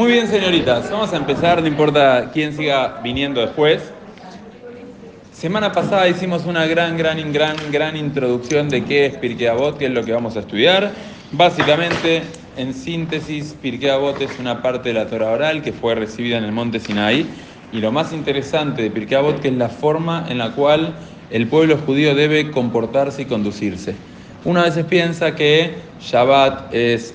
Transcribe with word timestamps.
Muy 0.00 0.12
bien, 0.12 0.28
señoritas, 0.28 0.90
vamos 0.90 1.12
a 1.12 1.18
empezar, 1.18 1.60
no 1.60 1.68
importa 1.68 2.30
quién 2.32 2.56
siga 2.56 3.00
viniendo 3.04 3.42
después. 3.42 3.82
Semana 5.30 5.72
pasada 5.72 6.08
hicimos 6.08 6.46
una 6.46 6.64
gran, 6.64 6.96
gran, 6.96 7.30
gran, 7.34 7.54
gran 7.70 7.98
introducción 7.98 8.70
de 8.70 8.82
qué 8.82 9.04
es 9.04 9.16
Pirkei 9.16 9.48
Avot, 9.48 9.76
qué 9.76 9.84
es 9.84 9.90
lo 9.90 10.02
que 10.02 10.12
vamos 10.12 10.38
a 10.38 10.40
estudiar. 10.40 10.90
Básicamente, 11.32 12.22
en 12.56 12.72
síntesis, 12.72 13.54
Pirkei 13.60 13.90
Avot 13.90 14.18
es 14.22 14.38
una 14.38 14.62
parte 14.62 14.88
de 14.88 14.94
la 14.94 15.06
Torah 15.06 15.32
oral 15.32 15.60
que 15.60 15.74
fue 15.74 15.94
recibida 15.94 16.38
en 16.38 16.44
el 16.44 16.52
monte 16.52 16.80
Sinaí. 16.80 17.26
Y 17.70 17.80
lo 17.80 17.92
más 17.92 18.14
interesante 18.14 18.80
de 18.80 18.90
Pirkei 18.90 19.18
Avot 19.18 19.38
que 19.42 19.48
es 19.48 19.54
la 19.54 19.68
forma 19.68 20.24
en 20.30 20.38
la 20.38 20.52
cual 20.52 20.94
el 21.30 21.46
pueblo 21.46 21.76
judío 21.76 22.14
debe 22.14 22.50
comportarse 22.50 23.20
y 23.20 23.24
conducirse. 23.26 23.96
Una 24.42 24.62
veces 24.62 24.86
piensa 24.86 25.34
que 25.34 25.74
Shabbat 26.00 26.72
es, 26.72 27.14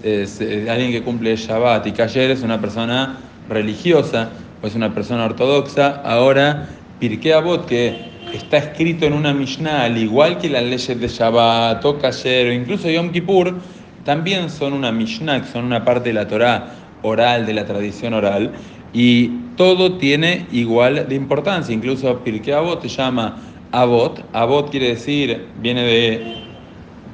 alguien 0.69 0.91
que 0.91 1.01
cumple 1.01 1.35
Shabbat 1.35 1.87
y 1.87 1.91
que 1.91 2.03
ayer 2.03 2.29
es 2.29 2.43
una 2.43 2.61
persona 2.61 3.17
religiosa 3.49 4.29
o 4.61 4.67
es 4.67 4.75
una 4.75 4.93
persona 4.93 5.25
ortodoxa. 5.25 6.03
Ahora, 6.05 6.67
Pirkei 6.99 7.31
Avot, 7.31 7.65
que 7.65 8.11
está 8.31 8.57
escrito 8.57 9.07
en 9.07 9.13
una 9.13 9.33
Mishnah, 9.33 9.85
al 9.85 9.97
igual 9.97 10.37
que 10.37 10.49
las 10.49 10.61
leyes 10.61 10.99
de 10.99 11.07
Shabbat 11.07 11.83
o 11.83 11.97
Kasher 11.97 12.49
o 12.49 12.53
incluso 12.53 12.91
Yom 12.91 13.11
Kippur, 13.11 13.55
también 14.03 14.51
son 14.51 14.73
una 14.73 14.91
Mishnah, 14.91 15.45
son 15.51 15.65
una 15.65 15.83
parte 15.83 16.09
de 16.09 16.13
la 16.13 16.27
Torah 16.27 16.73
oral, 17.01 17.47
de 17.47 17.55
la 17.55 17.65
tradición 17.65 18.13
oral, 18.13 18.51
y 18.93 19.29
todo 19.57 19.97
tiene 19.97 20.45
igual 20.51 21.09
de 21.09 21.15
importancia. 21.15 21.73
Incluso 21.73 22.19
Pirkei 22.19 22.53
Avot 22.53 22.83
se 22.83 22.89
llama 22.89 23.41
Avot. 23.71 24.23
Avot 24.31 24.69
quiere 24.69 24.89
decir, 24.89 25.47
viene 25.59 25.83
de 25.83 26.44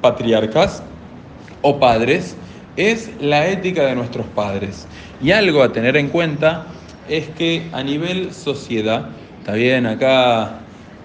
patriarcas 0.01 0.83
o 1.61 1.79
padres, 1.79 2.35
es 2.75 3.11
la 3.19 3.47
ética 3.47 3.85
de 3.85 3.95
nuestros 3.95 4.25
padres. 4.27 4.87
Y 5.21 5.31
algo 5.31 5.61
a 5.61 5.71
tener 5.71 5.97
en 5.97 6.09
cuenta 6.09 6.65
es 7.07 7.27
que 7.29 7.67
a 7.71 7.83
nivel 7.83 8.33
sociedad, 8.33 9.09
está 9.39 9.53
bien, 9.53 9.85
acá 9.85 10.59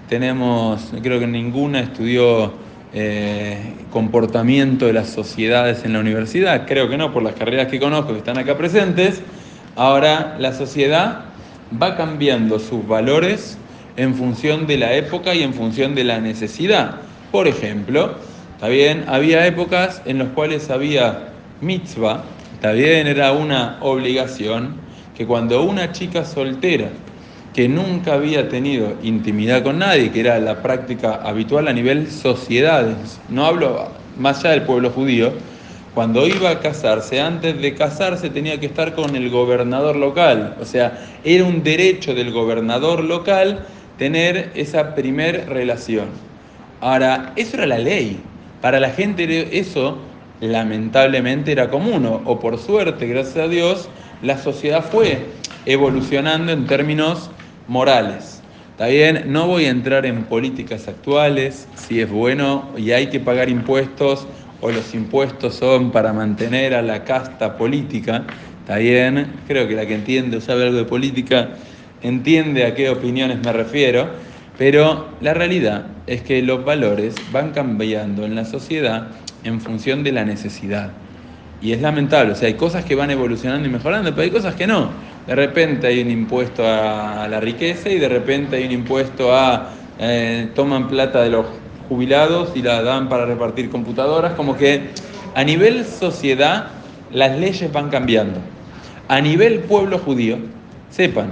tenemos, 0.08 0.92
creo 1.02 1.18
que 1.20 1.26
ninguna 1.26 1.80
estudió 1.80 2.52
eh, 2.94 3.74
comportamiento 3.90 4.86
de 4.86 4.92
las 4.92 5.08
sociedades 5.08 5.84
en 5.84 5.92
la 5.92 6.00
universidad, 6.00 6.66
creo 6.66 6.88
que 6.88 6.96
no, 6.96 7.12
por 7.12 7.22
las 7.22 7.34
carreras 7.34 7.68
que 7.68 7.80
conozco 7.80 8.12
que 8.12 8.18
están 8.18 8.38
acá 8.38 8.56
presentes. 8.56 9.22
Ahora, 9.74 10.36
la 10.38 10.54
sociedad 10.54 11.24
va 11.82 11.96
cambiando 11.96 12.58
sus 12.58 12.86
valores 12.86 13.58
en 13.96 14.14
función 14.14 14.66
de 14.66 14.78
la 14.78 14.94
época 14.94 15.34
y 15.34 15.42
en 15.42 15.52
función 15.52 15.94
de 15.94 16.04
la 16.04 16.20
necesidad. 16.20 16.96
Por 17.32 17.48
ejemplo, 17.48 18.14
está 18.56 18.68
bien, 18.68 19.04
había 19.06 19.46
épocas 19.46 20.00
en 20.06 20.18
las 20.18 20.28
cuales 20.28 20.70
había 20.70 21.28
mitzvah, 21.60 22.24
está 22.54 22.72
bien, 22.72 23.06
era 23.06 23.32
una 23.32 23.76
obligación 23.82 24.76
que 25.14 25.26
cuando 25.26 25.62
una 25.62 25.92
chica 25.92 26.24
soltera 26.24 26.88
que 27.52 27.68
nunca 27.68 28.14
había 28.14 28.48
tenido 28.48 28.94
intimidad 29.02 29.62
con 29.62 29.80
nadie, 29.80 30.10
que 30.10 30.20
era 30.20 30.38
la 30.38 30.62
práctica 30.62 31.16
habitual 31.16 31.68
a 31.68 31.74
nivel 31.74 32.10
sociedades, 32.10 33.20
no 33.28 33.44
hablo 33.44 33.88
más 34.18 34.40
allá 34.40 34.52
del 34.52 34.62
pueblo 34.62 34.88
judío, 34.88 35.32
cuando 35.94 36.26
iba 36.26 36.48
a 36.48 36.60
casarse, 36.60 37.20
antes 37.20 37.60
de 37.60 37.74
casarse 37.74 38.30
tenía 38.30 38.58
que 38.58 38.66
estar 38.66 38.94
con 38.94 39.16
el 39.16 39.28
gobernador 39.28 39.96
local, 39.96 40.56
o 40.58 40.64
sea, 40.64 40.98
era 41.24 41.44
un 41.44 41.62
derecho 41.62 42.14
del 42.14 42.32
gobernador 42.32 43.04
local 43.04 43.66
tener 43.98 44.50
esa 44.54 44.94
primer 44.94 45.46
relación. 45.50 46.06
Ahora, 46.80 47.32
eso 47.36 47.58
era 47.58 47.66
la 47.66 47.78
ley, 47.78 48.18
para 48.60 48.80
la 48.80 48.90
gente 48.90 49.58
eso 49.58 49.98
lamentablemente 50.40 51.52
era 51.52 51.70
común, 51.70 52.06
o 52.24 52.40
por 52.40 52.58
suerte, 52.58 53.06
gracias 53.06 53.36
a 53.36 53.48
Dios, 53.48 53.88
la 54.22 54.38
sociedad 54.38 54.84
fue 54.84 55.26
evolucionando 55.64 56.52
en 56.52 56.66
términos 56.66 57.30
morales. 57.68 58.42
Está 58.78 59.24
no 59.24 59.46
voy 59.46 59.64
a 59.64 59.70
entrar 59.70 60.04
en 60.04 60.24
políticas 60.24 60.86
actuales, 60.86 61.66
si 61.76 62.00
es 62.00 62.10
bueno 62.10 62.68
y 62.76 62.90
hay 62.92 63.06
que 63.06 63.20
pagar 63.20 63.48
impuestos 63.48 64.26
o 64.60 64.70
los 64.70 64.94
impuestos 64.94 65.54
son 65.54 65.90
para 65.90 66.12
mantener 66.12 66.74
a 66.74 66.82
la 66.82 67.04
casta 67.04 67.56
política. 67.56 68.24
Está 68.60 68.76
creo 69.46 69.66
que 69.66 69.74
la 69.74 69.86
que 69.86 69.94
entiende 69.94 70.36
o 70.36 70.40
sabe 70.40 70.64
algo 70.64 70.76
de 70.76 70.84
política 70.84 71.50
entiende 72.02 72.66
a 72.66 72.74
qué 72.74 72.90
opiniones 72.90 73.38
me 73.42 73.52
refiero, 73.52 74.08
pero 74.58 75.08
la 75.20 75.34
realidad 75.34 75.86
es 76.06 76.22
que 76.22 76.42
los 76.42 76.64
valores 76.64 77.14
van 77.32 77.52
cambiando 77.52 78.24
en 78.24 78.34
la 78.34 78.44
sociedad 78.44 79.08
en 79.44 79.60
función 79.60 80.02
de 80.02 80.12
la 80.12 80.24
necesidad. 80.24 80.92
Y 81.60 81.72
es 81.72 81.80
lamentable, 81.80 82.32
o 82.32 82.34
sea, 82.34 82.48
hay 82.48 82.54
cosas 82.54 82.84
que 82.84 82.94
van 82.94 83.10
evolucionando 83.10 83.66
y 83.66 83.70
mejorando, 83.70 84.10
pero 84.10 84.22
hay 84.22 84.30
cosas 84.30 84.54
que 84.54 84.66
no. 84.66 84.90
De 85.26 85.34
repente 85.34 85.86
hay 85.86 86.00
un 86.02 86.10
impuesto 86.10 86.62
a 86.66 87.26
la 87.28 87.40
riqueza 87.40 87.88
y 87.88 87.98
de 87.98 88.08
repente 88.08 88.56
hay 88.56 88.66
un 88.66 88.72
impuesto 88.72 89.34
a 89.34 89.70
eh, 89.98 90.50
toman 90.54 90.88
plata 90.88 91.22
de 91.22 91.30
los 91.30 91.46
jubilados 91.88 92.52
y 92.54 92.62
la 92.62 92.82
dan 92.82 93.08
para 93.08 93.24
repartir 93.24 93.70
computadoras, 93.70 94.34
como 94.34 94.56
que 94.56 94.90
a 95.34 95.44
nivel 95.44 95.84
sociedad 95.84 96.68
las 97.12 97.38
leyes 97.38 97.72
van 97.72 97.88
cambiando. 97.88 98.40
A 99.08 99.20
nivel 99.20 99.60
pueblo 99.60 99.98
judío, 99.98 100.38
sepan, 100.90 101.28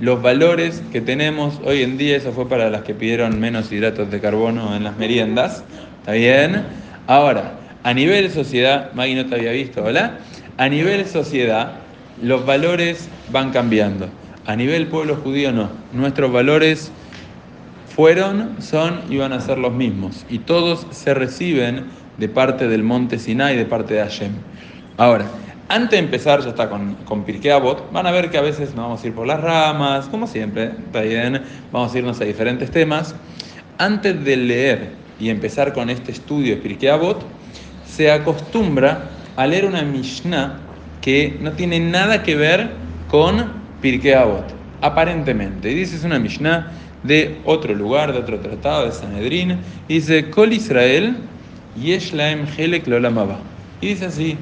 los 0.00 0.22
valores 0.22 0.82
que 0.92 1.00
tenemos 1.00 1.60
hoy 1.64 1.82
en 1.82 1.98
día, 1.98 2.16
eso 2.16 2.32
fue 2.32 2.48
para 2.48 2.70
las 2.70 2.82
que 2.82 2.94
pidieron 2.94 3.40
menos 3.40 3.72
hidratos 3.72 4.10
de 4.10 4.20
carbono 4.20 4.76
en 4.76 4.84
las 4.84 4.96
meriendas, 4.96 5.64
¿está 6.00 6.12
bien? 6.12 6.64
Ahora, 7.06 7.54
a 7.82 7.94
nivel 7.94 8.30
sociedad, 8.30 8.92
Maggie 8.94 9.16
no 9.16 9.26
te 9.26 9.34
había 9.34 9.52
visto, 9.52 9.82
¿hola? 9.82 10.18
A 10.56 10.68
nivel 10.68 11.06
sociedad, 11.06 11.72
los 12.22 12.44
valores 12.46 13.08
van 13.30 13.50
cambiando. 13.50 14.08
A 14.46 14.56
nivel 14.56 14.86
pueblo 14.86 15.16
judío 15.16 15.52
no. 15.52 15.70
Nuestros 15.92 16.32
valores 16.32 16.90
fueron, 17.94 18.56
son 18.60 19.00
y 19.10 19.16
van 19.16 19.32
a 19.32 19.40
ser 19.40 19.58
los 19.58 19.72
mismos. 19.72 20.24
Y 20.30 20.38
todos 20.38 20.86
se 20.90 21.14
reciben 21.14 21.84
de 22.18 22.28
parte 22.28 22.68
del 22.68 22.82
monte 22.82 23.18
Sinai, 23.18 23.56
de 23.56 23.64
parte 23.64 23.94
de 23.94 24.00
Hashem. 24.00 24.32
Ahora, 24.96 25.26
antes 25.68 25.90
de 25.90 25.98
empezar, 25.98 26.40
ya 26.42 26.50
está 26.50 26.70
con, 26.70 26.94
con 27.04 27.24
Pirkei 27.24 27.50
Avot, 27.50 27.92
van 27.92 28.06
a 28.06 28.10
ver 28.10 28.30
que 28.30 28.38
a 28.38 28.42
veces 28.42 28.70
nos 28.74 28.84
vamos 28.84 29.04
a 29.04 29.06
ir 29.06 29.14
por 29.14 29.26
las 29.26 29.40
ramas, 29.40 30.06
como 30.06 30.26
siempre, 30.26 30.72
está 30.86 31.02
bien, 31.02 31.42
vamos 31.70 31.94
a 31.94 31.98
irnos 31.98 32.20
a 32.20 32.24
diferentes 32.24 32.70
temas. 32.70 33.14
Antes 33.76 34.24
de 34.24 34.36
leer 34.36 34.90
y 35.20 35.28
empezar 35.28 35.72
con 35.72 35.90
este 35.90 36.12
estudio 36.12 36.56
de 36.56 36.62
Pirkei 36.62 36.88
Avot, 36.88 37.22
se 37.86 38.10
acostumbra 38.10 39.10
a 39.36 39.46
leer 39.46 39.66
una 39.66 39.82
Mishnah 39.82 40.58
que 41.02 41.36
no 41.40 41.52
tiene 41.52 41.78
nada 41.80 42.22
que 42.22 42.34
ver 42.34 42.70
con 43.10 43.52
Pirkei 43.82 44.14
Avot, 44.14 44.46
aparentemente. 44.80 45.70
Y 45.70 45.74
dice, 45.74 45.96
es 45.96 46.04
una 46.04 46.18
Mishnah 46.18 46.72
de 47.02 47.38
otro 47.44 47.74
lugar, 47.74 48.12
de 48.12 48.18
otro 48.18 48.40
tratado, 48.40 48.86
de 48.86 48.92
Sanedrín. 48.92 49.58
Y 49.86 49.94
dice, 49.94 50.30
Kol 50.30 50.52
Israel, 50.52 51.16
Yesh 51.80 52.12
Laem 52.12 52.46
Helek 52.56 52.86
Lolamaba. 52.86 53.38
Y 53.80 53.88
dice 53.88 54.06
así, 54.06 54.36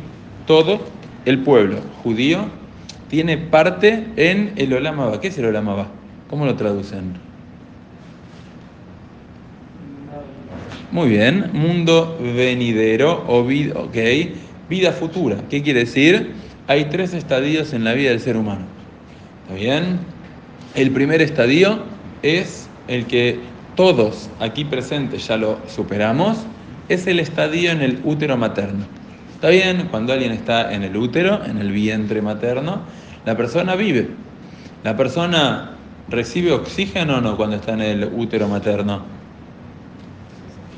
todo 0.47 0.81
el 1.27 1.41
pueblo 1.41 1.81
judío 2.03 2.47
tiene 3.11 3.37
parte 3.37 4.07
en 4.17 4.53
el 4.57 4.73
Olamaba. 4.73 5.21
¿Qué 5.21 5.29
es 5.29 5.39
el 5.39 5.47
Olamaba? 5.47 5.89
¿Cómo 6.31 6.47
lo 6.47 6.57
traducen? 6.57 7.15
Muy 10.91 11.11
bien, 11.11 11.51
mundo 11.53 12.17
venidero 12.21 13.25
o 13.29 13.45
vida, 13.45 13.79
okay. 13.79 14.35
vida 14.71 14.93
futura. 14.93 15.37
¿Qué 15.51 15.63
quiere 15.63 15.81
decir? 15.81 16.33
Hay 16.69 16.87
tres 16.87 17.13
estadios 17.13 17.75
en 17.75 17.85
la 17.85 17.93
vida 17.93 18.11
del 18.11 18.21
ser 18.21 18.37
humano. 18.37 18.63
¿Está 19.43 19.55
bien? 19.57 19.99
El 20.75 20.91
primer 20.93 21.21
estadio 21.23 21.81
es 22.23 22.69
el 22.89 23.07
que 23.07 23.39
todos 23.75 24.31
aquí 24.41 24.65
presentes 24.65 25.27
ya 25.29 25.37
lo 25.37 25.59
superamos, 25.69 26.39
es 26.89 27.07
el 27.07 27.21
estadio 27.21 27.71
en 27.71 27.83
el 27.83 28.01
útero 28.05 28.37
materno. 28.37 28.87
¿Está 29.37 29.51
bien? 29.51 29.89
Cuando 29.91 30.15
alguien 30.15 30.33
está 30.33 30.73
en 30.73 30.83
el 30.83 30.97
útero, 30.97 31.45
en 31.45 31.59
el 31.59 31.71
vientre 31.71 32.23
materno, 32.23 32.81
la 33.27 33.37
persona 33.37 33.77
vive. 33.77 34.09
La 34.83 34.97
persona 34.97 35.73
recibe 36.09 36.53
oxígeno 36.53 37.19
o 37.19 37.21
no 37.21 37.37
cuando 37.37 37.57
está 37.57 37.75
en 37.75 37.83
el 37.83 38.05
útero 38.05 38.49
materno. 38.49 39.03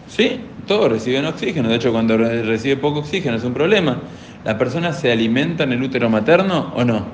Sí, 0.09 0.41
todos 0.67 0.91
reciben 0.91 1.25
oxígeno. 1.27 1.69
De 1.69 1.77
hecho, 1.77 1.93
cuando 1.93 2.17
recibe 2.17 2.77
poco 2.77 2.99
oxígeno 2.99 3.37
es 3.37 3.45
un 3.45 3.55
problema. 3.55 3.99
¿La 4.45 4.59
persona 4.59 4.93
se 4.93 5.13
alimenta 5.13 5.63
en 5.63 5.75
el 5.75 5.81
útero 5.81 6.11
materno 6.11 6.73
o 6.75 6.85
no? 6.85 7.07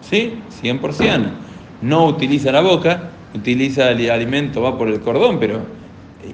Sí, 0.00 0.38
100%. 0.62 1.20
No 1.82 2.06
utiliza 2.06 2.50
la 2.50 2.62
boca, 2.62 3.10
utiliza 3.34 3.90
el 3.90 4.10
alimento, 4.10 4.62
va 4.62 4.78
por 4.78 4.88
el 4.88 5.00
cordón, 5.00 5.38
pero 5.38 5.56
eh, 5.56 6.32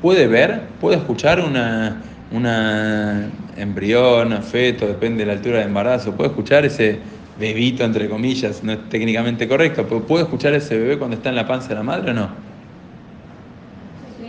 puede 0.00 0.28
ver, 0.28 0.68
puede 0.80 0.96
escuchar 0.96 1.40
una, 1.40 2.02
una 2.32 3.28
embrión, 3.56 4.42
feto, 4.42 4.86
depende 4.86 5.20
de 5.20 5.26
la 5.26 5.32
altura 5.32 5.58
del 5.58 5.68
embarazo, 5.68 6.14
puede 6.14 6.30
escuchar 6.30 6.64
ese 6.64 6.98
bebito, 7.38 7.84
entre 7.84 8.08
comillas, 8.08 8.62
no 8.62 8.72
es 8.72 8.88
técnicamente 8.88 9.48
correcto, 9.48 9.86
pero 9.88 10.06
puede 10.06 10.24
escuchar 10.24 10.54
ese 10.54 10.78
bebé 10.78 10.98
cuando 10.98 11.16
está 11.16 11.30
en 11.30 11.36
la 11.36 11.46
panza 11.46 11.70
de 11.70 11.74
la 11.76 11.82
madre 11.82 12.10
o 12.10 12.14
no. 12.14 12.28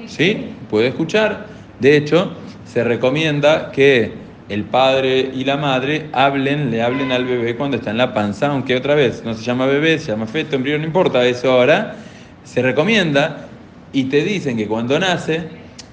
¿Sí? 0.07 0.47
Puede 0.69 0.87
escuchar. 0.87 1.45
De 1.79 1.97
hecho, 1.97 2.31
se 2.65 2.83
recomienda 2.83 3.71
que 3.71 4.13
el 4.49 4.63
padre 4.63 5.31
y 5.33 5.43
la 5.43 5.57
madre 5.57 6.07
hablen, 6.11 6.71
le 6.71 6.81
hablen 6.81 7.11
al 7.11 7.25
bebé 7.25 7.55
cuando 7.55 7.77
está 7.77 7.91
en 7.91 7.97
la 7.97 8.13
panza, 8.13 8.47
aunque 8.47 8.75
otra 8.75 8.95
vez 8.95 9.23
no 9.23 9.33
se 9.33 9.43
llama 9.43 9.65
bebé, 9.65 9.99
se 9.99 10.11
llama 10.11 10.27
feto, 10.27 10.55
embrión, 10.55 10.81
no 10.81 10.87
importa 10.87 11.25
eso 11.25 11.51
ahora, 11.51 11.95
se 12.43 12.61
recomienda 12.61 13.47
y 13.93 14.05
te 14.05 14.23
dicen 14.23 14.57
que 14.57 14.67
cuando 14.67 14.99
nace, 14.99 15.43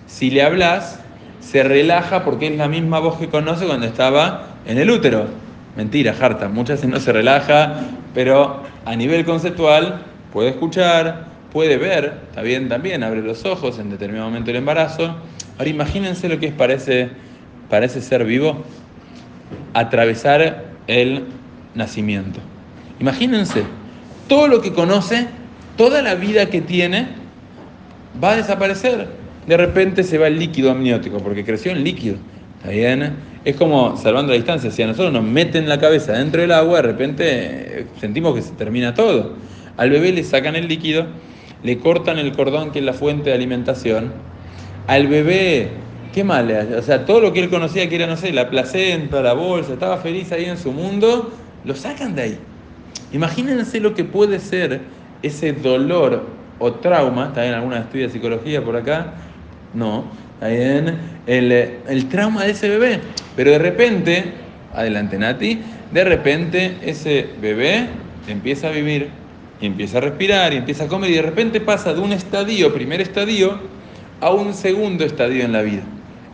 si 0.06 0.30
le 0.30 0.42
hablas, 0.42 0.97
se 1.50 1.62
relaja 1.62 2.24
porque 2.24 2.48
es 2.48 2.58
la 2.58 2.68
misma 2.68 2.98
voz 2.98 3.16
que 3.16 3.28
conoce 3.28 3.64
cuando 3.66 3.86
estaba 3.86 4.48
en 4.66 4.76
el 4.76 4.90
útero. 4.90 5.26
Mentira, 5.76 6.14
harta, 6.20 6.48
muchas 6.48 6.78
veces 6.78 6.90
no 6.90 7.00
se 7.00 7.10
relaja, 7.10 7.76
pero 8.12 8.64
a 8.84 8.94
nivel 8.94 9.24
conceptual 9.24 10.02
puede 10.30 10.50
escuchar, 10.50 11.28
puede 11.50 11.78
ver, 11.78 12.20
está 12.28 12.42
bien 12.42 12.68
también, 12.68 13.02
abre 13.02 13.22
los 13.22 13.46
ojos 13.46 13.78
en 13.78 13.88
determinado 13.88 14.28
momento 14.28 14.48
del 14.48 14.56
embarazo. 14.56 15.16
Ahora 15.56 15.70
imagínense 15.70 16.28
lo 16.28 16.38
que 16.38 16.48
es 16.48 16.52
para 16.52 16.74
ese 16.74 18.02
ser 18.02 18.24
vivo 18.26 18.62
atravesar 19.72 20.64
el 20.86 21.24
nacimiento. 21.74 22.40
Imagínense, 23.00 23.62
todo 24.28 24.48
lo 24.48 24.60
que 24.60 24.74
conoce, 24.74 25.28
toda 25.78 26.02
la 26.02 26.14
vida 26.14 26.50
que 26.50 26.60
tiene, 26.60 27.08
va 28.22 28.32
a 28.32 28.36
desaparecer. 28.36 29.16
De 29.48 29.56
repente 29.56 30.02
se 30.02 30.18
va 30.18 30.26
el 30.26 30.38
líquido 30.38 30.70
amniótico, 30.70 31.18
porque 31.18 31.42
creció 31.42 31.72
en 31.72 31.82
líquido. 31.82 32.16
¿Está 32.58 32.68
bien? 32.68 33.14
Es 33.46 33.56
como 33.56 33.96
salvando 33.96 34.32
la 34.32 34.36
distancia. 34.36 34.70
Si 34.70 34.82
a 34.82 34.86
nosotros 34.86 35.10
nos 35.10 35.24
meten 35.24 35.70
la 35.70 35.80
cabeza 35.80 36.12
dentro 36.12 36.42
del 36.42 36.52
agua, 36.52 36.82
de 36.82 36.82
repente 36.82 37.24
eh, 37.26 37.86
sentimos 37.98 38.34
que 38.34 38.42
se 38.42 38.52
termina 38.52 38.92
todo. 38.92 39.36
Al 39.78 39.88
bebé 39.88 40.12
le 40.12 40.22
sacan 40.22 40.54
el 40.54 40.68
líquido, 40.68 41.06
le 41.62 41.78
cortan 41.78 42.18
el 42.18 42.32
cordón 42.32 42.72
que 42.72 42.80
es 42.80 42.84
la 42.84 42.92
fuente 42.92 43.30
de 43.30 43.36
alimentación. 43.36 44.12
Al 44.86 45.06
bebé, 45.06 45.70
qué 46.12 46.24
mal, 46.24 46.50
o 46.76 46.82
sea, 46.82 47.06
todo 47.06 47.20
lo 47.20 47.32
que 47.32 47.40
él 47.40 47.48
conocía 47.48 47.88
que 47.88 47.96
era, 47.96 48.06
no 48.06 48.18
sé, 48.18 48.32
la 48.32 48.50
placenta, 48.50 49.22
la 49.22 49.32
bolsa, 49.32 49.72
estaba 49.72 49.96
feliz 49.96 50.30
ahí 50.30 50.44
en 50.44 50.58
su 50.58 50.72
mundo, 50.72 51.32
lo 51.64 51.74
sacan 51.74 52.14
de 52.14 52.22
ahí. 52.22 52.38
Imagínense 53.14 53.80
lo 53.80 53.94
que 53.94 54.04
puede 54.04 54.40
ser 54.40 54.82
ese 55.22 55.54
dolor 55.54 56.26
o 56.58 56.72
trauma, 56.72 57.32
en 57.36 57.54
alguna 57.54 57.78
estudia 57.78 58.08
de 58.08 58.12
psicología 58.12 58.62
por 58.62 58.76
acá, 58.76 59.14
no, 59.74 60.04
bien, 60.40 60.96
el, 61.26 61.52
el 61.52 62.08
trauma 62.08 62.44
de 62.44 62.52
ese 62.52 62.68
bebé. 62.68 63.00
Pero 63.36 63.50
de 63.52 63.58
repente, 63.58 64.24
adelante 64.74 65.18
Nati, 65.18 65.60
de 65.92 66.04
repente 66.04 66.76
ese 66.82 67.28
bebé 67.40 67.86
empieza 68.28 68.68
a 68.68 68.70
vivir 68.70 69.08
y 69.60 69.66
empieza 69.66 69.98
a 69.98 70.00
respirar 70.02 70.52
y 70.52 70.56
empieza 70.56 70.84
a 70.84 70.88
comer 70.88 71.10
y 71.10 71.14
de 71.14 71.22
repente 71.22 71.60
pasa 71.60 71.94
de 71.94 72.00
un 72.00 72.12
estadio, 72.12 72.72
primer 72.72 73.00
estadio, 73.00 73.58
a 74.20 74.30
un 74.30 74.54
segundo 74.54 75.04
estadio 75.04 75.44
en 75.44 75.52
la 75.52 75.62
vida. 75.62 75.82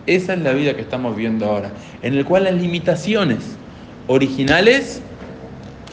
Esa 0.06 0.34
es 0.34 0.40
la 0.40 0.52
vida 0.52 0.74
que 0.74 0.82
estamos 0.82 1.16
viendo 1.16 1.46
ahora, 1.46 1.70
en 2.02 2.14
el 2.14 2.24
cual 2.24 2.44
las 2.44 2.54
limitaciones 2.54 3.38
originales 4.06 5.00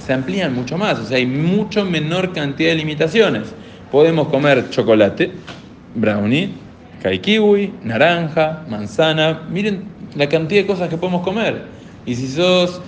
se 0.06 0.14
amplían 0.14 0.54
mucho 0.54 0.78
más, 0.78 1.00
o 1.00 1.06
sea, 1.06 1.18
hay 1.18 1.26
mucho 1.26 1.86
menor 1.86 2.34
cantidad 2.34 2.72
de 2.72 2.76
limitaciones. 2.76 3.54
Podemos 3.92 4.28
comer 4.30 4.70
chocolate, 4.70 5.32
brownie, 5.96 6.54
kiwi, 7.02 7.74
naranja, 7.84 8.64
manzana, 8.70 9.42
miren 9.50 9.84
la 10.16 10.30
cantidad 10.30 10.62
de 10.62 10.68
cosas 10.68 10.90
que 10.90 10.98
podemos 10.98 11.24
comer. 11.24 11.64
Y 12.06 12.16
si 12.16 12.28
sos 12.28 12.82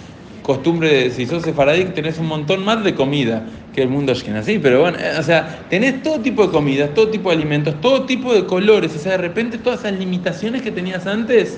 costumbre, 0.43 1.09
si 1.11 1.25
sos 1.25 1.43
sefaradí, 1.43 1.85
tenés 1.85 2.19
un 2.19 2.27
montón 2.27 2.63
más 2.63 2.83
de 2.83 2.93
comida 2.93 3.43
que 3.73 3.81
el 3.81 3.89
mundo 3.89 4.13
así, 4.13 4.59
pero 4.59 4.81
bueno, 4.81 4.99
eh, 4.99 5.15
o 5.17 5.23
sea, 5.23 5.61
tenés 5.69 6.03
todo 6.03 6.19
tipo 6.19 6.45
de 6.45 6.51
comidas, 6.51 6.93
todo 6.93 7.07
tipo 7.07 7.29
de 7.29 7.37
alimentos, 7.37 7.73
todo 7.81 8.03
tipo 8.03 8.33
de 8.33 8.45
colores, 8.45 8.95
o 8.95 8.99
sea, 8.99 9.13
de 9.13 9.17
repente 9.17 9.57
todas 9.57 9.79
esas 9.79 9.93
limitaciones 9.97 10.61
que 10.61 10.69
tenías 10.69 11.07
antes 11.07 11.57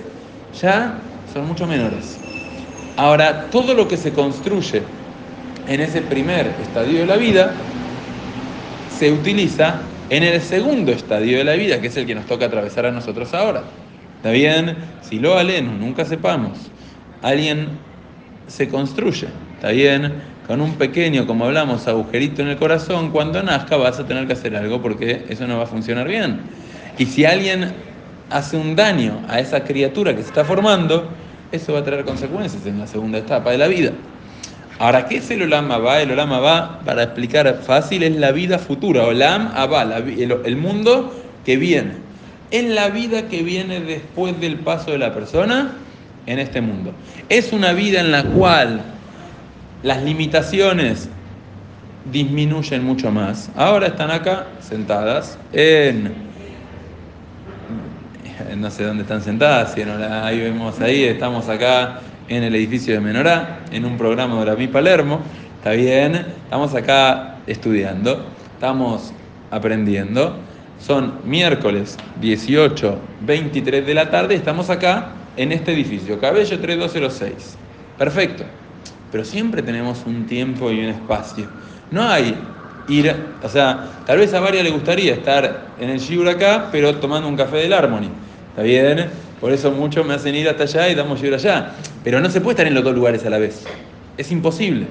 ya 0.60 0.98
son 1.34 1.48
mucho 1.48 1.68
menores. 1.68 2.18
Ahora, 2.96 3.48
todo 3.51 3.74
lo 3.74 3.88
que 3.90 3.98
se 3.98 4.13
construye 4.13 4.81
en 5.68 5.81
ese 5.81 6.01
primer 6.01 6.48
estadio 6.62 7.00
de 7.00 7.06
la 7.06 7.18
vida 7.18 7.51
se 8.98 9.12
utiliza 9.12 9.81
en 10.10 10.24
el 10.24 10.42
segundo 10.42 10.92
estadio 10.92 11.38
de 11.38 11.44
la 11.44 11.54
vida, 11.54 11.81
que 11.81 11.88
es 11.88 11.98
el 11.98 12.06
que 12.06 12.16
nos 12.16 12.25
toca 12.25 12.46
atravesar 12.46 12.86
a 12.86 12.92
nosotros 12.92 13.34
ahora. 13.34 13.63
¿Está 14.18 14.31
bien? 14.31 14.75
Si 15.02 15.19
lo 15.19 15.38
aleno, 15.38 15.72
nunca 15.74 16.06
sepamos. 16.06 16.72
Alguien 17.22 17.69
se 18.48 18.68
construye, 18.68 19.28
¿está 19.56 19.69
bien? 19.69 20.13
Con 20.48 20.62
un 20.62 20.75
pequeño, 20.75 21.25
como 21.25 21.46
hablamos, 21.46 21.88
agujerito 21.88 22.42
en 22.42 22.50
el 22.50 22.57
corazón, 22.57 23.10
cuando 23.12 23.42
nazca 23.42 23.78
vas 23.78 24.00
a 24.00 24.06
tener 24.06 24.28
que 24.28 24.34
hacer 24.34 24.56
algo 24.56 24.81
porque 24.81 25.25
eso 25.30 25.48
no 25.48 25.57
va 25.57 25.63
a 25.63 25.68
funcionar 25.68 26.08
bien. 26.08 26.42
Y 26.98 27.08
si 27.08 27.25
alguien 27.25 27.74
hace 28.30 28.58
un 28.58 28.75
daño 28.75 29.22
a 29.28 29.40
esa 29.40 29.63
criatura 29.63 30.16
que 30.16 30.22
se 30.22 30.28
está 30.28 30.46
formando, 30.46 31.10
eso 31.51 31.74
va 31.74 31.80
a 31.80 31.84
tener 31.84 32.06
consecuencias 32.06 32.66
en 32.66 32.80
la 32.80 32.88
segunda 32.88 33.18
etapa 33.18 33.51
de 33.51 33.58
la 33.58 33.68
vida. 33.68 33.92
Ahora, 34.77 35.06
¿qué 35.07 35.18
es 35.18 35.31
el 35.31 35.42
Olam 35.44 35.72
Abba? 35.72 36.01
El 36.01 36.12
Olam 36.12 36.33
Abba, 36.33 36.80
para 36.83 37.04
explicar 37.04 37.62
fácil, 37.66 38.04
es 38.04 38.16
la 38.16 38.31
vida 38.31 38.60
futura. 38.60 39.06
Olam 39.06 39.51
Abba, 39.56 39.83
el 39.83 40.57
mundo 40.57 41.13
que 41.45 41.57
viene. 41.57 41.94
En 42.51 42.75
la 42.75 42.89
vida 42.89 43.27
que 43.27 43.42
viene 43.44 43.80
después 43.80 44.39
del 44.39 44.57
paso 44.57 44.92
de 44.92 44.98
la 44.98 45.13
persona 45.13 45.74
en 46.25 46.39
este 46.39 46.62
mundo. 46.62 46.94
Es 47.30 47.54
una 47.54 47.74
vida 47.74 48.01
en 48.01 48.12
la 48.12 48.24
cual 48.24 48.81
las 49.83 50.04
limitaciones 50.04 51.10
disminuyen 52.12 52.83
mucho 52.83 53.12
más. 53.12 53.50
Ahora 53.56 53.88
están 53.88 54.12
acá 54.12 54.48
sentadas 54.60 55.38
en... 55.54 56.25
No 58.57 58.69
sé 58.69 58.83
dónde 58.83 59.04
están 59.04 59.22
sentadas, 59.22 59.74
si 59.74 59.81
ahí 59.81 60.39
vemos 60.39 60.80
ahí, 60.81 61.04
estamos 61.04 61.48
acá 61.50 62.01
en 62.27 62.44
el 62.44 62.56
edificio 62.56 62.94
de 62.94 63.00
Menorá, 63.00 63.60
en 63.72 63.86
un 63.86 63.98
programa 63.98 64.44
de 64.44 64.56
Mi 64.56 64.68
Palermo. 64.68 65.22
Está 65.57 65.72
bien, 65.72 66.16
estamos 66.44 66.74
acá 66.74 67.38
estudiando, 67.48 68.25
estamos 68.54 69.13
aprendiendo. 69.51 70.38
Son 70.80 71.19
miércoles 71.24 71.98
18, 72.22 73.00
23 73.22 73.86
de 73.86 73.94
la 73.94 74.10
tarde, 74.10 74.36
estamos 74.36 74.69
acá 74.69 75.10
en 75.38 75.51
este 75.51 75.74
edificio, 75.74 76.19
Cabello 76.19 76.60
3206. 76.60 77.57
Perfecto. 77.98 78.44
Pero 79.12 79.24
siempre 79.24 79.62
tenemos 79.62 80.04
un 80.06 80.25
tiempo 80.25 80.72
y 80.72 80.80
un 80.80 80.89
espacio. 80.89 81.48
No 81.92 82.04
hay 82.04 82.36
ir, 82.88 83.16
o 83.42 83.50
sea, 83.50 83.86
tal 84.06 84.18
vez 84.18 84.33
a 84.33 84.42
María 84.42 84.63
le 84.63 84.72
gustaría 84.72 85.13
estar 85.13 85.68
en 85.80 85.89
el 85.89 86.00
Shiur 86.00 86.27
acá, 86.27 86.69
pero 86.72 86.95
tomando 86.95 87.27
un 87.27 87.36
café 87.36 87.57
del 87.57 87.74
Harmony. 87.74 88.10
¿Está 88.50 88.63
bien? 88.63 89.10
Por 89.46 89.54
eso 89.54 89.72
muchos 89.72 90.04
me 90.04 90.16
hacen 90.16 90.34
ir 90.34 90.50
hasta 90.50 90.64
allá 90.64 90.90
y 90.90 90.96
damos 90.96 91.22
Shiur 91.22 91.36
allá. 91.36 91.74
Pero 92.04 92.20
no 92.20 92.32
se 92.32 92.42
puede 92.42 92.54
estar 92.54 92.66
en 92.66 92.74
los 92.74 92.84
dos 92.84 92.96
lugares 92.96 93.24
a 93.28 93.30
la 93.30 93.38
vez. 93.38 93.64
Es 94.18 94.32
imposible. 94.32 94.88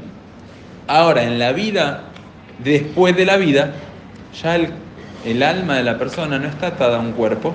Ahora, 0.86 1.24
en 1.24 1.40
la 1.40 1.50
vida, 1.50 2.04
después 2.62 3.16
de 3.16 3.26
la 3.26 3.36
vida, 3.36 3.72
ya 4.40 4.54
el, 4.54 5.42
alma 5.42 5.78
de 5.78 5.82
la 5.82 5.98
persona 5.98 6.38
no 6.38 6.46
está 6.46 6.68
atada 6.68 6.98
a 6.98 7.00
un 7.00 7.14
cuerpo, 7.14 7.52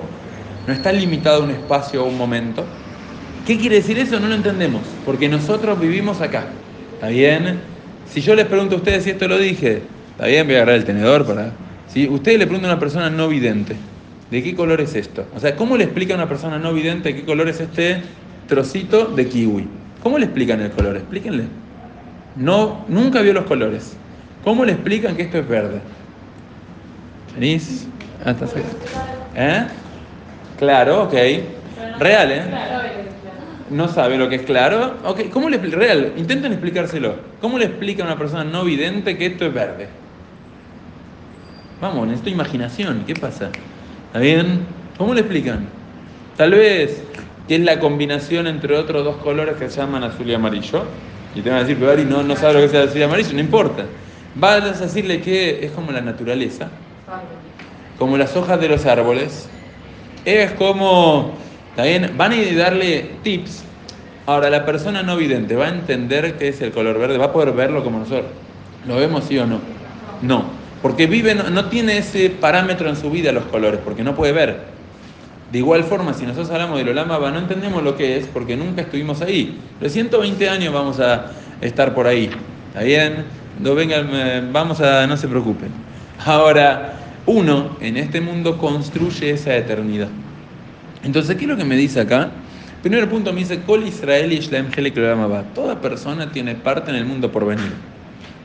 no 0.66 0.74
está 0.74 0.92
limitado 0.92 1.40
a 1.40 1.44
un 1.46 1.52
espacio 1.52 2.04
o 2.04 2.06
un 2.06 2.18
momento, 2.18 2.66
¿Qué 3.46 3.56
quiere 3.56 3.76
decir 3.76 3.98
eso? 3.98 4.20
No 4.20 4.28
lo 4.28 4.34
entendemos, 4.34 4.82
porque 5.06 5.26
nosotros 5.26 5.80
vivimos 5.80 6.20
acá. 6.20 6.48
¿Está 6.92 7.08
bien? 7.08 7.60
Si 8.12 8.20
yo 8.20 8.34
les 8.34 8.44
pregunto 8.44 8.74
a 8.74 8.78
ustedes 8.78 9.04
si 9.04 9.10
esto 9.10 9.26
lo 9.26 9.38
dije, 9.38 9.84
¿está 10.10 10.26
bien? 10.26 10.46
Voy 10.46 10.56
a 10.56 10.58
agarrar 10.58 10.74
el 10.74 10.84
tenedor 10.84 11.24
para... 11.24 11.52
Si 11.88 12.06
ustedes 12.06 12.38
le 12.38 12.44
preguntan 12.44 12.72
a 12.72 12.74
una 12.74 12.80
persona 12.80 13.08
no 13.08 13.26
vidente, 13.28 13.74
¿de 14.30 14.42
qué 14.42 14.54
color 14.54 14.80
es 14.80 14.94
esto? 14.94 15.26
O 15.34 15.40
sea, 15.40 15.56
¿cómo 15.56 15.76
le 15.76 15.84
explica 15.84 16.14
a 16.14 16.16
una 16.16 16.28
persona 16.28 16.58
no 16.58 16.72
vidente 16.72 17.14
qué 17.14 17.24
color 17.24 17.48
es 17.48 17.60
este 17.60 18.02
trocito 18.46 19.06
de 19.06 19.28
kiwi? 19.28 19.68
¿Cómo 20.02 20.18
le 20.18 20.26
explican 20.26 20.60
el 20.60 20.70
color? 20.70 20.96
Explíquenle. 20.96 21.44
No, 22.36 22.84
nunca 22.88 23.20
vio 23.20 23.32
los 23.32 23.44
colores. 23.44 23.96
¿Cómo 24.44 24.64
le 24.64 24.72
explican 24.72 25.16
que 25.16 25.22
esto 25.22 25.38
es 25.38 25.48
verde? 25.48 25.80
¿Venís? 27.34 27.86
Ah, 28.24 28.34
¿Eh? 29.34 29.66
Claro, 30.58 31.04
ok. 31.04 31.14
Real, 31.98 32.32
¿eh? 32.32 32.42
no 33.70 33.88
sabe 33.88 34.18
lo 34.18 34.28
que 34.28 34.36
es 34.36 34.42
claro. 34.42 34.96
Okay, 35.04 35.28
¿cómo 35.28 35.48
le 35.48 35.58
real? 35.58 36.12
Intenten 36.16 36.52
explicárselo. 36.52 37.16
¿Cómo 37.40 37.58
le 37.58 37.66
explica 37.66 38.02
a 38.02 38.06
una 38.06 38.18
persona 38.18 38.44
no 38.44 38.64
vidente 38.64 39.16
que 39.16 39.26
esto 39.26 39.46
es 39.46 39.54
verde? 39.54 39.88
Vamos, 41.80 42.06
necesito 42.06 42.30
imaginación. 42.30 43.04
¿Qué 43.06 43.14
pasa? 43.14 43.50
¿Está 44.10 44.18
bien? 44.18 44.66
¿Cómo 44.98 45.14
le 45.14 45.20
explican? 45.20 45.68
Tal 46.36 46.50
vez 46.50 47.02
que 47.46 47.54
es 47.54 47.60
la 47.60 47.78
combinación 47.78 48.48
entre 48.48 48.76
otros 48.76 49.04
dos 49.04 49.16
colores 49.16 49.56
que 49.56 49.70
se 49.70 49.80
llaman 49.80 50.02
azul 50.02 50.28
y 50.28 50.34
amarillo. 50.34 50.82
Y 51.34 51.42
te 51.42 51.48
van 51.48 51.58
a 51.58 51.62
decir, 51.62 51.76
pero 51.78 51.92
Ari 51.92 52.04
no, 52.04 52.24
no 52.24 52.34
sabe 52.34 52.54
lo 52.54 52.60
que 52.60 52.66
es 52.66 52.74
azul 52.74 53.00
y 53.00 53.04
amarillo, 53.04 53.32
no 53.32 53.40
importa. 53.40 53.84
Vas 54.34 54.80
a 54.80 54.84
decirle 54.84 55.20
que 55.20 55.64
es 55.64 55.70
como 55.72 55.92
la 55.92 56.00
naturaleza, 56.00 56.68
como 57.98 58.16
las 58.16 58.36
hojas 58.36 58.60
de 58.60 58.68
los 58.68 58.84
árboles, 58.84 59.48
es 60.24 60.50
como 60.52 61.34
Van 62.16 62.32
a 62.32 62.52
darle 62.56 63.10
tips. 63.22 63.64
Ahora, 64.26 64.50
la 64.50 64.66
persona 64.66 65.02
no 65.02 65.16
vidente 65.16 65.56
va 65.56 65.66
a 65.66 65.68
entender 65.70 66.36
qué 66.36 66.48
es 66.48 66.60
el 66.60 66.72
color 66.72 66.98
verde, 66.98 67.16
va 67.16 67.26
a 67.26 67.32
poder 67.32 67.52
verlo 67.52 67.82
como 67.82 68.00
nosotros. 68.00 68.30
¿Lo 68.86 68.96
vemos 68.96 69.24
sí 69.24 69.38
o 69.38 69.46
no? 69.46 69.60
No, 70.20 70.44
porque 70.82 71.06
vive, 71.06 71.34
no, 71.34 71.64
tiene 71.66 71.98
ese 71.98 72.30
parámetro 72.30 72.88
en 72.88 72.96
su 72.96 73.10
vida 73.10 73.32
los 73.32 73.44
colores, 73.44 73.80
porque 73.84 74.02
no 74.02 74.14
puede 74.14 74.32
ver. 74.32 74.60
De 75.52 75.58
igual 75.58 75.84
forma, 75.84 76.14
si 76.14 76.24
nosotros 76.24 76.50
hablamos 76.50 76.78
del 76.78 76.90
Olam 76.90 77.10
Abba, 77.10 77.30
no 77.30 77.40
entendemos 77.40 77.82
lo 77.82 77.96
que 77.96 78.16
es 78.16 78.26
porque 78.26 78.56
nunca 78.56 78.82
estuvimos 78.82 79.20
ahí. 79.20 79.58
Los 79.80 79.92
120 79.92 80.48
años 80.48 80.72
vamos 80.72 81.00
a 81.00 81.32
estar 81.60 81.94
por 81.94 82.06
ahí. 82.06 82.30
¿Está 82.68 82.82
bien? 82.82 83.24
No 83.60 83.74
vengan, 83.74 84.08
eh, 84.12 84.48
vamos 84.50 84.80
a, 84.80 85.06
no 85.06 85.16
se 85.16 85.28
preocupen. 85.28 85.68
Ahora, 86.24 86.94
uno 87.26 87.76
en 87.80 87.96
este 87.96 88.20
mundo 88.20 88.56
construye 88.56 89.30
esa 89.30 89.54
eternidad. 89.56 90.08
Entonces, 91.02 91.36
¿qué 91.36 91.44
es 91.44 91.50
lo 91.50 91.56
que 91.56 91.64
me 91.64 91.76
dice 91.76 92.00
acá? 92.00 92.30
Primer 92.82 93.08
punto 93.10 93.32
me 93.32 93.40
dice, 93.40 93.60
Kol 93.62 93.86
Israel 93.86 94.32
y 94.32 94.40
Toda 95.54 95.80
persona 95.80 96.30
tiene 96.32 96.54
parte 96.54 96.90
en 96.90 96.96
el 96.96 97.04
mundo 97.04 97.30
por 97.30 97.44
venir. 97.44 97.72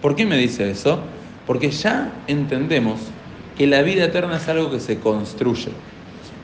¿Por 0.01 0.15
qué 0.15 0.25
me 0.25 0.37
dice 0.37 0.69
eso? 0.69 0.99
Porque 1.45 1.71
ya 1.71 2.11
entendemos 2.27 2.99
que 3.57 3.67
la 3.67 3.81
vida 3.81 4.05
eterna 4.05 4.37
es 4.37 4.47
algo 4.47 4.71
que 4.71 4.79
se 4.79 4.99
construye. 4.99 5.69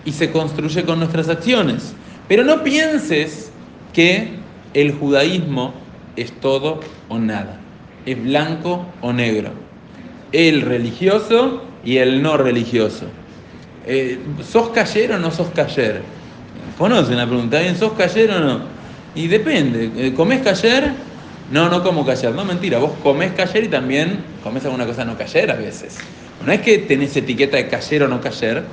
Y 0.06 0.12
se 0.12 0.32
construye 0.32 0.84
con 0.84 1.00
nuestras 1.00 1.30
acciones. 1.30 1.94
Pero 2.28 2.44
no 2.44 2.64
pienses 2.64 3.52
que 3.94 4.30
el 4.74 4.94
judaísmo 4.94 5.74
es 6.16 6.32
todo 6.40 6.80
o 7.10 7.20
nada. 7.20 7.60
Es 8.06 8.22
blanco 8.22 8.86
o 9.02 9.14
negro. 9.14 9.52
El 10.32 10.62
religioso 10.62 11.62
y 11.84 11.98
el 11.98 12.22
no 12.22 12.38
religioso. 12.38 13.06
Eh, 13.86 14.20
¿Sos 14.48 14.70
cayer 14.70 15.12
o 15.14 15.20
no 15.20 15.32
sos 15.32 15.50
cayer? 15.50 16.02
Conocen 16.78 17.18
la 17.18 17.28
pregunta, 17.28 17.60
¿bien? 17.60 17.76
¿Sos 17.76 17.94
cayer 17.94 18.32
o 18.32 18.40
no? 18.40 18.60
Y 19.14 19.28
depende, 19.28 19.92
eh, 19.98 20.14
¿comés 20.14 20.42
cayer? 20.42 20.94
No, 21.52 21.70
no 21.70 21.84
como 21.84 22.06
cayer, 22.06 22.34
no 22.34 22.46
mentira, 22.46 22.80
vos 22.80 22.94
comés 23.04 23.34
cayer 23.34 23.66
y 23.66 23.68
también 23.68 24.20
comés 24.42 24.64
alguna 24.64 24.86
cosa 24.86 25.04
no 25.04 25.18
cayer 25.18 25.52
a 25.52 25.56
veces. 25.56 26.00
No 26.46 26.52
es 26.52 26.62
que 26.62 26.78
tenés 26.78 27.16
etiqueta 27.18 27.58
de 27.58 27.68
cayer 27.68 28.04
o 28.04 28.08
no 28.08 28.22
cayer, 28.22 28.64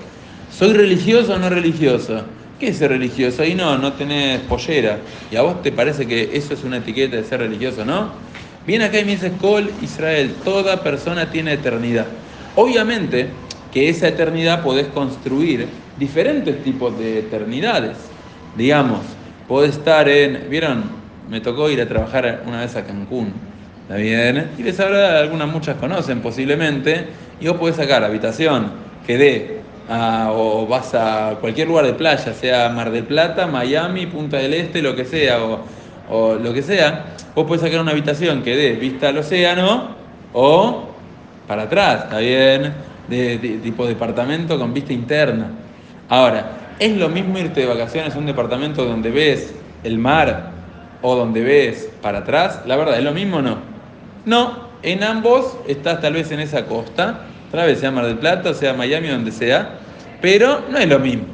¿soy 0.56 0.72
religioso 0.72 1.34
o 1.34 1.38
no 1.38 1.50
religioso? 1.50 2.22
¿Qué 2.60 2.68
es 2.68 2.78
ser 2.78 2.90
religioso? 2.90 3.42
Ahí 3.42 3.54
no, 3.54 3.76
no 3.78 3.92
tenés 3.94 4.40
pollera. 4.42 4.98
¿Y 5.30 5.36
a 5.36 5.42
vos 5.42 5.62
te 5.62 5.72
parece 5.72 6.06
que 6.06 6.30
eso 6.36 6.54
es 6.54 6.64
una 6.64 6.78
etiqueta 6.78 7.16
de 7.16 7.24
ser 7.24 7.40
religioso, 7.40 7.84
no? 7.84 8.12
Viene 8.66 8.84
acá 8.84 9.00
y 9.00 9.04
me 9.04 9.12
dice, 9.12 9.32
Col 9.40 9.70
Israel, 9.82 10.34
toda 10.44 10.82
persona 10.82 11.30
tiene 11.30 11.54
eternidad. 11.54 12.06
Obviamente 12.54 13.28
que 13.72 13.88
esa 13.88 14.08
eternidad 14.08 14.62
podés 14.62 14.86
construir 14.88 15.66
diferentes 15.98 16.62
tipos 16.62 16.98
de 16.98 17.20
eternidades. 17.20 17.96
Digamos, 18.56 19.00
podés 19.46 19.76
estar 19.76 20.08
en, 20.08 20.48
¿vieron? 20.48 21.07
Me 21.28 21.40
tocó 21.40 21.68
ir 21.68 21.80
a 21.80 21.86
trabajar 21.86 22.42
una 22.46 22.60
vez 22.60 22.74
a 22.76 22.84
Cancún, 22.84 23.32
¿está 23.82 23.96
bien? 23.96 24.50
Y 24.58 24.62
les 24.62 24.80
habrá, 24.80 25.18
algunas 25.18 25.48
muchas 25.48 25.76
conocen 25.76 26.20
posiblemente, 26.20 27.06
y 27.40 27.48
vos 27.48 27.56
podés 27.58 27.76
sacar 27.76 28.02
habitación 28.02 28.70
que 29.06 29.18
dé 29.18 29.58
o 29.90 30.66
vas 30.66 30.94
a 30.94 31.36
cualquier 31.40 31.68
lugar 31.68 31.86
de 31.86 31.94
playa, 31.94 32.34
sea 32.34 32.68
Mar 32.68 32.90
del 32.90 33.04
Plata, 33.04 33.46
Miami, 33.46 34.06
Punta 34.06 34.36
del 34.36 34.54
Este, 34.54 34.82
lo 34.82 34.94
que 34.94 35.04
sea, 35.04 35.38
o, 36.10 36.34
lo 36.34 36.52
que 36.52 36.62
sea, 36.62 37.14
vos 37.34 37.46
podés 37.46 37.62
sacar 37.62 37.80
una 37.80 37.92
habitación 37.92 38.42
que 38.42 38.54
dé 38.56 38.72
vista 38.72 39.08
al 39.08 39.18
océano 39.18 39.96
o 40.32 40.88
para 41.46 41.62
atrás, 41.62 42.04
¿está 42.04 42.18
bien? 42.18 42.72
De, 43.08 43.38
de, 43.38 43.58
tipo 43.58 43.86
departamento 43.86 44.58
con 44.58 44.74
vista 44.74 44.92
interna. 44.92 45.50
Ahora, 46.10 46.74
¿es 46.78 46.94
lo 46.96 47.08
mismo 47.08 47.38
irte 47.38 47.60
de 47.60 47.66
vacaciones 47.66 48.14
a 48.14 48.18
un 48.18 48.26
departamento 48.26 48.84
donde 48.84 49.10
ves 49.10 49.54
el 49.84 49.98
mar 49.98 50.57
o 51.02 51.14
donde 51.14 51.42
ves 51.42 51.88
para 52.02 52.18
atrás? 52.18 52.60
La 52.66 52.76
verdad, 52.76 52.98
¿es 52.98 53.04
lo 53.04 53.12
mismo 53.12 53.38
o 53.38 53.42
no? 53.42 53.58
No, 54.24 54.68
en 54.82 55.02
ambos 55.02 55.56
estás 55.66 56.00
tal 56.00 56.14
vez 56.14 56.30
en 56.30 56.40
esa 56.40 56.66
costa, 56.66 57.26
tal 57.50 57.66
vez 57.66 57.80
sea 57.80 57.90
Mar 57.90 58.06
del 58.06 58.18
Plata, 58.18 58.54
sea 58.54 58.74
Miami, 58.74 59.08
donde 59.08 59.32
sea, 59.32 59.78
pero 60.20 60.62
no 60.70 60.78
es 60.78 60.88
lo 60.88 60.98
mismo. 60.98 61.24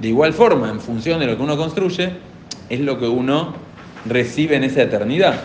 De 0.00 0.08
igual 0.08 0.32
forma, 0.32 0.70
en 0.70 0.80
función 0.80 1.20
de 1.20 1.26
lo 1.26 1.36
que 1.36 1.42
uno 1.42 1.56
construye, 1.56 2.10
es 2.68 2.80
lo 2.80 2.98
que 2.98 3.06
uno 3.06 3.54
recibe 4.06 4.56
en 4.56 4.64
esa 4.64 4.82
eternidad. 4.82 5.40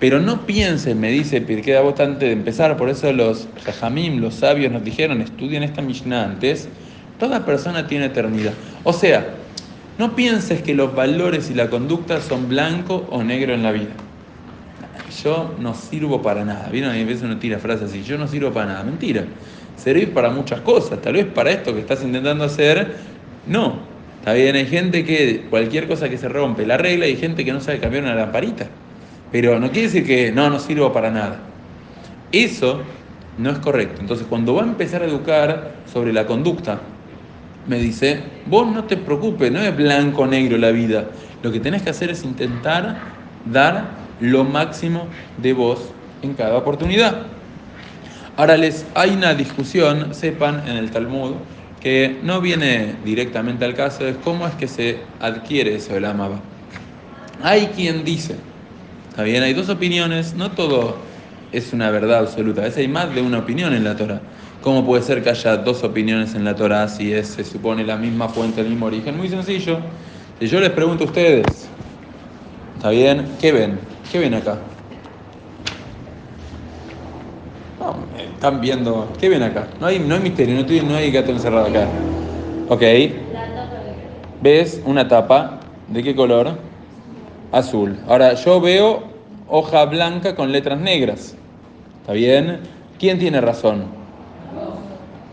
Pero 0.00 0.20
no 0.20 0.46
piensen, 0.46 1.00
me 1.00 1.10
dice 1.10 1.40
Pirkei 1.40 1.74
Avot 1.74 2.00
antes 2.00 2.20
de 2.20 2.32
empezar, 2.32 2.76
por 2.76 2.88
eso 2.88 3.12
los 3.12 3.46
Jajamim, 3.64 4.20
los 4.20 4.34
sabios 4.34 4.72
nos 4.72 4.84
dijeron, 4.84 5.20
estudien 5.20 5.62
esta 5.62 5.82
Mishnah 5.82 6.24
antes, 6.24 6.68
toda 7.18 7.44
persona 7.46 7.86
tiene 7.86 8.06
eternidad. 8.06 8.52
O 8.82 8.92
sea, 8.92 9.34
no 9.98 10.16
pienses 10.16 10.62
que 10.62 10.74
los 10.74 10.94
valores 10.94 11.50
y 11.50 11.54
la 11.54 11.70
conducta 11.70 12.20
son 12.20 12.48
blanco 12.48 13.06
o 13.10 13.22
negro 13.22 13.54
en 13.54 13.62
la 13.62 13.72
vida. 13.72 13.92
Yo 15.22 15.54
no 15.60 15.74
sirvo 15.74 16.20
para 16.20 16.44
nada. 16.44 16.68
¿Vieron? 16.70 16.90
A 16.90 16.94
veces 16.94 17.22
uno 17.22 17.38
tira 17.38 17.58
frases 17.58 17.90
así, 17.90 18.02
yo 18.02 18.18
no 18.18 18.26
sirvo 18.26 18.52
para 18.52 18.66
nada. 18.66 18.82
Mentira. 18.82 19.24
Servir 19.76 20.12
para 20.12 20.30
muchas 20.30 20.60
cosas. 20.60 21.00
Tal 21.00 21.14
vez 21.14 21.26
para 21.26 21.50
esto 21.50 21.72
que 21.72 21.80
estás 21.80 22.02
intentando 22.02 22.44
hacer, 22.44 22.96
no. 23.46 23.94
Está 24.18 24.32
bien, 24.32 24.56
hay 24.56 24.66
gente 24.66 25.04
que 25.04 25.46
cualquier 25.50 25.86
cosa 25.86 26.08
que 26.08 26.16
se 26.16 26.28
rompe 26.28 26.66
la 26.66 26.78
regla, 26.78 27.04
hay 27.04 27.16
gente 27.16 27.44
que 27.44 27.52
no 27.52 27.60
sabe 27.60 27.78
cambiar 27.78 28.04
una 28.04 28.14
lamparita. 28.14 28.66
Pero 29.30 29.60
no 29.60 29.70
quiere 29.70 29.88
decir 29.88 30.06
que 30.06 30.32
no, 30.32 30.48
no 30.48 30.58
sirvo 30.58 30.92
para 30.92 31.10
nada. 31.10 31.40
Eso 32.32 32.80
no 33.38 33.50
es 33.50 33.58
correcto. 33.58 34.00
Entonces, 34.00 34.26
cuando 34.28 34.54
va 34.54 34.62
a 34.62 34.66
empezar 34.66 35.02
a 35.02 35.06
educar 35.06 35.74
sobre 35.92 36.12
la 36.12 36.26
conducta, 36.26 36.80
me 37.66 37.78
dice, 37.78 38.20
vos 38.46 38.66
no 38.66 38.84
te 38.84 38.96
preocupes, 38.96 39.50
no 39.50 39.60
es 39.60 39.76
blanco 39.76 40.22
o 40.22 40.26
negro 40.26 40.58
la 40.58 40.70
vida. 40.70 41.06
Lo 41.42 41.52
que 41.52 41.60
tenés 41.60 41.82
que 41.82 41.90
hacer 41.90 42.10
es 42.10 42.24
intentar 42.24 42.98
dar 43.44 43.88
lo 44.20 44.44
máximo 44.44 45.06
de 45.38 45.52
vos 45.52 45.90
en 46.22 46.34
cada 46.34 46.56
oportunidad. 46.56 47.22
Ahora 48.36 48.56
les 48.56 48.86
hay 48.94 49.10
una 49.10 49.34
discusión, 49.34 50.14
sepan, 50.14 50.68
en 50.68 50.76
el 50.76 50.90
Talmud, 50.90 51.34
que 51.80 52.18
no 52.22 52.40
viene 52.40 52.96
directamente 53.04 53.64
al 53.64 53.74
caso, 53.74 54.06
es 54.06 54.16
cómo 54.24 54.46
es 54.46 54.54
que 54.54 54.68
se 54.68 54.98
adquiere 55.20 55.76
eso 55.76 55.94
del 55.94 56.06
amaba. 56.06 56.40
Hay 57.42 57.66
quien 57.68 58.04
dice, 58.04 58.36
Está 59.14 59.22
bien, 59.22 59.44
hay 59.44 59.54
dos 59.54 59.68
opiniones, 59.68 60.34
no 60.34 60.50
todo 60.50 60.96
es 61.52 61.72
una 61.72 61.88
verdad 61.90 62.18
absoluta, 62.18 62.62
a 62.62 62.64
veces 62.64 62.78
hay 62.78 62.88
más 62.88 63.14
de 63.14 63.22
una 63.22 63.38
opinión 63.38 63.72
en 63.72 63.84
la 63.84 63.94
Torah. 63.94 64.20
¿Cómo 64.64 64.82
puede 64.82 65.02
ser 65.02 65.22
que 65.22 65.28
haya 65.28 65.58
dos 65.58 65.84
opiniones 65.84 66.34
en 66.34 66.42
la 66.42 66.56
Torah 66.56 66.88
si 66.88 67.12
es, 67.12 67.28
se 67.28 67.44
supone 67.44 67.84
la 67.84 67.98
misma 67.98 68.30
fuente, 68.30 68.62
el 68.62 68.70
mismo 68.70 68.86
origen? 68.86 69.14
Muy 69.14 69.28
sencillo. 69.28 69.76
Si 70.40 70.46
yo 70.46 70.58
les 70.58 70.70
pregunto 70.70 71.04
a 71.04 71.06
ustedes, 71.06 71.68
¿está 72.74 72.88
bien? 72.88 73.26
¿Qué 73.38 73.52
ven? 73.52 73.78
¿Qué 74.10 74.18
ven 74.18 74.32
acá? 74.32 74.56
están 78.34 78.62
viendo, 78.62 79.12
¿qué 79.20 79.28
ven 79.28 79.42
acá? 79.42 79.68
No 79.80 79.86
hay, 79.86 79.98
no 79.98 80.14
hay 80.14 80.20
misterio, 80.22 80.54
no 80.54 80.88
no 80.88 80.96
hay 80.96 81.10
gato 81.10 81.30
encerrado 81.30 81.66
acá. 81.66 81.86
Ok. 82.70 82.82
¿Ves 84.40 84.80
una 84.86 85.06
tapa? 85.06 85.60
¿De 85.88 86.02
qué 86.02 86.16
color? 86.16 86.56
azul. 87.52 87.98
Ahora, 88.08 88.32
yo 88.32 88.62
veo 88.62 89.02
hoja 89.46 89.84
blanca 89.84 90.34
con 90.34 90.52
letras 90.52 90.80
negras. 90.80 91.36
¿Está 92.00 92.14
bien? 92.14 92.60
¿Quién 92.98 93.18
tiene 93.18 93.42
razón? 93.42 94.03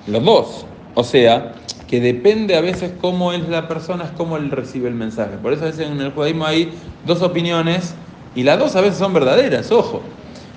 Los 0.07 0.23
dos. 0.23 0.65
O 0.95 1.03
sea, 1.03 1.53
que 1.87 1.99
depende 1.99 2.55
a 2.55 2.61
veces 2.61 2.93
cómo 3.01 3.33
es 3.33 3.47
la 3.49 3.67
persona, 3.67 4.05
es 4.05 4.11
cómo 4.11 4.37
él 4.37 4.49
recibe 4.49 4.87
el 4.87 4.95
mensaje. 4.95 5.37
Por 5.41 5.53
eso 5.53 5.63
a 5.63 5.67
veces 5.67 5.89
en 5.89 5.99
el 5.99 6.11
judaísmo 6.11 6.45
hay 6.45 6.71
dos 7.05 7.21
opiniones 7.21 7.95
y 8.33 8.43
las 8.43 8.59
dos 8.59 8.75
a 8.75 8.81
veces 8.81 8.97
son 8.97 9.13
verdaderas, 9.13 9.71
ojo. 9.71 10.01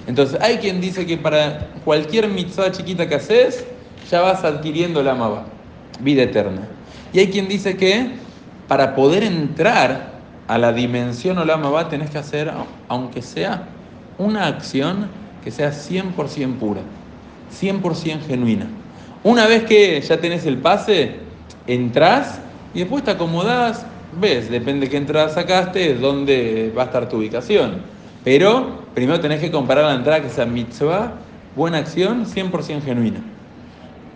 Entonces, 0.06 0.38
hay 0.40 0.58
quien 0.58 0.80
dice 0.80 1.06
que 1.06 1.16
para 1.16 1.70
cualquier 1.84 2.28
mitzvah 2.28 2.70
chiquita 2.70 3.08
que 3.08 3.16
haces, 3.16 3.66
ya 4.10 4.20
vas 4.20 4.44
adquiriendo 4.44 5.02
la 5.02 5.12
amaba, 5.12 5.46
vida 6.00 6.22
eterna. 6.22 6.68
Y 7.12 7.20
hay 7.20 7.28
quien 7.28 7.48
dice 7.48 7.76
que 7.76 8.10
para 8.68 8.94
poder 8.94 9.24
entrar 9.24 10.12
a 10.46 10.58
la 10.58 10.72
dimensión 10.72 11.38
Olama 11.38 11.70
va 11.70 11.88
tenés 11.88 12.10
que 12.10 12.18
hacer, 12.18 12.52
aunque 12.88 13.22
sea 13.22 13.64
una 14.18 14.46
acción 14.46 15.08
que 15.42 15.50
sea 15.50 15.70
100% 15.70 16.58
pura, 16.58 16.82
100% 17.60 18.26
genuina. 18.26 18.66
Una 19.24 19.46
vez 19.46 19.64
que 19.64 20.00
ya 20.00 20.18
tenés 20.18 20.46
el 20.46 20.58
pase, 20.58 21.16
entras 21.66 22.40
y 22.74 22.80
después 22.80 23.02
te 23.02 23.10
acomodás, 23.10 23.86
ves, 24.20 24.50
depende 24.50 24.86
de 24.86 24.90
qué 24.90 24.98
entrada 24.98 25.30
sacaste, 25.30 25.94
dónde 25.94 26.72
va 26.76 26.82
a 26.82 26.84
estar 26.86 27.08
tu 27.08 27.16
ubicación. 27.16 27.80
Pero 28.22 28.84
primero 28.94 29.20
tenés 29.20 29.40
que 29.40 29.50
comparar 29.50 29.86
la 29.86 29.94
entrada 29.94 30.20
que 30.20 30.28
sea 30.28 30.46
mitzvah, 30.46 31.14
buena 31.56 31.78
acción, 31.78 32.26
100% 32.26 32.82
genuina. 32.82 33.20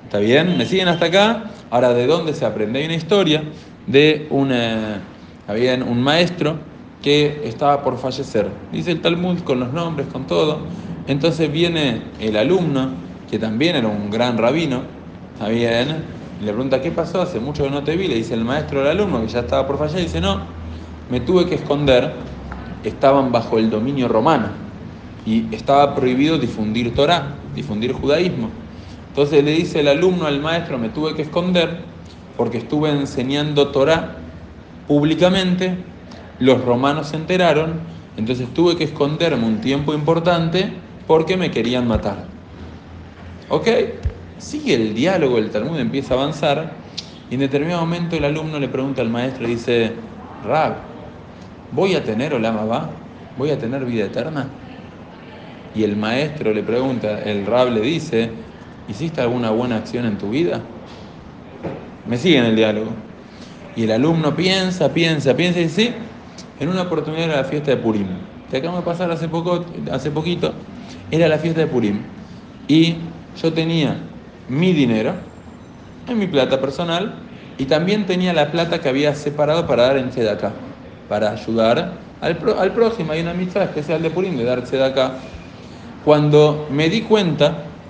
¿Está 0.04 0.18
bien? 0.18 0.56
¿Me 0.56 0.66
siguen 0.66 0.88
hasta 0.88 1.06
acá? 1.06 1.44
Ahora, 1.70 1.94
¿de 1.94 2.06
dónde 2.06 2.34
se 2.34 2.44
aprende? 2.44 2.78
Hay 2.78 2.84
una 2.84 2.94
historia 2.94 3.42
de 3.86 4.26
una 4.30 5.00
había 5.48 5.74
un 5.76 6.02
maestro 6.02 6.58
que 7.02 7.40
estaba 7.44 7.82
por 7.82 7.96
fallecer. 7.96 8.48
Dice 8.70 8.90
el 8.90 9.00
Talmud 9.00 9.38
con 9.40 9.58
los 9.58 9.72
nombres, 9.72 10.06
con 10.08 10.26
todo. 10.26 10.60
Entonces 11.06 11.50
viene 11.50 12.02
el 12.20 12.36
alumno, 12.36 12.90
que 13.30 13.38
también 13.38 13.76
era 13.76 13.88
un 13.88 14.10
gran 14.10 14.36
rabino, 14.36 14.82
está 15.38 15.50
bien, 15.50 16.02
y 16.40 16.44
le 16.44 16.52
pregunta, 16.52 16.82
¿qué 16.82 16.90
pasó? 16.90 17.22
Hace 17.22 17.38
mucho 17.38 17.62
que 17.62 17.70
no 17.70 17.84
te 17.84 17.96
vi. 17.96 18.08
Le 18.08 18.16
dice 18.16 18.34
el 18.34 18.44
maestro 18.44 18.80
al 18.80 18.88
alumno, 18.88 19.20
que 19.20 19.28
ya 19.28 19.40
estaba 19.40 19.68
por 19.68 19.78
fallecer, 19.78 20.02
dice, 20.02 20.20
no, 20.20 20.40
me 21.10 21.20
tuve 21.20 21.46
que 21.46 21.54
esconder, 21.54 22.12
estaban 22.82 23.30
bajo 23.30 23.56
el 23.58 23.70
dominio 23.70 24.08
romano 24.08 24.48
y 25.24 25.54
estaba 25.54 25.94
prohibido 25.94 26.38
difundir 26.38 26.92
Torah, 26.92 27.36
difundir 27.54 27.92
judaísmo. 27.92 28.50
Entonces 29.10 29.44
le 29.44 29.52
dice 29.52 29.78
el 29.78 29.86
alumno 29.86 30.26
al 30.26 30.40
maestro, 30.40 30.76
me 30.76 30.88
tuve 30.88 31.14
que 31.14 31.22
esconder, 31.22 31.82
porque 32.36 32.58
estuve 32.58 32.90
enseñando 32.90 33.68
Torah 33.68 34.16
públicamente, 34.88 35.76
los 36.40 36.64
romanos 36.64 37.08
se 37.08 37.16
enteraron, 37.16 37.74
entonces 38.16 38.52
tuve 38.54 38.76
que 38.76 38.84
esconderme 38.84 39.46
un 39.46 39.60
tiempo 39.60 39.94
importante 39.94 40.72
porque 41.06 41.36
me 41.36 41.52
querían 41.52 41.86
matar. 41.86 42.26
¿Ok? 43.48 43.68
Sigue 44.38 44.74
el 44.74 44.94
diálogo, 44.94 45.38
el 45.38 45.50
Talmud 45.50 45.78
empieza 45.80 46.14
a 46.14 46.18
avanzar 46.18 46.72
y 47.28 47.34
en 47.34 47.40
determinado 47.40 47.80
momento 47.80 48.16
el 48.16 48.24
alumno 48.24 48.60
le 48.60 48.68
pregunta 48.68 49.02
al 49.02 49.10
maestro 49.10 49.46
y 49.46 49.50
dice, 49.50 49.92
Rab, 50.46 50.76
¿voy 51.72 51.94
a 51.96 52.04
tener 52.04 52.32
Olama 52.32 52.64
va? 52.64 52.90
¿Voy 53.36 53.50
a 53.50 53.58
tener 53.58 53.84
vida 53.84 54.04
eterna? 54.04 54.48
Y 55.74 55.82
el 55.82 55.96
maestro 55.96 56.54
le 56.54 56.62
pregunta, 56.62 57.20
el 57.20 57.46
Rab 57.46 57.72
le 57.72 57.80
dice, 57.80 58.30
¿hiciste 58.88 59.20
alguna 59.20 59.50
buena 59.50 59.76
acción 59.76 60.06
en 60.06 60.18
tu 60.18 60.30
vida? 60.30 60.60
Me 62.06 62.16
sigue 62.16 62.38
en 62.38 62.44
el 62.44 62.56
diálogo. 62.56 62.92
Y 63.74 63.84
el 63.84 63.90
alumno 63.90 64.36
piensa, 64.36 64.94
piensa, 64.94 65.34
piensa 65.34 65.58
y 65.58 65.64
dice, 65.64 65.82
sí, 65.82 65.94
en 66.60 66.68
una 66.68 66.82
oportunidad 66.82 67.24
era 67.24 67.36
la 67.36 67.44
fiesta 67.44 67.72
de 67.72 67.76
Purim. 67.76 68.06
Que 68.50 68.58
acaba 68.58 68.78
de 68.78 68.84
pasar 68.84 69.10
hace, 69.10 69.28
poco, 69.28 69.64
hace 69.90 70.12
poquito, 70.12 70.54
era 71.10 71.26
la 71.26 71.38
fiesta 71.38 71.60
de 71.60 71.66
Purim. 71.66 71.98
Y 72.66 72.96
yo 73.40 73.52
tenía 73.52 74.07
mi 74.48 74.72
dinero, 74.72 75.14
en 76.06 76.18
mi 76.18 76.26
plata 76.26 76.60
personal, 76.60 77.28
y 77.58 77.66
también 77.66 78.06
tenía 78.06 78.32
la 78.32 78.50
plata 78.50 78.80
que 78.80 78.88
había 78.88 79.14
separado 79.14 79.66
para 79.66 79.84
dar 79.84 79.98
en 79.98 80.28
acá 80.28 80.52
para 81.08 81.32
ayudar 81.32 82.04
al, 82.20 82.38
al 82.58 82.72
próximo. 82.74 83.12
Hay 83.12 83.20
una 83.20 83.32
amistad 83.32 83.62
especial 83.64 84.02
de 84.02 84.10
Purim 84.10 84.36
de 84.36 84.44
dar 84.44 84.60
acá 84.82 85.30
Cuando 86.04 86.68
me 86.70 86.88
di 86.88 87.02
cuenta, 87.02 87.80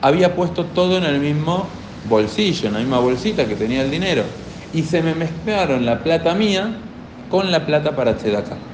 había 0.00 0.34
puesto 0.34 0.66
todo 0.72 0.98
en 0.98 1.04
el 1.04 1.20
mismo 1.20 1.86
bolsillo, 2.02 2.68
en 2.68 2.74
la 2.74 2.80
misma 2.80 2.98
bolsita 2.98 3.46
que 3.46 3.56
tenía 3.56 3.82
el 3.82 3.90
dinero. 3.90 4.24
Y 4.72 4.84
se 4.84 5.02
me 5.02 5.14
mezclaron 5.14 5.84
la 5.86 6.02
plata 6.02 6.34
mía 6.34 6.90
con 7.28 7.50
la 7.50 7.64
plata 7.66 7.94
para 7.96 8.12
acá 8.12 8.66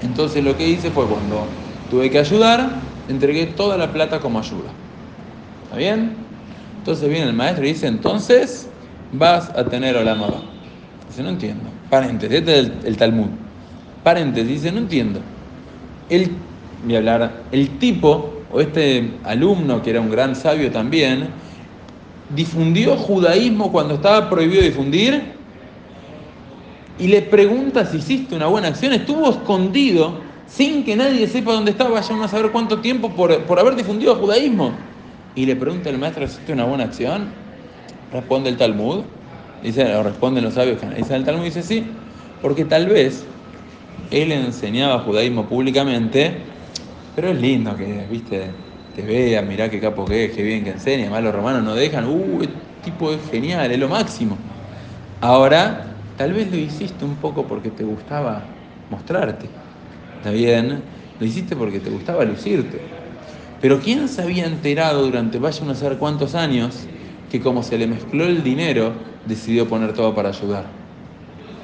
Entonces 0.00 0.44
lo 0.44 0.56
que 0.56 0.68
hice 0.68 0.90
fue 0.92 1.08
cuando 1.08 1.64
tuve 1.88 2.10
que 2.10 2.18
ayudar, 2.20 2.92
entregué 3.08 3.46
toda 3.46 3.76
la 3.76 3.92
plata 3.92 4.20
como 4.20 4.38
ayuda. 4.38 4.80
¿Está 5.62 5.76
bien? 5.76 6.27
Entonces 6.88 7.10
viene 7.10 7.26
el 7.26 7.34
maestro 7.34 7.66
y 7.66 7.68
dice, 7.68 7.86
entonces 7.86 8.66
vas 9.12 9.50
a 9.50 9.62
tener 9.62 9.94
Olama 9.94 10.28
Dice, 11.06 11.22
no 11.22 11.28
entiendo. 11.28 11.64
Paréntesis, 11.90 12.38
este 12.38 12.60
es 12.60 12.70
el, 12.82 12.96
Talmud. 12.96 13.26
Paréntesis, 14.02 14.48
dice, 14.48 14.72
no 14.72 14.78
entiendo. 14.78 15.20
El, 16.08 16.30
voy 16.86 16.96
a 16.96 17.32
el 17.52 17.78
tipo, 17.78 18.40
o 18.50 18.62
este 18.62 19.10
alumno 19.22 19.82
que 19.82 19.90
era 19.90 20.00
un 20.00 20.10
gran 20.10 20.34
sabio 20.34 20.72
también, 20.72 21.28
difundió 22.34 22.96
judaísmo 22.96 23.70
cuando 23.70 23.96
estaba 23.96 24.30
prohibido 24.30 24.62
difundir 24.62 25.34
y 26.98 27.06
le 27.06 27.20
pregunta 27.20 27.84
si 27.84 27.98
hiciste 27.98 28.34
una 28.34 28.46
buena 28.46 28.68
acción, 28.68 28.94
estuvo 28.94 29.28
escondido 29.28 30.20
sin 30.46 30.84
que 30.84 30.96
nadie 30.96 31.28
sepa 31.28 31.52
dónde 31.52 31.72
estaba, 31.72 31.90
vaya 31.90 32.24
a 32.24 32.28
saber 32.28 32.50
cuánto 32.50 32.78
tiempo 32.78 33.10
por, 33.10 33.42
por 33.42 33.58
haber 33.58 33.76
difundido 33.76 34.14
judaísmo. 34.14 34.87
Y 35.38 35.46
le 35.46 35.54
pregunta 35.54 35.88
el 35.88 35.98
maestro, 35.98 36.24
¿hiciste 36.24 36.52
una 36.52 36.64
buena 36.64 36.82
acción? 36.82 37.28
Responde 38.12 38.50
el 38.50 38.56
Talmud, 38.56 39.04
dice, 39.62 39.94
o 39.94 40.02
responden 40.02 40.42
los 40.42 40.54
sabios, 40.54 40.78
dice 40.96 41.14
el 41.14 41.22
Talmud, 41.22 41.44
dice 41.44 41.62
sí, 41.62 41.84
porque 42.42 42.64
tal 42.64 42.88
vez 42.88 43.24
él 44.10 44.32
enseñaba 44.32 44.98
judaísmo 44.98 45.46
públicamente, 45.46 46.32
pero 47.14 47.28
es 47.28 47.40
lindo 47.40 47.76
que, 47.76 48.04
viste, 48.10 48.48
te 48.96 49.02
vea, 49.02 49.40
mirá 49.42 49.70
qué 49.70 49.78
capo 49.78 50.04
que 50.04 50.24
es, 50.24 50.32
qué 50.32 50.42
bien 50.42 50.64
que 50.64 50.70
enseña, 50.70 51.02
además 51.02 51.22
los 51.22 51.34
romanos 51.36 51.62
no 51.62 51.76
dejan, 51.76 52.06
uh, 52.06 52.42
este 52.42 52.54
tipo 52.82 53.12
es 53.12 53.20
genial, 53.30 53.70
es 53.70 53.78
lo 53.78 53.88
máximo. 53.88 54.36
Ahora, 55.20 55.98
tal 56.16 56.32
vez 56.32 56.50
lo 56.50 56.56
hiciste 56.56 57.04
un 57.04 57.14
poco 57.14 57.46
porque 57.46 57.70
te 57.70 57.84
gustaba 57.84 58.42
mostrarte, 58.90 59.46
¿está 60.16 60.32
bien? 60.32 60.82
Lo 61.20 61.24
hiciste 61.24 61.54
porque 61.54 61.78
te 61.78 61.90
gustaba 61.90 62.24
lucirte. 62.24 62.97
Pero 63.60 63.80
¿quién 63.80 64.08
se 64.08 64.22
había 64.22 64.46
enterado 64.46 65.02
durante 65.02 65.38
vaya 65.38 65.70
a 65.70 65.74
saber 65.74 65.98
cuántos 65.98 66.34
años 66.34 66.86
que 67.30 67.40
como 67.40 67.62
se 67.62 67.76
le 67.76 67.86
mezcló 67.86 68.24
el 68.24 68.42
dinero, 68.44 68.92
decidió 69.26 69.68
poner 69.68 69.94
todo 69.94 70.14
para 70.14 70.28
ayudar? 70.28 70.64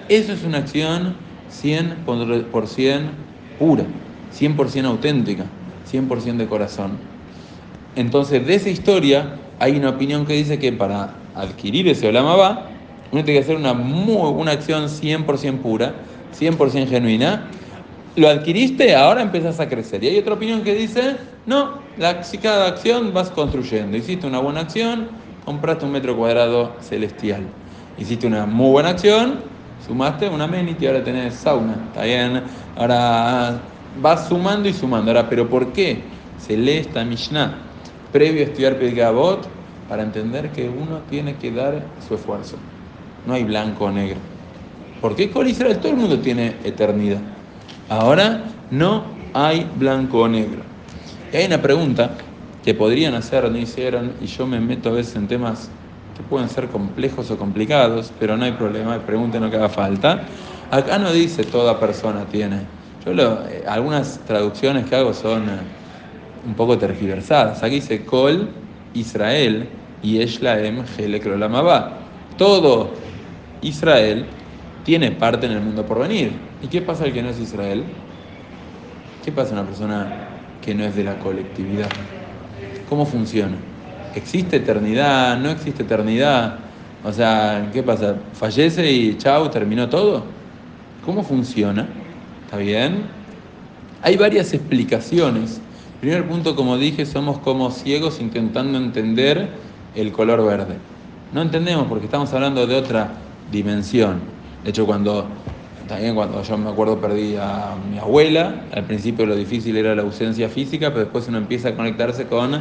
Eso 0.08 0.32
es 0.32 0.44
una 0.44 0.58
acción 0.58 1.14
100% 1.62 2.04
pura, 3.58 3.84
100% 4.38 4.84
auténtica, 4.86 5.44
100% 5.90 6.36
de 6.36 6.46
corazón. 6.46 6.98
Entonces, 7.96 8.44
de 8.44 8.54
esa 8.54 8.70
historia 8.70 9.36
hay 9.60 9.76
una 9.76 9.90
opinión 9.90 10.26
que 10.26 10.34
dice 10.34 10.58
que 10.58 10.72
para 10.72 11.14
adquirir 11.34 11.88
ese 11.88 12.08
Olamabá, 12.08 12.70
uno 13.12 13.22
tiene 13.24 13.38
que 13.38 13.44
hacer 13.44 13.56
una, 13.56 13.72
una 13.72 14.50
acción 14.50 14.88
100% 14.88 15.58
pura, 15.58 15.94
100% 16.38 16.88
genuina. 16.88 17.48
Lo 18.16 18.28
adquiriste, 18.28 18.96
ahora 18.96 19.22
empezás 19.22 19.60
a 19.60 19.68
crecer. 19.68 20.02
Y 20.02 20.08
hay 20.08 20.18
otra 20.18 20.34
opinión 20.34 20.62
que 20.62 20.74
dice, 20.74 21.16
no, 21.46 21.78
la, 21.98 22.22
si 22.22 22.38
cada 22.38 22.68
acción 22.68 23.12
vas 23.12 23.30
construyendo. 23.30 23.96
Hiciste 23.96 24.26
una 24.26 24.38
buena 24.38 24.60
acción, 24.60 25.08
compraste 25.44 25.84
un 25.84 25.92
metro 25.92 26.16
cuadrado 26.16 26.72
celestial. 26.80 27.42
Hiciste 27.98 28.26
una 28.26 28.46
muy 28.46 28.70
buena 28.70 28.90
acción, 28.90 29.40
sumaste 29.86 30.28
una 30.28 30.44
amenity, 30.44 30.86
ahora 30.86 31.04
tenés 31.04 31.34
sauna. 31.34 31.76
Ahora 32.76 33.60
vas 34.00 34.28
sumando 34.28 34.68
y 34.68 34.72
sumando. 34.72 35.10
Ahora, 35.10 35.28
¿pero 35.28 35.48
por 35.48 35.72
qué 35.72 36.02
se 36.38 36.56
lee 36.56 36.78
esta 36.78 37.04
Mishnah? 37.04 37.64
previo 38.14 38.42
a 38.42 38.44
estudiar 38.44 38.78
Pirkei 38.78 39.04
para 39.88 40.04
entender 40.04 40.50
que 40.50 40.68
uno 40.68 41.00
tiene 41.10 41.34
que 41.34 41.50
dar 41.50 41.82
su 42.06 42.14
esfuerzo. 42.14 42.56
No 43.26 43.34
hay 43.34 43.42
blanco 43.42 43.86
o 43.86 43.90
negro. 43.90 44.18
¿Por 45.00 45.16
qué 45.16 45.30
con 45.30 45.48
Israel 45.48 45.78
todo 45.78 45.90
el 45.90 45.98
mundo 45.98 46.20
tiene 46.20 46.54
eternidad? 46.62 47.18
Ahora 47.88 48.44
no 48.70 49.02
hay 49.34 49.68
blanco 49.76 50.20
o 50.20 50.28
negro. 50.28 50.62
Y 51.34 51.36
hay 51.36 51.46
una 51.46 51.60
pregunta 51.60 52.12
que 52.64 52.74
podrían 52.74 53.14
hacer, 53.14 53.50
no 53.50 53.58
hicieron, 53.58 54.12
y 54.20 54.26
yo 54.26 54.46
me 54.46 54.60
meto 54.60 54.90
a 54.90 54.92
veces 54.92 55.16
en 55.16 55.26
temas 55.26 55.68
que 56.16 56.22
pueden 56.22 56.48
ser 56.48 56.68
complejos 56.68 57.28
o 57.32 57.36
complicados, 57.36 58.12
pero 58.20 58.36
no 58.36 58.44
hay 58.44 58.52
problema, 58.52 58.96
pregunten 59.00 59.42
lo 59.42 59.50
que 59.50 59.56
haga 59.56 59.68
falta. 59.68 60.22
Acá 60.70 60.96
no 60.96 61.12
dice 61.12 61.42
toda 61.42 61.80
persona 61.80 62.24
tiene. 62.30 62.60
Yo 63.04 63.12
eh, 63.48 63.64
algunas 63.66 64.20
traducciones 64.20 64.86
que 64.86 64.94
hago 64.94 65.12
son 65.12 65.48
eh, 65.48 65.58
un 66.46 66.54
poco 66.54 66.78
tergiversadas. 66.78 67.64
Aquí 67.64 67.76
dice 67.76 68.04
Kol 68.04 68.48
Israel 68.94 69.68
y 70.04 70.20
Eshlaem 70.20 70.84
Helek 70.96 71.28
Todo 72.38 72.90
Israel 73.60 74.24
tiene 74.84 75.10
parte 75.10 75.46
en 75.46 75.52
el 75.52 75.60
mundo 75.62 75.84
por 75.84 75.98
venir. 75.98 76.30
¿Y 76.62 76.68
qué 76.68 76.80
pasa 76.80 77.02
al 77.02 77.12
que 77.12 77.24
no 77.24 77.30
es 77.30 77.40
Israel? 77.40 77.82
¿Qué 79.24 79.32
pasa 79.32 79.50
a 79.50 79.52
una 79.54 79.64
persona 79.64 80.33
que 80.64 80.74
no 80.74 80.84
es 80.84 80.96
de 80.96 81.04
la 81.04 81.18
colectividad? 81.18 81.90
¿Cómo 82.88 83.04
funciona? 83.04 83.56
¿Existe 84.14 84.56
eternidad? 84.56 85.38
¿No 85.38 85.50
existe 85.50 85.82
eternidad? 85.82 86.58
O 87.04 87.12
sea, 87.12 87.68
¿qué 87.72 87.82
pasa? 87.82 88.16
¿Fallece 88.32 88.90
y 88.90 89.18
chau, 89.18 89.50
terminó 89.50 89.88
todo? 89.88 90.24
¿Cómo 91.04 91.22
funciona? 91.22 91.88
¿Está 92.46 92.56
bien? 92.56 93.02
Hay 94.02 94.16
varias 94.16 94.52
explicaciones 94.54 95.60
Primer 96.04 96.28
punto, 96.28 96.54
como 96.54 96.76
dije, 96.76 97.06
somos 97.06 97.38
como 97.38 97.70
ciegos 97.70 98.20
intentando 98.20 98.76
entender 98.76 99.48
el 99.94 100.12
color 100.12 100.44
verde. 100.44 100.76
No 101.32 101.40
entendemos 101.40 101.86
porque 101.86 102.04
estamos 102.04 102.30
hablando 102.34 102.66
de 102.66 102.76
otra 102.76 103.10
dimensión. 103.50 104.20
De 104.62 104.68
hecho, 104.68 104.84
cuando 104.84 105.26
también 105.88 106.14
cuando 106.14 106.42
yo 106.42 106.56
me 106.56 106.70
acuerdo 106.70 107.00
perdí 107.00 107.36
a 107.36 107.74
mi 107.90 107.98
abuela, 107.98 108.64
al 108.72 108.84
principio 108.84 109.26
lo 109.26 109.36
difícil 109.36 109.76
era 109.76 109.94
la 109.94 110.02
ausencia 110.02 110.48
física, 110.48 110.90
pero 110.90 111.00
después 111.00 111.28
uno 111.28 111.38
empieza 111.38 111.70
a 111.70 111.74
conectarse 111.74 112.26
con 112.26 112.60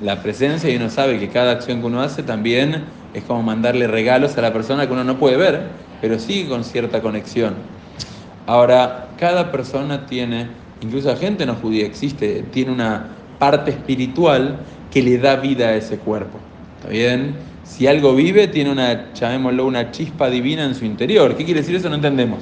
la 0.00 0.22
presencia 0.22 0.70
y 0.70 0.76
uno 0.76 0.90
sabe 0.90 1.18
que 1.18 1.28
cada 1.28 1.52
acción 1.52 1.80
que 1.80 1.86
uno 1.86 2.02
hace 2.02 2.22
también 2.22 2.84
es 3.14 3.24
como 3.24 3.42
mandarle 3.42 3.86
regalos 3.86 4.36
a 4.38 4.42
la 4.42 4.52
persona 4.52 4.86
que 4.86 4.92
uno 4.92 5.04
no 5.04 5.18
puede 5.18 5.36
ver, 5.36 5.62
pero 6.00 6.18
sigue 6.18 6.48
con 6.48 6.64
cierta 6.64 7.00
conexión. 7.00 7.54
Ahora, 8.46 9.08
cada 9.18 9.50
persona 9.52 10.06
tiene 10.06 10.48
incluso 10.80 11.08
la 11.08 11.16
gente 11.16 11.46
no 11.46 11.54
judía 11.54 11.84
existe, 11.84 12.44
tiene 12.50 12.72
una 12.72 13.08
parte 13.38 13.70
espiritual 13.70 14.58
que 14.90 15.02
le 15.02 15.18
da 15.18 15.36
vida 15.36 15.68
a 15.68 15.74
ese 15.76 15.98
cuerpo. 15.98 16.38
¿Está 16.78 16.90
bien? 16.90 17.34
Si 17.70 17.86
algo 17.86 18.16
vive, 18.16 18.48
tiene 18.48 18.72
una, 18.72 19.14
llamémoslo, 19.14 19.64
una 19.64 19.92
chispa 19.92 20.28
divina 20.28 20.64
en 20.64 20.74
su 20.74 20.84
interior. 20.84 21.36
¿Qué 21.36 21.44
quiere 21.44 21.60
decir 21.60 21.76
eso? 21.76 21.88
No 21.88 21.94
entendemos. 21.94 22.40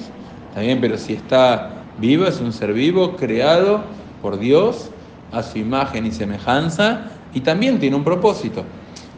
¿Está 0.48 0.62
bien? 0.62 0.80
Pero 0.80 0.96
si 0.96 1.12
está 1.12 1.84
vivo, 1.98 2.24
es 2.26 2.40
un 2.40 2.50
ser 2.50 2.72
vivo 2.72 3.14
creado 3.14 3.84
por 4.22 4.38
Dios 4.38 4.90
a 5.30 5.42
su 5.42 5.58
imagen 5.58 6.06
y 6.06 6.12
semejanza 6.12 7.10
y 7.34 7.40
también 7.40 7.78
tiene 7.78 7.94
un 7.94 8.04
propósito. 8.04 8.64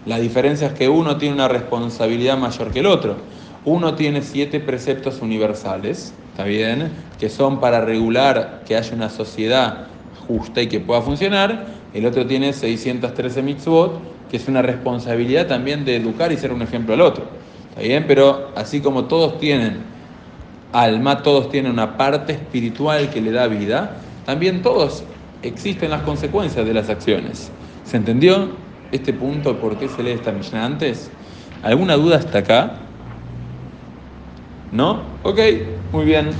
La 0.05 0.18
diferencia 0.18 0.66
es 0.66 0.73
que 0.73 0.88
uno 0.88 1.16
tiene 1.16 1.37
una 1.37 1.46
responsabilidad 1.46 2.37
mayor 2.37 2.73
que 2.73 2.81
el 2.81 2.87
otro. 2.87 3.16
Uno 3.64 3.94
tiene 3.94 4.23
siete 4.23 4.59
preceptos 4.59 5.23
universales, 5.23 6.12
¿está 6.33 6.42
bien? 6.42 6.90
Que 7.20 7.29
son 7.29 7.61
para 7.61 7.85
regular 7.85 8.62
que 8.66 8.77
haya 8.77 8.94
una 8.96 9.11
sociedad 9.11 9.87
justa 10.27 10.61
y 10.61 10.66
que 10.66 10.81
pueda 10.81 11.03
funcionar. 11.03 11.66
El 11.94 12.05
otro 12.05 12.27
tiene 12.27 12.53
613 12.53 13.42
mitzvot, 13.42 14.10
que 14.31 14.37
es 14.37 14.49
una 14.49 14.62
responsabilidad 14.62 15.47
también 15.47 15.85
de 15.85 15.97
educar 15.97 16.31
y 16.33 16.37
ser 16.37 16.53
un 16.53 16.62
ejemplo 16.62 16.95
al 16.95 17.01
otro. 17.01 17.25
¿Está 17.71 17.83
bien? 17.83 18.05
Pero 18.07 18.51
así 18.57 18.81
como 18.81 19.05
todos 19.05 19.38
tienen 19.38 19.79
alma, 20.73 21.23
todos 21.23 21.51
tienen 21.51 21.73
una 21.73 21.97
parte 21.97 22.33
espiritual 22.33 23.11
que 23.11 23.21
le 23.21 23.33
da 23.33 23.47
vida, 23.49 23.97
también 24.25 24.62
todos 24.62 25.03
existen 25.43 25.90
las 25.90 26.03
consecuencias 26.03 26.64
de 26.64 26.75
las 26.75 26.88
acciones. 26.88 27.51
¿Se 27.85 27.97
entendió 27.97 28.51
este 28.93 29.12
punto 29.12 29.57
por 29.57 29.77
qué 29.77 29.88
se 29.88 30.03
lee 30.03 30.11
esta 30.11 30.33
Mishnah 30.33 30.64
antes? 30.64 31.11
¿Alguna 31.62 31.97
duda 31.97 32.16
hasta 32.16 32.38
acá? 32.38 32.73
¿No? 34.73 35.01
Ok, 35.25 35.38
muy 35.93 36.05
bien. 36.05 36.31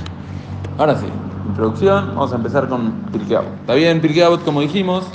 Ahora 0.77 0.97
sí, 0.97 1.05
introducción. 1.47 2.07
Vamos 2.09 2.31
a 2.31 2.35
empezar 2.37 2.69
con 2.69 2.91
Pirkei 3.11 3.37
¿Está 3.59 3.73
bien? 3.73 3.99
Pirkei 3.99 4.23
como 4.45 4.61
dijimos, 4.61 5.05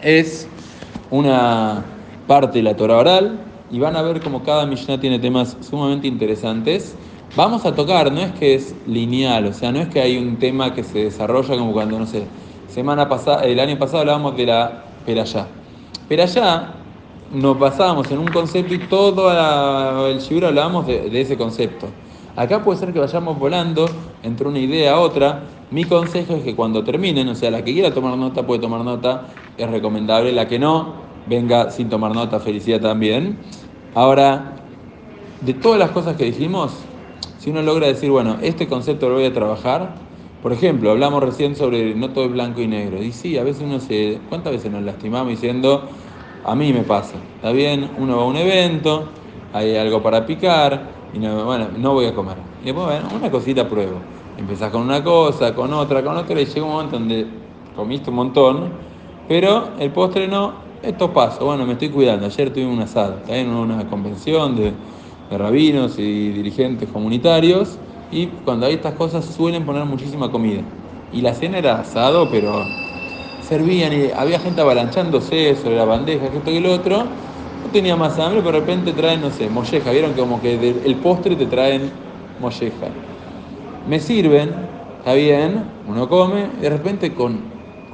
es 0.00 0.48
una 1.12 1.84
parte 2.26 2.58
de 2.58 2.64
la 2.64 2.74
Torah 2.74 2.96
oral 2.96 3.38
y 3.70 3.78
van 3.78 3.94
a 3.94 4.02
ver 4.02 4.20
como 4.20 4.42
cada 4.42 4.66
Mishnah 4.66 4.98
tiene 4.98 5.20
temas 5.20 5.56
sumamente 5.60 6.08
interesantes. 6.08 6.96
Vamos 7.36 7.64
a 7.64 7.74
tocar, 7.74 8.10
no 8.10 8.20
es 8.20 8.32
que 8.32 8.54
es 8.54 8.74
lineal, 8.86 9.46
o 9.46 9.52
sea, 9.52 9.70
no 9.70 9.80
es 9.80 9.88
que 9.88 10.00
hay 10.00 10.18
un 10.18 10.38
tema 10.38 10.74
que 10.74 10.82
se 10.82 11.04
desarrolla 11.04 11.56
como 11.56 11.72
cuando, 11.72 11.98
no 11.98 12.06
sé, 12.06 12.24
semana 12.68 13.08
pasada, 13.08 13.44
el 13.44 13.60
año 13.60 13.78
pasado 13.78 14.00
hablábamos 14.00 14.36
de 14.36 14.46
la 14.46 14.84
Perayá. 15.06 15.46
Perayá 16.08 16.74
nos 17.32 17.58
basábamos 17.58 18.10
en 18.10 18.18
un 18.18 18.28
concepto 18.28 18.74
y 18.74 18.78
todo 18.78 20.06
el 20.06 20.18
shibur 20.18 20.46
hablábamos 20.46 20.86
de, 20.86 21.20
ese 21.20 21.36
concepto. 21.36 21.88
Acá 22.36 22.62
puede 22.64 22.78
ser 22.78 22.92
que 22.92 22.98
vayamos 22.98 23.38
volando 23.38 23.86
entre 24.22 24.48
una 24.48 24.58
idea 24.58 24.94
a 24.94 25.00
otra. 25.00 25.42
Mi 25.70 25.84
consejo 25.84 26.34
es 26.34 26.42
que 26.42 26.54
cuando 26.54 26.84
terminen, 26.84 27.28
o 27.28 27.34
sea, 27.34 27.50
la 27.50 27.64
que 27.64 27.72
quiera 27.72 27.92
tomar 27.92 28.16
nota 28.16 28.46
puede 28.46 28.60
tomar 28.60 28.82
nota, 28.82 29.28
es 29.56 29.70
recomendable. 29.70 30.32
La 30.32 30.48
que 30.48 30.58
no, 30.58 31.01
venga 31.26 31.70
sin 31.70 31.88
tomar 31.88 32.14
nota, 32.14 32.40
felicidad 32.40 32.80
también. 32.80 33.38
Ahora, 33.94 34.56
de 35.40 35.54
todas 35.54 35.78
las 35.78 35.90
cosas 35.90 36.16
que 36.16 36.24
dijimos, 36.24 36.72
si 37.38 37.50
uno 37.50 37.62
logra 37.62 37.86
decir, 37.86 38.10
bueno, 38.10 38.38
este 38.42 38.68
concepto 38.68 39.08
lo 39.08 39.16
voy 39.16 39.24
a 39.24 39.32
trabajar, 39.32 39.94
por 40.42 40.52
ejemplo, 40.52 40.90
hablamos 40.90 41.22
recién 41.22 41.54
sobre 41.54 41.94
no 41.94 42.10
todo 42.10 42.24
es 42.24 42.32
blanco 42.32 42.60
y 42.60 42.66
negro. 42.66 43.00
Y 43.00 43.12
sí, 43.12 43.38
a 43.38 43.44
veces 43.44 43.62
uno 43.62 43.78
se. 43.78 44.18
¿Cuántas 44.28 44.52
veces 44.52 44.72
nos 44.72 44.82
lastimamos 44.82 45.28
diciendo, 45.28 45.88
a 46.44 46.54
mí 46.56 46.72
me 46.72 46.82
pasa? 46.82 47.14
Está 47.36 47.52
bien, 47.52 47.88
uno 47.96 48.16
va 48.16 48.22
a 48.24 48.26
un 48.26 48.36
evento, 48.36 49.08
hay 49.52 49.76
algo 49.76 50.02
para 50.02 50.26
picar, 50.26 50.90
y 51.14 51.20
no, 51.20 51.44
bueno, 51.44 51.68
no 51.78 51.92
voy 51.94 52.06
a 52.06 52.14
comer. 52.14 52.38
Y 52.62 52.66
después, 52.66 52.86
bueno, 52.86 53.08
una 53.14 53.30
cosita 53.30 53.68
pruebo. 53.68 53.98
Empezás 54.36 54.72
con 54.72 54.82
una 54.82 55.04
cosa, 55.04 55.54
con 55.54 55.72
otra, 55.72 56.02
con 56.02 56.16
otra, 56.16 56.40
y 56.40 56.44
llega 56.44 56.64
un 56.64 56.72
momento 56.72 56.98
donde 56.98 57.26
comiste 57.76 58.10
un 58.10 58.16
montón, 58.16 58.68
pero 59.28 59.68
el 59.78 59.90
postre 59.92 60.26
no, 60.26 60.54
esto 60.82 61.12
pasa. 61.12 61.42
Bueno, 61.44 61.64
me 61.64 61.74
estoy 61.74 61.88
cuidando. 61.88 62.26
Ayer 62.26 62.52
tuve 62.52 62.66
un 62.66 62.80
asado, 62.80 63.20
en 63.28 63.48
una 63.48 63.88
convención 63.88 64.56
de, 64.56 64.72
rabinos 65.30 65.98
y 65.98 66.28
dirigentes 66.28 66.90
comunitarios 66.90 67.78
y 68.10 68.26
cuando 68.26 68.66
hay 68.66 68.74
estas 68.74 68.92
cosas 68.92 69.24
suelen 69.24 69.64
poner 69.64 69.86
muchísima 69.86 70.30
comida. 70.30 70.60
Y 71.10 71.22
la 71.22 71.32
cena 71.32 71.56
era 71.56 71.80
asado, 71.80 72.28
pero 72.30 72.62
servían 73.48 73.94
y 73.94 74.10
había 74.14 74.38
gente 74.38 74.60
avalanchándose 74.60 75.56
sobre 75.56 75.76
la 75.76 75.86
bandeja, 75.86 76.26
esto 76.26 76.50
y 76.50 76.56
el 76.56 76.66
otro. 76.66 76.98
No 76.98 77.70
tenía 77.72 77.96
más 77.96 78.18
hambre, 78.18 78.42
pero 78.44 78.60
de 78.60 78.60
repente 78.60 78.92
traen, 78.92 79.22
no 79.22 79.30
sé, 79.30 79.48
molleja. 79.48 79.90
Vieron 79.90 80.12
como 80.12 80.38
que 80.42 80.76
el 80.84 80.96
postre 80.96 81.34
te 81.34 81.46
traen 81.46 81.90
molleja. 82.38 82.88
Me 83.88 84.00
sirven, 84.00 84.52
está 84.98 85.14
bien, 85.14 85.64
uno 85.88 86.10
come, 86.10 86.48
y 86.58 86.62
de 86.62 86.68
repente 86.68 87.14
con 87.14 87.40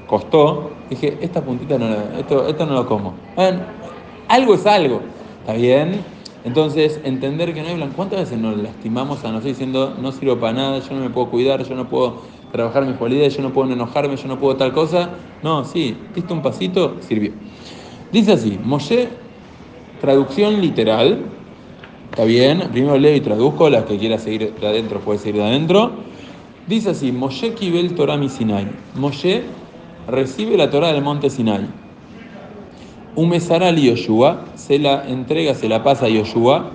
costó, 0.08 0.70
dije, 0.90 1.18
esta 1.20 1.42
puntita 1.42 1.78
no, 1.78 1.86
esto, 2.18 2.48
esto 2.48 2.66
no 2.66 2.74
lo 2.74 2.86
como. 2.86 3.14
Bueno, 3.36 3.60
algo 4.28 4.54
es 4.54 4.66
algo, 4.66 5.00
está 5.40 5.54
bien 5.54 6.18
entonces, 6.44 7.00
entender 7.04 7.52
que 7.52 7.62
no 7.62 7.68
hay 7.68 7.74
blanco. 7.74 7.96
¿Cuántas 7.96 8.20
veces 8.20 8.38
nos 8.38 8.56
lastimamos 8.56 9.18
a 9.24 9.28
nosotros 9.28 9.44
diciendo 9.44 9.96
no 10.00 10.12
sirvo 10.12 10.38
para 10.38 10.52
nada, 10.52 10.78
yo 10.78 10.94
no 10.94 11.00
me 11.00 11.10
puedo 11.10 11.30
cuidar, 11.30 11.62
yo 11.64 11.74
no 11.74 11.88
puedo 11.88 12.22
trabajar 12.52 12.86
mis 12.86 12.96
cualidades, 12.96 13.36
yo 13.36 13.42
no 13.42 13.52
puedo 13.52 13.70
enojarme, 13.70 14.16
yo 14.16 14.28
no 14.28 14.38
puedo 14.38 14.56
tal 14.56 14.72
cosa? 14.72 15.10
No, 15.42 15.64
sí, 15.64 15.96
diste 16.14 16.32
un 16.32 16.40
pasito, 16.40 16.96
sirvió. 17.00 17.32
Dice 18.12 18.32
así, 18.32 18.58
Moshe, 18.62 19.08
traducción 20.00 20.60
literal, 20.60 21.24
está 22.10 22.24
bien, 22.24 22.62
primero 22.72 22.96
leo 22.96 23.14
y 23.14 23.20
traduzco, 23.20 23.68
las 23.68 23.84
que 23.84 23.98
quiera 23.98 24.18
seguir 24.18 24.54
de 24.54 24.66
adentro 24.66 25.00
puede 25.00 25.18
seguir 25.18 25.42
de 25.42 25.48
adentro. 25.48 25.90
Dice 26.66 26.90
así, 26.90 27.12
Moshe 27.12 27.52
Kibel 27.54 27.94
Torah 27.94 28.18
Sinai. 28.28 28.68
Moshe 28.94 29.42
recibe 30.08 30.56
la 30.56 30.70
Torah 30.70 30.92
del 30.92 31.02
monte 31.02 31.30
Sinai. 31.30 31.66
Umesara 33.14 33.70
Yoshua, 33.70 34.44
se 34.54 34.78
la 34.78 35.06
entrega, 35.06 35.54
se 35.54 35.68
la 35.68 35.82
pasa 35.82 36.06
a 36.06 36.08
Yoshua. 36.08 36.70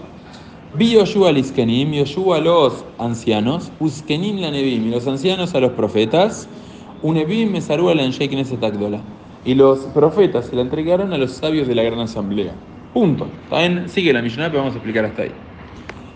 Vi 0.76 0.92
Yoshua 0.92 1.32
Liskenim, 1.32 1.92
Yoshua 1.94 2.38
a 2.38 2.42
los 2.42 2.86
ancianos, 2.98 3.72
Uskenim 3.80 4.40
la 4.40 4.52
Nebim, 4.52 4.88
y 4.88 4.92
los 4.92 5.08
ancianos 5.08 5.56
a 5.56 5.60
los 5.60 5.72
profetas, 5.72 6.48
Unebim 7.02 7.52
Mesaru 7.52 7.90
al 7.90 8.00
Akdola. 8.00 9.02
Y 9.46 9.56
los 9.56 9.80
profetas 9.94 10.46
se 10.46 10.56
la 10.56 10.62
entregaron 10.62 11.12
a 11.14 11.18
los 11.18 11.32
sabios 11.32 11.68
de 11.68 11.76
la 11.76 11.84
gran 11.84 12.00
asamblea. 12.00 12.54
Punto. 12.94 13.28
También 13.50 13.90
sigue 13.90 14.14
la 14.14 14.22
millonada, 14.22 14.50
pero 14.50 14.62
vamos 14.62 14.76
a 14.76 14.78
explicar 14.78 15.06
hasta 15.06 15.24
ahí. 15.24 15.32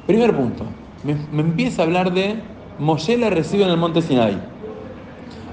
Primer 0.05 0.35
punto. 0.35 0.63
Me, 1.03 1.15
me 1.31 1.41
empieza 1.41 1.81
a 1.81 1.85
hablar 1.85 2.13
de 2.13 2.35
Moshe 2.79 3.17
la 3.17 3.29
recibe 3.29 3.63
en 3.63 3.69
el 3.69 3.77
monte 3.77 4.01
Sinai. 4.01 4.56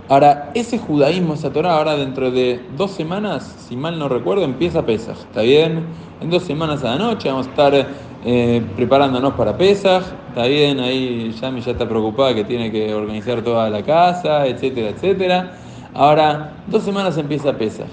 Ahora, 0.06 0.50
ese 0.54 0.76
judaísmo, 0.76 1.32
esa 1.32 1.50
Torah, 1.50 1.78
ahora 1.78 1.96
dentro 1.96 2.30
de 2.30 2.60
dos 2.76 2.90
semanas, 2.90 3.66
si 3.66 3.74
mal 3.74 3.98
no 3.98 4.06
recuerdo, 4.06 4.44
empieza 4.44 4.84
Pesach. 4.84 5.16
¿Está 5.16 5.40
bien? 5.40 5.86
En 6.20 6.28
dos 6.28 6.42
semanas 6.42 6.84
a 6.84 6.90
la 6.90 6.98
noche 6.98 7.30
vamos 7.30 7.46
a 7.46 7.50
estar 7.50 7.86
eh, 8.26 8.62
preparándonos 8.76 9.32
para 9.32 9.56
Pesach. 9.56 10.02
¿Está 10.28 10.44
bien? 10.44 10.78
Ahí 10.78 11.34
Yami 11.40 11.62
ya 11.62 11.72
está 11.72 11.88
preocupada 11.88 12.34
que 12.34 12.44
tiene 12.44 12.70
que 12.70 12.92
organizar 12.92 13.40
toda 13.40 13.70
la 13.70 13.82
casa, 13.82 14.46
etcétera, 14.46 14.90
etcétera. 14.90 15.52
Ahora, 15.94 16.52
dos 16.66 16.82
semanas 16.82 17.16
empieza 17.16 17.56
Pesach. 17.56 17.88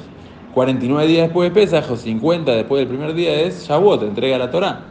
49 0.54 1.08
días 1.08 1.28
después 1.28 1.50
de 1.50 1.62
Pesach 1.62 1.90
o 1.90 1.96
50 1.96 2.52
después 2.52 2.82
del 2.82 2.90
primer 2.90 3.14
día 3.14 3.40
es 3.40 3.66
Shavuot, 3.70 4.04
entrega 4.04 4.38
la 4.38 4.52
Torah. 4.52 4.82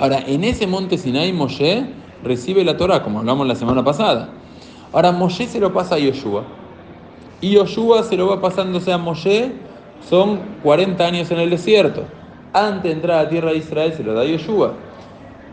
Ahora, 0.00 0.18
en 0.26 0.42
ese 0.42 0.66
monte 0.66 0.98
Sinai, 0.98 1.32
Moshe 1.32 1.84
recibe 2.24 2.64
la 2.64 2.76
Torah, 2.76 3.00
como 3.04 3.20
hablamos 3.20 3.46
la 3.46 3.54
semana 3.54 3.84
pasada. 3.84 4.41
Ahora 4.92 5.12
Moshe 5.12 5.46
se 5.46 5.58
lo 5.58 5.72
pasa 5.72 5.94
a 5.94 5.98
Yoshua. 5.98 6.44
Y 7.40 7.52
Yoshua 7.52 8.02
se 8.02 8.16
lo 8.16 8.28
va 8.28 8.40
pasándose 8.40 8.92
a 8.92 8.98
Moshe, 8.98 9.52
son 10.08 10.40
40 10.62 11.04
años 11.04 11.30
en 11.30 11.40
el 11.40 11.50
desierto. 11.50 12.04
Antes 12.52 12.84
de 12.84 12.92
entrar 12.92 13.18
a 13.18 13.22
la 13.24 13.28
tierra 13.28 13.50
de 13.52 13.58
Israel 13.58 13.94
se 13.94 14.04
lo 14.04 14.12
da 14.14 14.24
Yoshua. 14.24 14.74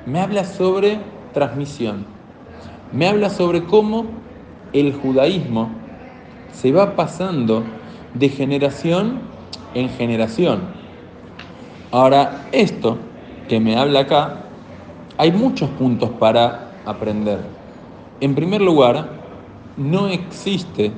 Me 0.06 0.20
habla 0.20 0.44
sobre 0.44 1.00
transmisión. 1.34 2.06
Me 2.92 3.08
habla 3.08 3.30
sobre 3.30 3.64
cómo 3.64 4.06
el 4.74 4.94
judaísmo 4.94 5.70
se 6.52 6.72
va 6.72 6.96
pasando 6.96 7.64
de 8.14 8.30
generación 8.30 9.20
en 9.74 9.90
generación. 9.90 10.62
Ahora, 11.92 12.46
esto 12.52 12.98
que 13.48 13.60
me 13.60 13.78
habla 13.78 14.02
acá, 14.02 14.42
hay 15.18 15.32
muchos 15.32 15.70
puntos 15.72 16.10
para 16.12 16.72
aprender. 16.86 17.40
En 18.22 18.36
primer 18.36 18.62
lugar, 18.62 19.19
no 19.80 20.08
existe 20.08 20.92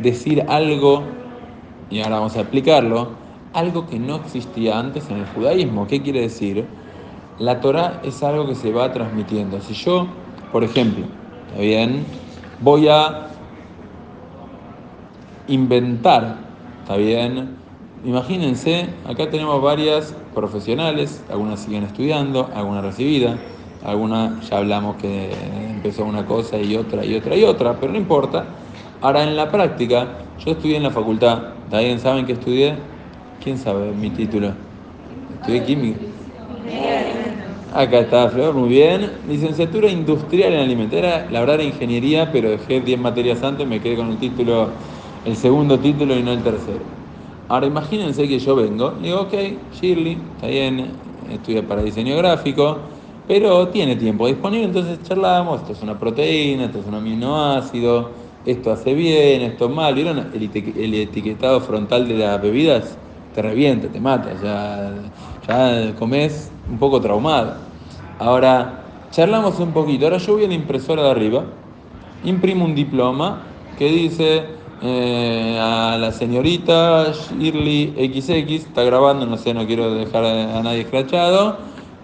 decir 0.00 0.44
algo, 0.48 1.04
y 1.90 2.00
ahora 2.00 2.16
vamos 2.16 2.36
a 2.36 2.40
explicarlo, 2.40 3.10
algo 3.52 3.86
que 3.86 3.98
no 3.98 4.16
existía 4.16 4.78
antes 4.78 5.08
en 5.10 5.18
el 5.18 5.26
judaísmo. 5.26 5.86
¿Qué 5.86 6.02
quiere 6.02 6.22
decir? 6.22 6.64
La 7.38 7.60
Torah 7.60 8.00
es 8.02 8.22
algo 8.22 8.48
que 8.48 8.54
se 8.54 8.72
va 8.72 8.92
transmitiendo. 8.92 9.60
Si 9.60 9.74
yo, 9.74 10.08
por 10.50 10.64
ejemplo, 10.64 11.04
¿está 11.48 11.60
bien? 11.60 12.04
Voy 12.60 12.88
a 12.88 13.28
inventar, 15.46 16.38
¿está 16.82 16.96
bien? 16.96 17.56
Imagínense, 18.04 18.88
acá 19.06 19.30
tenemos 19.30 19.62
varias 19.62 20.14
profesionales, 20.34 21.22
algunas 21.30 21.60
siguen 21.60 21.84
estudiando, 21.84 22.50
algunas 22.54 22.84
recibidas 22.84 23.38
alguna 23.84 24.40
ya 24.48 24.58
hablamos 24.58 24.96
que 24.96 25.30
empezó 25.70 26.04
una 26.04 26.24
cosa 26.26 26.58
y 26.58 26.76
otra 26.76 27.04
y 27.04 27.14
otra 27.14 27.36
y 27.36 27.44
otra, 27.44 27.74
pero 27.78 27.92
no 27.92 27.98
importa. 27.98 28.44
Ahora 29.00 29.22
en 29.22 29.36
la 29.36 29.50
práctica, 29.50 30.06
yo 30.44 30.52
estudié 30.52 30.76
en 30.76 30.82
la 30.82 30.90
facultad, 30.90 31.52
¿alguien 31.70 31.98
saben 31.98 32.26
que 32.26 32.32
estudié? 32.32 32.74
¿Quién 33.42 33.58
sabe 33.58 33.92
mi 33.92 34.10
título? 34.10 34.52
Estudié 35.40 35.64
química. 35.64 36.00
Acá 37.74 37.98
está 37.98 38.28
Flor, 38.30 38.54
muy 38.54 38.68
bien. 38.68 39.10
Licenciatura 39.28 39.88
industrial 39.88 40.52
en 40.52 40.60
alimentaria. 40.60 41.26
La 41.30 41.40
verdad 41.40 41.56
era 41.56 41.64
ingeniería, 41.64 42.30
pero 42.30 42.50
dejé 42.50 42.80
10 42.80 43.00
materias 43.00 43.42
antes, 43.42 43.66
me 43.66 43.80
quedé 43.80 43.96
con 43.96 44.10
el 44.10 44.16
título, 44.18 44.68
el 45.24 45.36
segundo 45.36 45.78
título 45.78 46.16
y 46.16 46.22
no 46.22 46.30
el 46.30 46.42
tercero. 46.42 46.80
Ahora 47.48 47.66
imagínense 47.66 48.26
que 48.26 48.38
yo 48.38 48.56
vengo, 48.56 48.92
digo, 49.02 49.22
ok, 49.22 49.34
Shirley, 49.74 50.16
está 50.36 50.46
bien, 50.46 50.86
estudia 51.30 51.66
para 51.66 51.82
diseño 51.82 52.16
gráfico, 52.16 52.78
pero 53.26 53.68
tiene 53.68 53.96
tiempo 53.96 54.26
disponible, 54.26 54.64
entonces 54.64 55.02
charlamos, 55.02 55.62
esto 55.62 55.72
es 55.72 55.82
una 55.82 55.98
proteína, 55.98 56.66
esto 56.66 56.80
es 56.80 56.86
un 56.86 56.94
aminoácido, 56.94 58.10
esto 58.44 58.72
hace 58.72 58.94
bien, 58.94 59.42
esto 59.42 59.68
mal, 59.68 59.94
¿vieron? 59.94 60.30
El, 60.34 60.94
etiquetado 60.94 61.60
frontal 61.60 62.06
de 62.06 62.14
las 62.18 62.40
bebidas 62.42 62.96
te 63.34 63.40
revienta, 63.40 63.88
te 63.88 64.00
mata, 64.00 64.30
ya, 64.42 64.92
ya 65.48 65.94
comes 65.94 66.50
un 66.70 66.78
poco 66.78 67.00
traumado. 67.00 67.54
Ahora, 68.18 68.84
charlamos 69.10 69.58
un 69.58 69.72
poquito. 69.72 70.04
Ahora 70.04 70.18
yo 70.18 70.34
voy 70.34 70.44
a 70.44 70.48
la 70.48 70.54
impresora 70.54 71.04
de 71.04 71.10
arriba, 71.10 71.44
imprimo 72.24 72.64
un 72.64 72.74
diploma 72.74 73.42
que 73.78 73.88
dice 73.88 74.44
eh, 74.82 75.58
a 75.60 75.96
la 75.98 76.12
señorita 76.12 77.12
Shirley 77.12 77.94
XX, 77.96 78.66
está 78.66 78.82
grabando, 78.82 79.24
no 79.24 79.38
sé, 79.38 79.54
no 79.54 79.66
quiero 79.66 79.94
dejar 79.94 80.24
a 80.24 80.62
nadie 80.62 80.82
escrachado, 80.82 81.56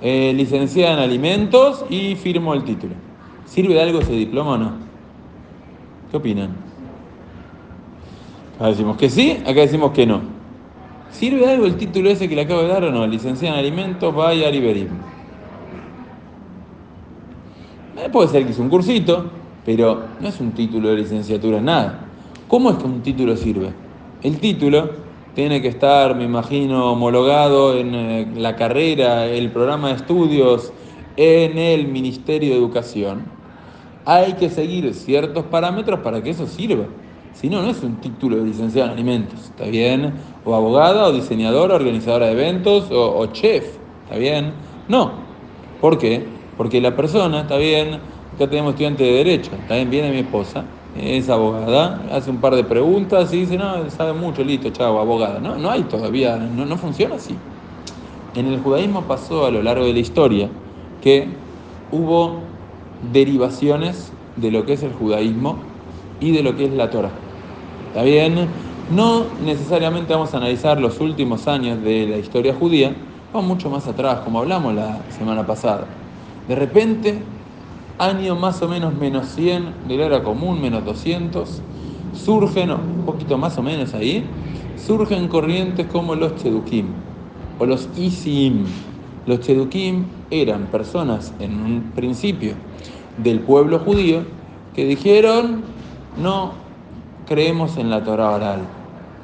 eh, 0.03 0.33
licenciada 0.35 0.95
en 0.95 0.99
alimentos 1.01 1.85
y 1.91 2.17
firmo 2.17 2.55
el 2.55 2.65
título. 2.65 2.95
¿Sirve 3.47 3.75
de 3.75 3.83
algo 3.83 4.01
ese 4.01 4.13
diploma 4.13 4.53
o 4.53 4.59
no? 4.59 4.73
¿Qué 6.11 6.17
opinan? 6.17 6.51
Acá 8.57 8.69
decimos 8.69 8.97
que 8.97 9.11
sí, 9.11 9.39
acá 9.43 9.61
decimos 9.61 9.93
que 9.93 10.07
no. 10.07 10.21
¿Sirve 11.11 11.41
de 11.41 11.53
algo 11.53 11.67
el 11.67 11.77
título 11.77 12.11
ese 12.11 12.29
que 12.29 12.35
le 12.35 12.43
acabo 12.43 12.63
de 12.63 12.69
dar 12.69 12.85
o 12.85 12.91
no? 12.91 13.07
Licenciada 13.07 13.55
en 13.55 13.61
alimentos, 13.61 14.15
vaya 14.15 14.49
Ariberim. 14.49 14.89
Eh, 17.97 18.09
puede 18.11 18.29
ser 18.29 18.45
que 18.45 18.53
es 18.53 18.59
un 18.59 18.69
cursito, 18.69 19.31
pero 19.65 20.05
no 20.21 20.29
es 20.29 20.41
un 20.41 20.53
título 20.53 20.89
de 20.89 20.97
licenciatura 20.97 21.59
en 21.59 21.65
nada. 21.67 22.07
¿Cómo 22.49 22.71
es 22.71 22.77
que 22.77 22.85
un 22.85 23.03
título 23.03 23.37
sirve? 23.37 23.73
El 24.23 24.39
título 24.39 24.91
tiene 25.35 25.63
que 25.63 25.69
estar, 25.69 26.17
me 26.17 26.25
imagino, 26.25 26.93
homologado 26.93 27.77
en 27.77 27.95
eh, 27.95 28.29
la 28.37 28.57
carrera, 28.57 29.27
el 29.27 29.51
programa 29.51 29.89
de 29.89 29.95
estudios, 29.95 30.73
en 31.17 31.59
el 31.59 31.89
Ministerio 31.89 32.51
de 32.51 32.57
Educación. 32.57 33.25
Hay 34.05 34.33
que 34.35 34.49
seguir 34.51 34.93
ciertos 34.95 35.45
parámetros 35.45 36.01
para 36.01 36.23
que 36.23 36.31
eso 36.31 36.47
sirva. 36.47 36.87
Si 37.33 37.49
no, 37.49 37.63
no 37.63 37.71
es 37.71 37.83
un 37.83 37.97
título 37.97 38.37
de 38.37 38.45
licenciado 38.45 38.89
en 38.89 38.95
alimentos, 38.95 39.41
¿está 39.45 39.65
bien? 39.67 40.13
O 40.45 40.55
abogada, 40.55 41.07
o 41.07 41.13
diseñadora, 41.13 41.77
organizadora 41.77 42.27
de 42.27 42.33
eventos, 42.33 42.91
o, 42.91 43.25
chef, 43.27 43.65
¿está 44.05 44.17
bien? 44.17 44.53
No. 44.89 45.13
¿Por 45.81 45.97
qué? 45.97 46.25
Porque 46.57 46.81
la 46.81 46.97
persona, 46.97 47.43
¿está 47.43 47.57
bien? 47.57 48.01
Acá 48.35 48.49
tenemos 48.49 48.71
estudiante 48.71 49.05
de 49.05 49.13
Derecho, 49.13 49.53
¿está 49.55 49.77
bien? 49.77 49.91
Viene 49.91 50.11
mi 50.11 50.19
esposa, 50.19 50.65
es 50.97 51.29
abogada, 51.29 52.03
hace 52.13 52.31
un 52.31 52.39
par 52.39 52.55
de 52.57 52.65
preguntas 52.65 53.33
y 53.33 53.41
dice, 53.41 53.57
no, 53.57 53.89
sabe 53.91 54.13
mucho, 54.13 54.43
listo, 54.43 54.71
chavo, 54.71 54.99
abogada. 55.01 55.39
No, 55.39 55.57
no 55.57 55.71
hay 55.71 55.83
todavía, 55.85 56.37
no, 56.37 56.67
no 56.67 56.77
funciona 56.77 57.17
así. 57.17 57.37
En 58.35 58.47
el 58.47 58.61
judaísmo 58.61 59.03
pasó 59.03 59.47
a 59.47 59.51
lo 59.51 59.63
largo 59.63 59.85
de 59.85 59.93
la 59.93 59.99
historia 59.99 60.49
que 61.03 61.29
hubo 61.91 62.41
derivaciones 63.13 64.13
de 64.37 64.51
lo 64.51 64.65
que 64.65 64.75
es 64.75 64.83
el 64.83 64.93
judaísmo 64.93 65.57
y 66.21 66.33
de 66.33 66.43
lo 66.43 66.57
que 66.57 66.67
es 66.67 66.73
la 66.73 66.91
Torah. 66.91 67.11
¿Está 67.89 68.03
bien? 68.03 68.49
No 68.95 69.25
necesariamente 69.45 70.13
vamos 70.13 70.35
a 70.35 70.39
analizar 70.39 70.81
los 70.81 71.01
últimos 71.01 71.47
años 71.49 71.83
de 71.83 72.07
la 72.07 72.17
historia 72.19 72.55
judía, 72.55 72.95
vamos 73.33 73.49
mucho 73.49 73.71
más 73.71 73.87
atrás, 73.87 74.21
como 74.21 74.41
hablamos 74.41 74.75
la 74.75 74.99
semana 75.17 75.47
pasada. 75.47 75.87
De 76.49 76.55
repente, 76.57 77.23
año 78.01 78.35
más 78.35 78.63
o 78.63 78.69
menos 78.69 78.95
menos 78.95 79.27
100 79.29 79.87
de 79.87 79.97
la 79.97 80.07
era 80.07 80.23
común, 80.23 80.61
menos 80.61 80.85
200, 80.85 81.61
surgen, 82.15 82.71
un 82.71 83.05
poquito 83.05 83.37
más 83.37 83.59
o 83.59 83.63
menos 83.63 83.95
ahí, 83.95 84.25
surgen 84.77 85.29
corrientes 85.29 85.87
como 85.87 86.15
los 86.15 86.37
Chedukim 86.37 86.87
o 87.59 87.67
los 87.67 87.89
Isim. 87.97 88.65
Los 89.27 89.41
Chedukim 89.41 90.07
eran 90.31 90.67
personas 90.67 91.35
en 91.41 91.61
un 91.61 91.93
principio 91.95 92.55
del 93.19 93.41
pueblo 93.41 93.79
judío 93.81 94.23
que 94.75 94.87
dijeron, 94.87 95.63
no 96.21 96.53
creemos 97.29 97.77
en 97.77 97.91
la 97.91 98.03
Torah 98.03 98.31
oral, 98.31 98.61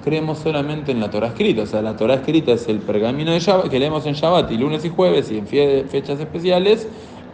creemos 0.04 0.38
solamente 0.38 0.92
en 0.92 1.00
la 1.00 1.10
Torah 1.10 1.28
escrita. 1.28 1.62
O 1.62 1.66
sea, 1.66 1.80
la 1.80 1.96
Torah 1.96 2.14
escrita 2.14 2.52
es 2.52 2.68
el 2.68 2.80
pergamino 2.80 3.32
que 3.70 3.78
leemos 3.78 4.04
en 4.04 4.14
Shabbat 4.14 4.52
y 4.52 4.58
lunes 4.58 4.84
y 4.84 4.90
jueves 4.90 5.32
y 5.32 5.38
en 5.38 5.46
fechas 5.46 6.20
especiales, 6.20 6.86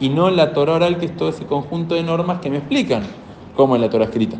y 0.03 0.09
no 0.09 0.31
la 0.31 0.53
Torah 0.53 0.75
oral, 0.75 0.99
que 0.99 1.07
es 1.07 1.17
todo 1.17 1.29
ese 1.29 1.47
conjunto 1.47 1.95
de 1.95 2.03
normas 2.03 2.41
que 2.41 2.51
me 2.51 2.57
explican 2.57 3.05
cómo 3.57 3.77
es 3.77 3.81
la 3.81 3.89
Torah 3.89 4.07
escrita. 4.07 4.37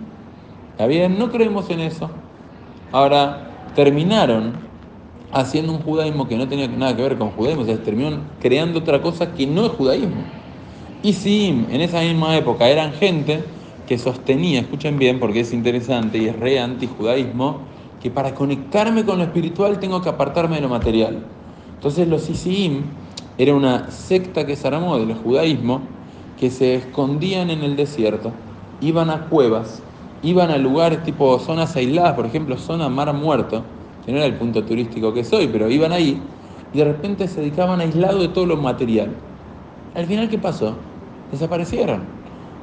¿Está 0.73 0.87
bien? 0.87 1.21
No 1.21 1.31
creemos 1.31 1.71
en 1.71 1.79
eso. 1.79 2.11
Ahora, 2.91 3.49
terminaron 3.77 4.55
haciendo 5.31 5.73
un 5.73 5.79
judaísmo 5.79 6.27
que 6.27 6.37
no 6.37 6.49
tenía 6.49 6.67
nada 6.67 6.97
que 6.97 7.03
ver 7.03 7.17
con 7.17 7.31
judaísmo, 7.31 7.63
o 7.63 7.65
sea, 7.65 7.79
terminaron 7.79 8.23
creando 8.41 8.81
otra 8.81 9.01
cosa 9.01 9.35
que 9.35 9.47
no 9.47 9.67
es 9.67 9.71
judaísmo. 9.71 10.23
Y 11.01 11.13
si 11.13 11.47
en 11.71 11.81
esa 11.81 12.01
misma 12.01 12.37
época 12.37 12.69
eran 12.69 12.93
gente 12.95 13.45
que 13.87 13.99
sostenía, 13.99 14.59
escuchen 14.59 14.99
bien 14.99 15.21
porque 15.21 15.41
es 15.41 15.53
interesante 15.53 16.19
y 16.19 16.27
es 16.27 16.37
re 16.41 16.59
antijudaísmo, 16.59 17.61
que 18.03 18.11
para 18.11 18.35
conectarme 18.35 19.05
con 19.05 19.19
lo 19.19 19.25
espiritual 19.25 19.79
tengo 19.79 20.03
que 20.03 20.09
apartarme 20.09 20.57
de 20.57 20.63
lo 20.63 20.69
material. 20.69 21.21
Entonces 21.77 22.09
los 22.09 22.29
Isiim 22.29 22.83
era 23.39 23.55
una 23.55 23.91
secta 23.91 24.47
que 24.47 24.57
se 24.57 24.69
armó 24.69 24.99
del 24.99 25.15
judaísmo 25.15 25.81
que 26.39 26.51
se 26.51 26.75
escondían 26.75 27.51
en 27.51 27.63
el 27.63 27.77
desierto, 27.77 28.33
iban 28.81 29.11
a 29.11 29.27
cuevas, 29.29 29.83
iban 30.23 30.51
a 30.51 30.59
lugares 30.59 31.03
tipo 31.05 31.39
zonas 31.39 31.77
aisladas, 31.77 32.15
por 32.15 32.27
ejemplo, 32.27 32.57
zona 32.59 32.89
Mar 32.89 33.13
Muerto, 33.13 33.63
que 34.05 34.13
no 34.13 34.19
era 34.19 34.27
el 34.27 34.35
punto 34.35 34.65
turístico 34.65 35.15
que 35.15 35.25
soy, 35.25 35.47
pero 35.47 35.71
iban 35.71 35.93
ahí 35.93 36.21
y 36.73 36.79
de 36.79 36.85
repente 36.85 37.29
se 37.29 37.41
dedicaban 37.41 37.81
aislado 37.81 38.21
de 38.21 38.29
todo 38.29 38.47
lo 38.47 38.57
material. 38.57 39.11
Al 39.95 40.07
final, 40.07 40.29
¿qué 40.29 40.39
pasó? 40.39 40.75
Desaparecieron. 41.31 42.01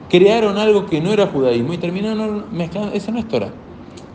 Crearon 0.09 0.57
algo 0.57 0.87
que 0.87 0.99
no 0.99 1.11
era 1.11 1.27
judaísmo 1.27 1.73
y 1.73 1.77
terminaron 1.77 2.45
mezclando. 2.51 2.91
Eso 2.93 3.11
no 3.11 3.19
es 3.19 3.27
Torah. 3.27 3.51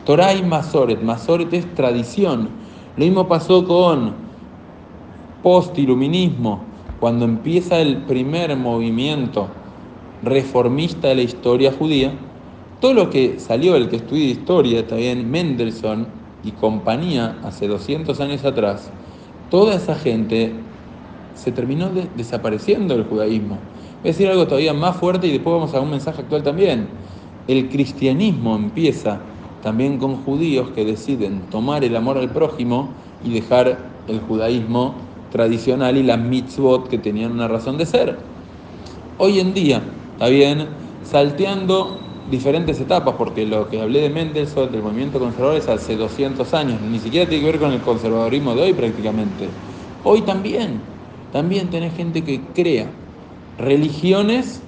Torah 0.04 0.34
y 0.34 0.42
Masoret. 0.42 1.00
Masoret 1.00 1.52
es 1.52 1.72
tradición. 1.74 2.48
Lo 2.96 3.04
mismo 3.04 3.28
pasó 3.28 3.64
con 3.64 4.23
post-iluminismo, 5.44 6.64
cuando 6.98 7.26
empieza 7.26 7.78
el 7.78 7.98
primer 7.98 8.56
movimiento 8.56 9.48
reformista 10.22 11.08
de 11.08 11.16
la 11.16 11.22
historia 11.22 11.70
judía. 11.70 12.12
Todo 12.80 12.94
lo 12.94 13.10
que 13.10 13.38
salió, 13.38 13.76
el 13.76 13.90
que 13.90 13.96
estudia 13.96 14.24
historia, 14.24 14.86
también 14.86 15.30
Mendelssohn 15.30 16.06
y 16.42 16.50
compañía, 16.52 17.36
hace 17.44 17.68
200 17.68 18.18
años 18.20 18.44
atrás, 18.44 18.90
toda 19.50 19.74
esa 19.74 19.94
gente 19.94 20.52
se 21.34 21.52
terminó 21.52 21.90
de, 21.90 22.08
desapareciendo 22.16 22.94
del 22.94 23.04
judaísmo. 23.04 23.58
Voy 24.00 24.10
a 24.10 24.12
decir 24.12 24.28
algo 24.28 24.46
todavía 24.46 24.72
más 24.72 24.96
fuerte 24.96 25.26
y 25.26 25.32
después 25.32 25.54
vamos 25.54 25.74
a 25.74 25.80
un 25.80 25.90
mensaje 25.90 26.22
actual 26.22 26.42
también. 26.42 26.88
El 27.48 27.68
cristianismo 27.68 28.56
empieza 28.56 29.20
también 29.62 29.98
con 29.98 30.16
judíos 30.24 30.70
que 30.70 30.86
deciden 30.86 31.42
tomar 31.50 31.84
el 31.84 31.96
amor 31.96 32.16
al 32.16 32.30
prójimo 32.30 32.88
y 33.22 33.30
dejar 33.30 33.78
el 34.08 34.20
judaísmo 34.20 34.94
tradicional 35.34 35.96
y 35.96 36.04
las 36.04 36.20
mitzvot 36.20 36.86
que 36.86 36.96
tenían 36.96 37.32
una 37.32 37.48
razón 37.48 37.76
de 37.76 37.86
ser. 37.86 38.16
Hoy 39.18 39.40
en 39.40 39.52
día, 39.52 39.82
está 40.12 40.28
bien, 40.28 40.68
salteando 41.02 41.98
diferentes 42.30 42.80
etapas, 42.80 43.16
porque 43.18 43.44
lo 43.44 43.68
que 43.68 43.80
hablé 43.80 44.02
de 44.02 44.10
Mendelssohn, 44.10 44.70
del 44.70 44.84
movimiento 44.84 45.18
conservador, 45.18 45.56
es 45.56 45.66
hace 45.66 45.96
200 45.96 46.54
años, 46.54 46.80
ni 46.82 47.00
siquiera 47.00 47.28
tiene 47.28 47.44
que 47.44 47.50
ver 47.50 47.60
con 47.60 47.72
el 47.72 47.80
conservadorismo 47.80 48.54
de 48.54 48.62
hoy 48.62 48.74
prácticamente. 48.74 49.48
Hoy 50.04 50.20
también, 50.20 50.80
también 51.32 51.68
tenés 51.68 51.96
gente 51.96 52.22
que 52.22 52.40
crea 52.54 52.86
religiones 53.58 54.62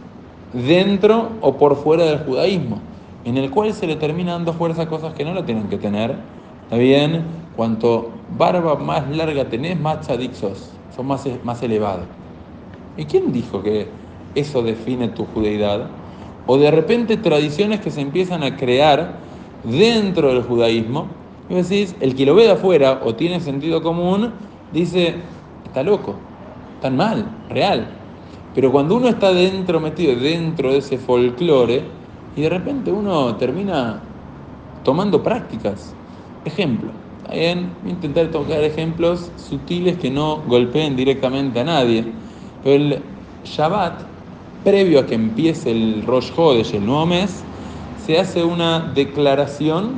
dentro 0.53 1.29
o 1.43 1.59
por 1.59 1.77
fuera 1.77 2.07
del 2.07 2.19
judaísmo, 2.25 2.81
en 3.25 3.37
el 3.37 3.53
cual 3.53 3.73
se 3.73 3.87
le 3.87 3.95
termina 3.95 4.33
dando 4.33 4.53
fuerza 4.53 4.83
a 4.83 4.89
cosas 4.89 5.15
que 5.15 5.25
no 5.25 5.33
la 5.33 5.47
tienen 5.47 5.69
que 5.69 5.79
tener. 5.79 6.17
¿Está 6.65 6.77
bien? 6.77 7.46
Cuanto 7.57 8.11
barba 8.29 8.77
más 8.77 9.09
larga 9.17 9.49
tenés, 9.49 9.81
más 9.81 10.03
tzadik 10.03 10.35
sos, 10.35 10.73
sos 10.95 11.05
más, 11.05 11.27
más 11.43 11.63
elevado. 11.63 12.03
¿Y 12.99 13.07
quién 13.07 13.33
dijo 13.33 13.63
que 13.63 13.89
eso 14.35 14.63
define 14.63 15.09
tu 15.09 15.25
judeidad? 15.25 15.89
O 16.47 16.59
de 16.59 16.71
repente 16.71 17.17
tradiciones 17.17 17.81
que 17.81 17.91
se 17.91 18.03
empiezan 18.03 18.43
a 18.43 18.57
crear 18.57 19.21
dentro 19.65 20.29
del 20.29 20.43
judaísmo, 20.43 21.09
y 21.49 21.55
vos 21.55 21.69
decís, 21.69 21.97
el 22.01 22.15
que 22.15 22.27
lo 22.27 22.35
ve 22.35 22.45
de 22.45 22.51
afuera 22.51 23.01
o 23.05 23.15
tiene 23.15 23.41
sentido 23.41 23.83
común, 23.83 24.33
dice, 24.71 25.15
está 25.65 25.83
loco, 25.83 26.15
tan 26.81 26.97
mal, 26.97 27.25
real. 27.49 27.89
Pero 28.55 28.71
cuando 28.71 28.97
uno 28.97 29.09
está 29.09 29.33
dentro, 29.33 29.81
metido 29.81 30.15
dentro 30.15 30.73
de 30.73 30.79
ese 30.79 30.99
folclore, 30.99 31.85
y 32.35 32.43
de 32.43 32.49
repente 32.51 32.93
uno 32.93 33.35
termina 33.37 34.03
tomando 34.83 35.23
prácticas. 35.23 35.95
Ejemplo, 36.45 36.93
bien, 37.33 37.71
intentar 37.87 38.29
tocar 38.29 38.63
ejemplos 38.63 39.31
sutiles 39.37 39.99
que 39.99 40.11
no 40.11 40.43
golpeen 40.47 40.97
directamente 40.97 41.61
a 41.61 41.65
nadie. 41.65 42.05
Pero 42.63 42.77
el 42.77 43.03
Shabbat, 43.45 44.03
previo 44.65 45.01
a 45.01 45.07
que 45.07 45.15
empiece 45.15 45.71
el 45.71 46.05
Rosh 46.07 46.31
Hodesh, 46.37 46.75
el 46.75 46.87
nuevo 46.87 47.07
mes, 47.07 47.43
se 48.05 48.19
hace 48.19 48.45
una 48.45 48.81
declaración 48.95 49.95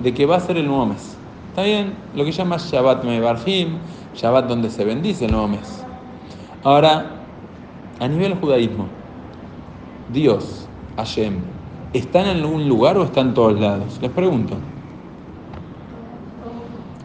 de 0.00 0.12
que 0.12 0.26
va 0.26 0.36
a 0.36 0.40
ser 0.40 0.56
el 0.56 0.66
nuevo 0.66 0.86
mes. 0.86 1.16
¿Está 1.50 1.62
bien? 1.62 1.94
Lo 2.16 2.24
que 2.24 2.32
llama 2.32 2.56
Shabbat 2.56 3.04
Mebarhim, 3.04 3.78
Shabbat 4.16 4.46
donde 4.46 4.70
se 4.70 4.84
bendice 4.84 5.26
el 5.26 5.32
nuevo 5.32 5.48
mes. 5.48 5.84
Ahora, 6.64 7.10
a 8.00 8.08
nivel 8.08 8.34
judaísmo, 8.34 8.86
Dios, 10.12 10.66
Hashem, 10.96 11.36
¿está 11.92 12.22
en 12.22 12.38
algún 12.38 12.68
lugar 12.68 12.98
o 12.98 13.04
está 13.04 13.20
en 13.20 13.34
todos 13.34 13.60
lados? 13.60 13.98
Les 14.00 14.10
pregunto. 14.10 14.56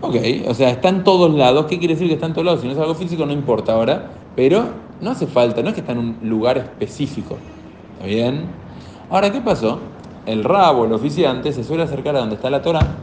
Ok, 0.01 0.15
o 0.47 0.53
sea, 0.53 0.69
está 0.69 0.89
en 0.89 1.03
todos 1.03 1.33
lados. 1.33 1.65
¿Qué 1.65 1.77
quiere 1.77 1.95
decir 1.95 2.07
que 2.07 2.13
está 2.13 2.25
en 2.25 2.33
todos 2.33 2.45
lados? 2.45 2.61
Si 2.61 2.67
no 2.67 2.73
es 2.73 2.79
algo 2.79 2.95
físico, 2.95 3.25
no 3.25 3.33
importa 3.33 3.73
ahora. 3.73 4.11
Pero 4.35 4.63
no 5.01 5.11
hace 5.11 5.27
falta, 5.27 5.61
no 5.61 5.69
es 5.69 5.73
que 5.73 5.81
está 5.81 5.91
en 5.91 5.97
un 5.97 6.17
lugar 6.23 6.57
específico. 6.57 7.37
¿Está 7.93 8.05
bien? 8.05 8.45
Ahora, 9.09 9.31
¿qué 9.31 9.41
pasó? 9.41 9.79
El 10.25 10.43
rabo, 10.43 10.85
el 10.85 10.93
oficiante, 10.93 11.51
se 11.51 11.63
suele 11.63 11.83
acercar 11.83 12.15
a 12.15 12.19
donde 12.19 12.35
está 12.35 12.49
la 12.49 12.61
Torah 12.61 12.95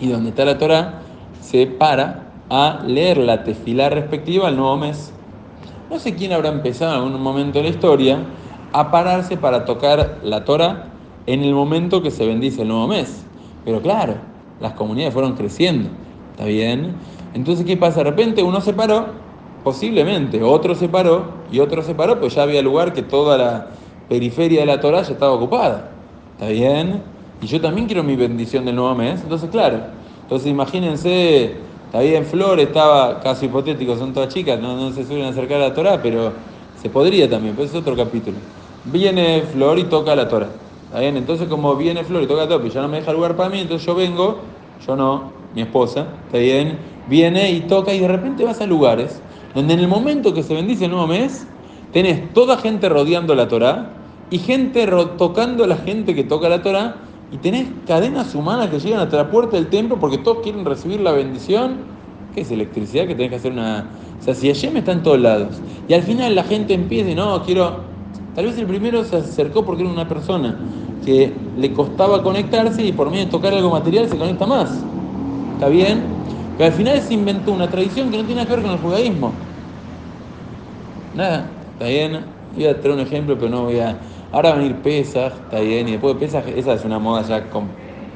y 0.00 0.08
donde 0.08 0.30
está 0.30 0.44
la 0.44 0.58
Torah 0.58 1.00
se 1.40 1.66
para 1.66 2.32
a 2.48 2.82
leer 2.86 3.18
la 3.18 3.44
tefilá 3.44 3.90
respectiva 3.90 4.48
al 4.48 4.56
nuevo 4.56 4.76
mes. 4.76 5.12
No 5.90 5.98
sé 5.98 6.14
quién 6.14 6.32
habrá 6.32 6.48
empezado 6.48 6.92
en 6.92 7.02
algún 7.02 7.22
momento 7.22 7.58
de 7.58 7.64
la 7.64 7.70
historia 7.70 8.18
a 8.72 8.90
pararse 8.90 9.36
para 9.36 9.64
tocar 9.64 10.18
la 10.22 10.44
Torah 10.44 10.86
en 11.26 11.42
el 11.42 11.54
momento 11.54 12.02
que 12.02 12.10
se 12.10 12.26
bendice 12.26 12.62
el 12.62 12.68
nuevo 12.68 12.88
mes. 12.88 13.24
Pero 13.64 13.80
claro, 13.82 14.14
las 14.60 14.72
comunidades 14.72 15.12
fueron 15.12 15.34
creciendo. 15.34 15.90
¿Está 16.36 16.44
bien? 16.44 16.96
Entonces, 17.32 17.64
¿qué 17.64 17.78
pasa? 17.78 18.00
De 18.00 18.10
repente 18.10 18.42
uno 18.42 18.60
se 18.60 18.74
paró, 18.74 19.06
posiblemente, 19.64 20.42
otro 20.42 20.74
se 20.74 20.86
paró 20.86 21.24
y 21.50 21.60
otro 21.60 21.82
se 21.82 21.94
paró, 21.94 22.20
pues 22.20 22.34
ya 22.34 22.42
había 22.42 22.60
lugar 22.60 22.92
que 22.92 23.00
toda 23.00 23.38
la 23.38 23.68
periferia 24.06 24.60
de 24.60 24.66
la 24.66 24.78
Torah 24.78 25.00
ya 25.00 25.14
estaba 25.14 25.32
ocupada. 25.32 25.92
¿Está 26.34 26.48
bien? 26.48 27.02
Y 27.40 27.46
yo 27.46 27.58
también 27.58 27.86
quiero 27.86 28.02
mi 28.02 28.16
bendición 28.16 28.66
del 28.66 28.76
nuevo 28.76 28.94
mes. 28.94 29.22
Entonces, 29.22 29.48
claro. 29.48 29.78
Entonces, 30.24 30.48
imagínense, 30.48 31.54
está 31.86 32.00
bien, 32.00 32.26
Flor 32.26 32.60
estaba, 32.60 33.18
caso 33.20 33.46
hipotético, 33.46 33.96
son 33.96 34.12
todas 34.12 34.28
chicas, 34.34 34.60
no, 34.60 34.76
no 34.76 34.92
se 34.92 35.06
suelen 35.06 35.24
acercar 35.24 35.62
a 35.62 35.68
la 35.68 35.74
Torah, 35.74 36.00
pero 36.02 36.32
se 36.82 36.90
podría 36.90 37.30
también, 37.30 37.56
pues 37.56 37.70
es 37.70 37.76
otro 37.76 37.96
capítulo. 37.96 38.36
Viene 38.84 39.40
Flor 39.40 39.78
y 39.78 39.84
toca 39.84 40.14
la 40.14 40.28
Torah. 40.28 40.48
¿Está 40.88 41.00
bien? 41.00 41.16
Entonces, 41.16 41.48
como 41.48 41.74
viene 41.76 42.04
Flor 42.04 42.22
y 42.22 42.26
toca 42.26 42.42
la 42.42 42.48
Torah, 42.48 42.68
ya 42.68 42.82
no 42.82 42.88
me 42.88 42.98
deja 42.98 43.14
lugar 43.14 43.36
para 43.36 43.48
mí, 43.48 43.60
entonces 43.60 43.86
yo 43.86 43.94
vengo, 43.94 44.38
yo 44.86 44.96
no, 44.96 45.36
mi 45.56 45.62
esposa, 45.62 46.06
¿está 46.26 46.38
bien? 46.38 46.78
Viene 47.08 47.50
y 47.50 47.60
toca 47.62 47.92
y 47.92 47.98
de 47.98 48.08
repente 48.08 48.44
vas 48.44 48.60
a 48.60 48.66
lugares 48.66 49.20
donde 49.56 49.72
en 49.72 49.80
el 49.80 49.88
momento 49.88 50.34
que 50.34 50.42
se 50.42 50.52
bendice 50.52 50.84
el 50.84 50.90
nuevo 50.90 51.06
mes, 51.06 51.46
tenés 51.90 52.30
toda 52.34 52.58
gente 52.58 52.90
rodeando 52.90 53.34
la 53.34 53.48
Torah 53.48 53.90
y 54.30 54.38
gente 54.38 54.86
tocando 55.16 55.64
a 55.64 55.66
la 55.66 55.78
gente 55.78 56.14
que 56.14 56.24
toca 56.24 56.50
la 56.50 56.62
Torah 56.62 56.96
y 57.32 57.38
tenés 57.38 57.66
cadenas 57.86 58.34
humanas 58.34 58.68
que 58.68 58.78
llegan 58.78 59.00
hasta 59.00 59.16
la 59.16 59.30
puerta 59.30 59.56
del 59.56 59.68
templo 59.68 59.98
porque 59.98 60.18
todos 60.18 60.42
quieren 60.42 60.66
recibir 60.66 61.00
la 61.00 61.12
bendición. 61.12 61.78
¿Qué 62.34 62.42
es 62.42 62.50
electricidad? 62.50 63.06
Que 63.06 63.14
tenés 63.14 63.30
que 63.30 63.36
hacer 63.36 63.52
una... 63.52 63.88
O 64.20 64.22
sea, 64.22 64.34
si 64.34 64.68
me 64.68 64.80
está 64.80 64.92
en 64.92 65.02
todos 65.02 65.20
lados. 65.20 65.58
Y 65.88 65.94
al 65.94 66.02
final 66.02 66.34
la 66.34 66.44
gente 66.44 66.74
empieza 66.74 67.10
y 67.10 67.14
no, 67.14 67.42
quiero... 67.42 67.80
Tal 68.34 68.44
vez 68.44 68.58
el 68.58 68.66
primero 68.66 69.04
se 69.04 69.16
acercó 69.16 69.64
porque 69.64 69.84
era 69.84 69.90
una 69.90 70.06
persona 70.06 70.54
que 71.02 71.32
le 71.56 71.72
costaba 71.72 72.22
conectarse 72.22 72.84
y 72.84 72.92
por 72.92 73.10
medio 73.10 73.24
de 73.24 73.30
tocar 73.30 73.54
algo 73.54 73.70
material 73.70 74.06
se 74.06 74.18
conecta 74.18 74.44
más. 74.44 74.84
¿Está 75.56 75.68
bien? 75.68 76.04
Pero 76.56 76.70
al 76.70 76.76
final 76.76 77.00
se 77.02 77.14
inventó 77.14 77.52
una 77.52 77.68
tradición 77.68 78.10
que 78.10 78.16
no 78.16 78.24
tiene 78.24 78.42
nada 78.42 78.46
que 78.48 78.56
ver 78.56 78.64
con 78.64 78.72
el 78.72 78.78
judaísmo. 78.78 79.32
Nada, 81.14 81.50
está 81.72 81.86
bien. 81.86 82.24
Voy 82.54 82.66
a 82.66 82.80
traer 82.80 82.94
un 82.94 83.00
ejemplo, 83.00 83.36
pero 83.36 83.50
no 83.50 83.64
voy 83.64 83.80
a 83.80 83.98
Ahora 84.32 84.52
venir 84.52 84.76
Pesaj, 84.82 85.32
está 85.32 85.60
bien, 85.60 85.88
y 85.88 85.92
después 85.92 86.14
de 86.14 86.20
Pesaj, 86.20 86.48
esa 86.48 86.74
es 86.74 86.84
una 86.84 86.98
moda 86.98 87.22
ya 87.22 87.44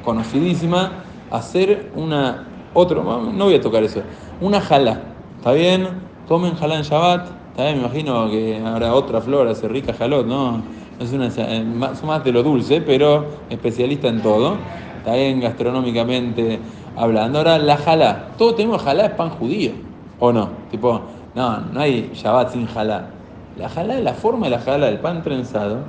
conocidísima, 0.03 1.03
hacer 1.31 1.89
una, 1.95 2.47
otro, 2.73 3.03
no 3.03 3.45
voy 3.45 3.55
a 3.55 3.61
tocar 3.61 3.83
eso, 3.83 4.01
una 4.41 4.59
jalá, 4.59 5.01
¿está 5.37 5.53
bien? 5.53 5.87
Comen 6.27 6.55
jalá 6.55 6.75
en 6.75 6.83
Shabbat, 6.83 7.27
¿está 7.51 7.63
bien? 7.63 7.77
Me 7.77 7.85
imagino 7.85 8.29
que 8.29 8.61
habrá 8.63 8.93
otra 8.93 9.21
flor, 9.21 9.47
hace 9.47 9.67
rica 9.69 9.93
jalot, 9.93 10.27
¿no? 10.27 10.61
Es 10.99 11.13
una, 11.13 11.29
eh, 11.35 11.63
más, 11.63 12.03
más 12.03 12.23
de 12.23 12.33
lo 12.33 12.43
dulce, 12.43 12.81
pero 12.81 13.25
especialista 13.49 14.09
en 14.09 14.21
todo, 14.21 14.57
está 14.97 15.15
bien 15.15 15.39
gastronómicamente 15.39 16.59
hablando. 16.95 17.39
Ahora, 17.39 17.57
la 17.57 17.77
jalá, 17.77 18.27
todos 18.37 18.55
tenemos 18.55 18.81
jalá, 18.81 19.05
es 19.05 19.11
pan 19.11 19.29
judío, 19.29 19.71
¿o 20.19 20.31
no? 20.31 20.49
Tipo, 20.69 21.01
no, 21.35 21.59
no 21.59 21.79
hay 21.79 22.11
Shabbat 22.13 22.53
sin 22.53 22.67
jalá. 22.67 23.09
La 23.57 23.69
jalá, 23.69 23.99
la 23.99 24.13
forma 24.13 24.47
de 24.47 24.51
la 24.51 24.59
jalá 24.59 24.87
del 24.87 24.99
pan 24.99 25.23
trenzado, 25.23 25.79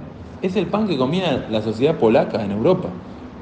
es 0.43 0.57
el 0.57 0.67
pan 0.67 0.89
que 0.89 0.97
comía 0.97 1.47
la 1.51 1.63
sociedad 1.63 1.97
polaca 1.97 2.43
en 2.45 2.51
Europa. 2.51 2.89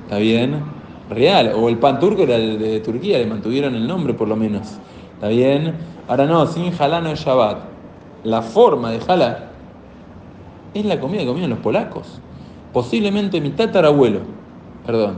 ¿Está 0.04 0.18
bien? 0.18 0.62
Real. 1.08 1.52
O 1.56 1.68
el 1.68 1.78
pan 1.78 1.98
turco 1.98 2.22
era 2.22 2.36
el 2.36 2.58
de 2.58 2.80
Turquía, 2.80 3.18
le 3.18 3.26
mantuvieron 3.26 3.74
el 3.74 3.86
nombre 3.86 4.14
por 4.14 4.28
lo 4.28 4.36
menos. 4.36 4.78
¿Está 5.14 5.28
bien? 5.28 5.74
Ahora 6.08 6.26
no, 6.26 6.46
sin 6.46 6.72
jalá 6.72 7.00
no 7.00 7.10
es 7.10 7.20
Shabbat. 7.20 7.58
La 8.24 8.42
forma 8.42 8.90
de 8.90 9.00
jalá 9.00 9.50
es 10.74 10.84
la 10.84 11.00
comida 11.00 11.20
que 11.20 11.26
comían 11.26 11.50
los 11.50 11.58
polacos. 11.58 12.20
Posiblemente 12.72 13.40
mi 13.40 13.50
tatarabuelo, 13.50 14.20
perdón, 14.86 15.16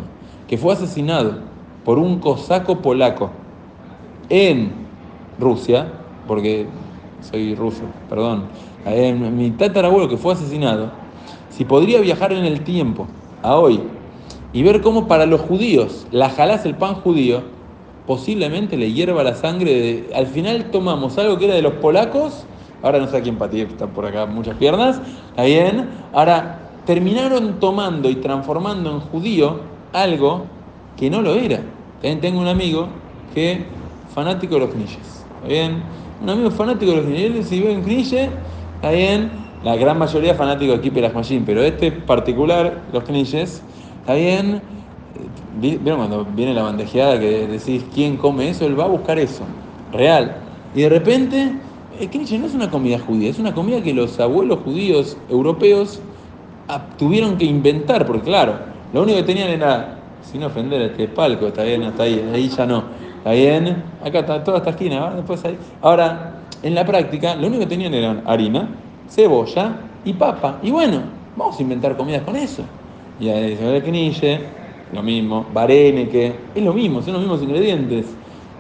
que 0.48 0.57
fue 0.57 0.72
asesinado 0.72 1.52
por 1.85 1.99
un 1.99 2.18
cosaco 2.18 2.79
polaco 2.79 3.31
en 4.29 4.73
Rusia, 5.38 5.88
porque 6.27 6.66
soy 7.21 7.55
ruso, 7.55 7.83
perdón, 8.09 8.45
mi 9.37 9.51
tatarabuelo 9.51 10.09
que 10.09 10.16
fue 10.16 10.35
asesinado, 10.35 10.90
si 11.51 11.64
podría 11.64 12.01
viajar 12.01 12.33
en 12.33 12.45
el 12.45 12.62
tiempo 12.62 13.07
a 13.42 13.57
hoy 13.57 13.81
y 14.53 14.62
ver 14.62 14.81
cómo 14.81 15.07
para 15.07 15.27
los 15.27 15.40
judíos 15.40 16.07
la 16.11 16.31
jalás 16.31 16.64
el 16.64 16.77
pan 16.77 16.95
judío, 16.97 17.42
posiblemente 18.07 18.77
le 18.77 18.92
hierva 18.92 19.23
la 19.23 19.35
sangre. 19.35 19.73
De, 19.73 20.11
al 20.14 20.27
final 20.27 20.71
tomamos 20.71 21.18
algo 21.18 21.38
que 21.38 21.47
era 21.47 21.55
de 21.55 21.62
los 21.62 21.75
polacos, 21.75 22.45
ahora 22.83 22.99
no 22.99 23.07
sé 23.07 23.18
a 23.18 23.23
quién 23.23 23.37
patir, 23.37 23.68
están 23.68 23.90
por 23.90 24.07
acá 24.07 24.27
muchas 24.27 24.57
piernas, 24.57 25.01
¿está 25.31 25.45
bien? 25.45 25.88
Ahora 26.12 26.71
terminaron 26.87 27.61
tomando 27.61 28.11
y 28.11 28.16
transformando 28.16 28.90
en 28.90 29.01
judío 29.01 29.61
algo 29.92 30.47
que 30.96 31.11
no 31.11 31.22
lo 31.22 31.35
era. 31.35 31.61
También 32.00 32.20
tengo 32.20 32.40
un 32.40 32.48
amigo 32.48 32.88
que 33.35 33.64
fanático 34.14 34.55
de 34.55 34.61
los 34.61 34.70
knishes, 34.70 35.24
¿está 35.37 35.48
bien? 35.48 35.83
Un 36.22 36.31
amigo 36.31 36.50
fanático 36.50 36.92
de 36.92 36.96
los 36.98 37.07
knishes, 37.07 37.48
si 37.48 37.61
ve 37.61 37.74
un 37.74 37.83
knishe, 37.83 38.31
¿está 38.76 38.90
bien? 38.90 39.42
la 39.64 39.76
gran 39.76 39.98
mayoría 39.98 40.35
fanáticos 40.35 40.76
de 40.76 40.83
Keeper 40.83 41.14
Machine, 41.14 41.42
pero 41.46 41.62
este 41.62 41.92
particular, 41.92 42.83
los 42.92 43.05
knishes, 43.05 43.62
está 44.00 44.14
bien. 44.14 44.61
¿Vieron 45.61 45.98
cuando 45.98 46.24
viene 46.24 46.55
la 46.55 46.62
bandejeada 46.62 47.20
que 47.20 47.46
decís 47.46 47.85
quién 47.94 48.16
come 48.16 48.48
eso? 48.48 48.66
Él 48.66 48.78
va 48.78 48.85
a 48.85 48.88
buscar 48.88 49.18
eso, 49.18 49.44
real. 49.92 50.37
Y 50.74 50.83
de 50.83 50.88
repente, 50.88 51.52
el 52.00 52.11
knishe 52.11 52.38
no 52.38 52.46
es 52.46 52.55
una 52.55 52.70
comida 52.70 52.98
judía, 52.98 53.31
es 53.31 53.38
una 53.38 53.55
comida 53.55 53.83
que 53.83 53.92
los 53.92 54.18
abuelos 54.18 54.61
judíos 54.64 55.16
europeos 55.28 56.00
tuvieron 56.98 57.37
que 57.37 57.44
inventar, 57.44 58.07
porque 58.07 58.22
claro, 58.22 58.55
lo 58.92 59.02
único 59.02 59.18
que 59.18 59.24
tenían 59.24 59.50
era, 59.50 59.98
sin 60.23 60.43
ofender 60.45 60.83
a 60.83 60.87
este 60.87 61.09
palco, 61.09 61.49
está 61.49 61.63
bien, 61.65 61.83
hasta 61.83 62.05
ahí, 62.05 62.31
ahí 62.33 62.49
ya 62.49 62.67
no, 62.67 62.85
está 63.19 63.33
bien, 63.33 63.83
acá 64.05 64.21
está 64.21 64.45
toda 64.45 64.59
esta 64.59 64.71
esquina, 64.71 65.11
después 65.15 65.45
ahí. 65.45 65.59
Ahora, 65.81 66.35
en 66.63 66.75
la 66.75 66.85
práctica, 66.87 67.35
lo 67.35 67.49
único 67.49 67.61
que 67.61 67.69
tenían 67.69 67.93
era 67.95 68.23
harina, 68.25 68.69
cebolla 69.09 69.77
y 70.05 70.13
papa. 70.13 70.59
Y 70.63 70.71
bueno, 70.71 71.03
vamos 71.37 71.59
a 71.59 71.63
inventar 71.63 71.97
comidas 71.97 72.23
con 72.23 72.37
eso. 72.37 72.63
Y 73.21 73.29
ahí 73.29 73.57
se 73.57 73.77
el 73.77 73.83
quinille, 73.83 74.41
lo 74.93 75.03
mismo, 75.03 75.47
que 75.55 76.35
es 76.55 76.63
lo 76.63 76.73
mismo, 76.73 77.03
son 77.03 77.15
los 77.15 77.23
mismos 77.23 77.43
ingredientes. 77.43 78.07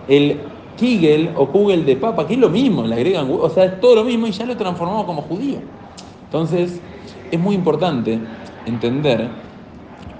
El 0.08 0.40
kigel 0.76 1.30
o 1.36 1.46
kugel 1.46 1.84
de 1.84 1.96
papa, 1.96 2.26
que 2.26 2.34
es 2.34 2.40
lo 2.40 2.48
mismo, 2.48 2.82
le 2.84 2.94
agregan, 2.94 3.28
o 3.30 3.48
sea, 3.50 3.64
es 3.64 3.80
todo 3.80 3.96
lo 3.96 4.04
mismo 4.04 4.26
y 4.26 4.32
ya 4.32 4.46
lo 4.46 4.56
transformamos 4.56 5.04
como 5.04 5.22
judío. 5.22 5.58
Entonces, 6.24 6.80
es 7.30 7.40
muy 7.40 7.54
importante 7.54 8.18
entender 8.66 9.28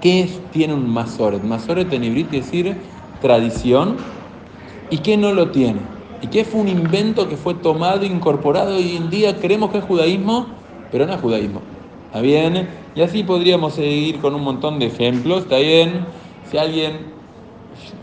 qué 0.03 0.29
tiene 0.51 0.73
un 0.73 0.89
masoret. 0.89 1.41
Masoret 1.41 1.91
en 1.93 2.03
hebreo 2.03 2.27
quiere 2.27 2.45
decir 2.45 2.75
tradición 3.21 3.95
y 4.89 4.97
qué 4.97 5.15
no 5.15 5.31
lo 5.31 5.49
tiene 5.49 5.79
y 6.21 6.27
que 6.27 6.43
fue 6.43 6.59
un 6.59 6.67
invento 6.67 7.29
que 7.29 7.37
fue 7.37 7.53
tomado, 7.53 8.05
incorporado 8.05 8.77
y 8.77 8.83
hoy 8.83 8.95
en 8.97 9.09
día 9.09 9.39
creemos 9.39 9.71
que 9.71 9.77
es 9.77 9.83
judaísmo, 9.85 10.47
pero 10.91 11.05
no 11.05 11.13
es 11.13 11.21
judaísmo. 11.21 11.61
¿Está 12.07 12.19
bien? 12.19 12.67
Y 12.95 13.01
así 13.01 13.23
podríamos 13.23 13.75
seguir 13.75 14.19
con 14.19 14.35
un 14.35 14.43
montón 14.43 14.77
de 14.77 14.87
ejemplos. 14.87 15.43
¿Está 15.43 15.57
bien? 15.57 16.05
Si 16.51 16.57
alguien, 16.57 17.13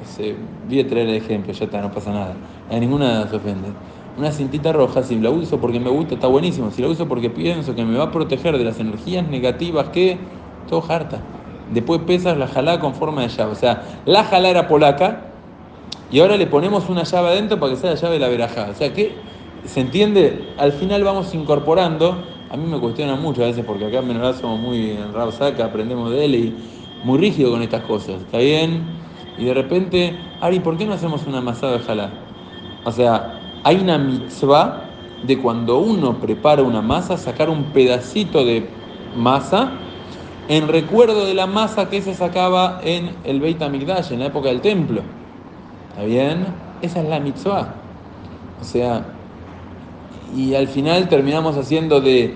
se, 0.04 0.36
voy 0.68 0.80
a 0.80 0.88
traer 0.88 1.06
el 1.06 1.16
ejemplo, 1.16 1.52
ya 1.52 1.66
está, 1.66 1.82
no 1.82 1.92
pasa 1.92 2.12
nada. 2.12 2.34
A 2.70 2.78
ninguna 2.78 3.28
se 3.28 3.36
ofende. 3.36 3.68
Una 4.16 4.32
cintita 4.32 4.72
roja, 4.72 5.02
si 5.02 5.18
la 5.18 5.30
uso 5.30 5.60
porque 5.60 5.80
me 5.80 5.90
gusta, 5.90 6.14
está 6.14 6.28
buenísimo. 6.28 6.70
Si 6.70 6.80
la 6.80 6.88
uso 6.88 7.06
porque 7.06 7.28
pienso 7.28 7.74
que 7.74 7.84
me 7.84 7.98
va 7.98 8.04
a 8.04 8.10
proteger 8.10 8.56
de 8.56 8.64
las 8.64 8.80
energías 8.80 9.28
negativas, 9.28 9.90
que 9.90 10.18
todo 10.66 10.82
harta. 10.88 11.39
Después 11.72 12.00
pesas 12.02 12.36
la 12.36 12.48
jalá 12.48 12.80
con 12.80 12.94
forma 12.94 13.22
de 13.22 13.28
llave. 13.28 13.52
O 13.52 13.54
sea, 13.54 13.82
la 14.04 14.24
jalá 14.24 14.48
era 14.48 14.68
polaca, 14.68 15.30
y 16.12 16.18
ahora 16.20 16.36
le 16.36 16.46
ponemos 16.46 16.88
una 16.88 17.04
llave 17.04 17.28
adentro 17.28 17.60
para 17.60 17.72
que 17.72 17.78
sea 17.78 17.90
la 17.90 17.96
llave 17.96 18.14
de 18.14 18.20
la 18.20 18.28
verajá. 18.28 18.68
O 18.70 18.74
sea 18.74 18.92
que, 18.92 19.14
¿se 19.64 19.80
entiende? 19.80 20.48
Al 20.58 20.72
final 20.72 21.04
vamos 21.04 21.32
incorporando, 21.34 22.24
a 22.50 22.56
mí 22.56 22.66
me 22.66 22.80
cuestiona 22.80 23.14
mucho 23.14 23.44
a 23.44 23.46
veces 23.46 23.64
porque 23.64 23.86
acá 23.86 23.98
en 23.98 24.08
Menorá 24.08 24.32
somos 24.32 24.58
muy 24.58 24.90
en 24.90 25.32
Saca, 25.32 25.66
aprendemos 25.66 26.10
de 26.10 26.24
él 26.24 26.34
y 26.34 26.54
muy 27.04 27.18
rígido 27.18 27.52
con 27.52 27.62
estas 27.62 27.82
cosas, 27.84 28.22
¿está 28.22 28.38
bien? 28.38 28.82
Y 29.38 29.44
de 29.44 29.54
repente, 29.54 30.18
Ari, 30.40 30.58
¿por 30.58 30.76
qué 30.76 30.84
no 30.84 30.94
hacemos 30.94 31.26
una 31.26 31.38
amasada 31.38 31.74
de 31.74 31.78
jalá? 31.78 32.10
O 32.84 32.90
sea, 32.90 33.40
hay 33.62 33.76
una 33.76 33.96
mitzvah 33.96 34.90
de 35.22 35.38
cuando 35.38 35.78
uno 35.78 36.18
prepara 36.18 36.62
una 36.62 36.82
masa, 36.82 37.16
sacar 37.16 37.48
un 37.48 37.64
pedacito 37.66 38.44
de 38.44 38.68
masa 39.16 39.72
en 40.50 40.66
recuerdo 40.66 41.26
de 41.26 41.34
la 41.34 41.46
masa 41.46 41.88
que 41.88 42.02
se 42.02 42.12
sacaba 42.12 42.80
en 42.82 43.12
el 43.22 43.38
Beit 43.40 43.62
HaMikdash, 43.62 44.10
en 44.10 44.18
la 44.18 44.26
época 44.26 44.48
del 44.48 44.60
templo. 44.60 45.00
¿Está 45.90 46.02
bien? 46.02 46.44
Esa 46.82 47.02
es 47.02 47.08
la 47.08 47.20
mitzvah. 47.20 47.74
O 48.60 48.64
sea, 48.64 49.04
y 50.36 50.56
al 50.56 50.66
final 50.66 51.08
terminamos 51.08 51.56
haciendo 51.56 52.00
de... 52.00 52.34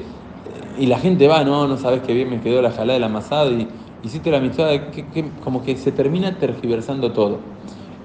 Y 0.79 0.87
la 0.87 1.01
gente 1.01 1.27
va, 1.27 1.43
no, 1.43 1.67
no 1.67 1.77
sabes 1.77 2.03
qué 2.03 2.15
bien 2.15 2.31
me 2.31 2.41
quedó 2.41 2.63
la 2.63 2.71
jalada 2.71 2.93
del 2.93 3.03
amasado 3.03 3.51
y 3.51 3.67
hiciste 4.05 4.31
la 4.31 4.39
mitad, 4.39 4.69
que, 4.93 5.31
como 5.43 5.65
que 5.65 5.77
se 5.77 5.91
termina 5.91 6.39
tergiversando 6.39 7.11
todo. 7.11 7.41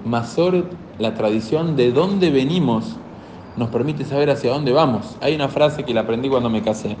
Masoret, 0.04 0.64
la 0.98 1.14
tradición 1.14 1.76
de 1.76 1.92
dónde 1.92 2.30
venimos, 2.30 2.96
nos 3.56 3.68
permite 3.68 4.04
saber 4.04 4.30
hacia 4.30 4.50
dónde 4.50 4.72
vamos. 4.72 5.16
Hay 5.20 5.36
una 5.36 5.46
frase 5.46 5.84
que 5.84 5.94
la 5.94 6.00
aprendí 6.00 6.28
cuando 6.28 6.50
me 6.50 6.62
casé. 6.62 6.96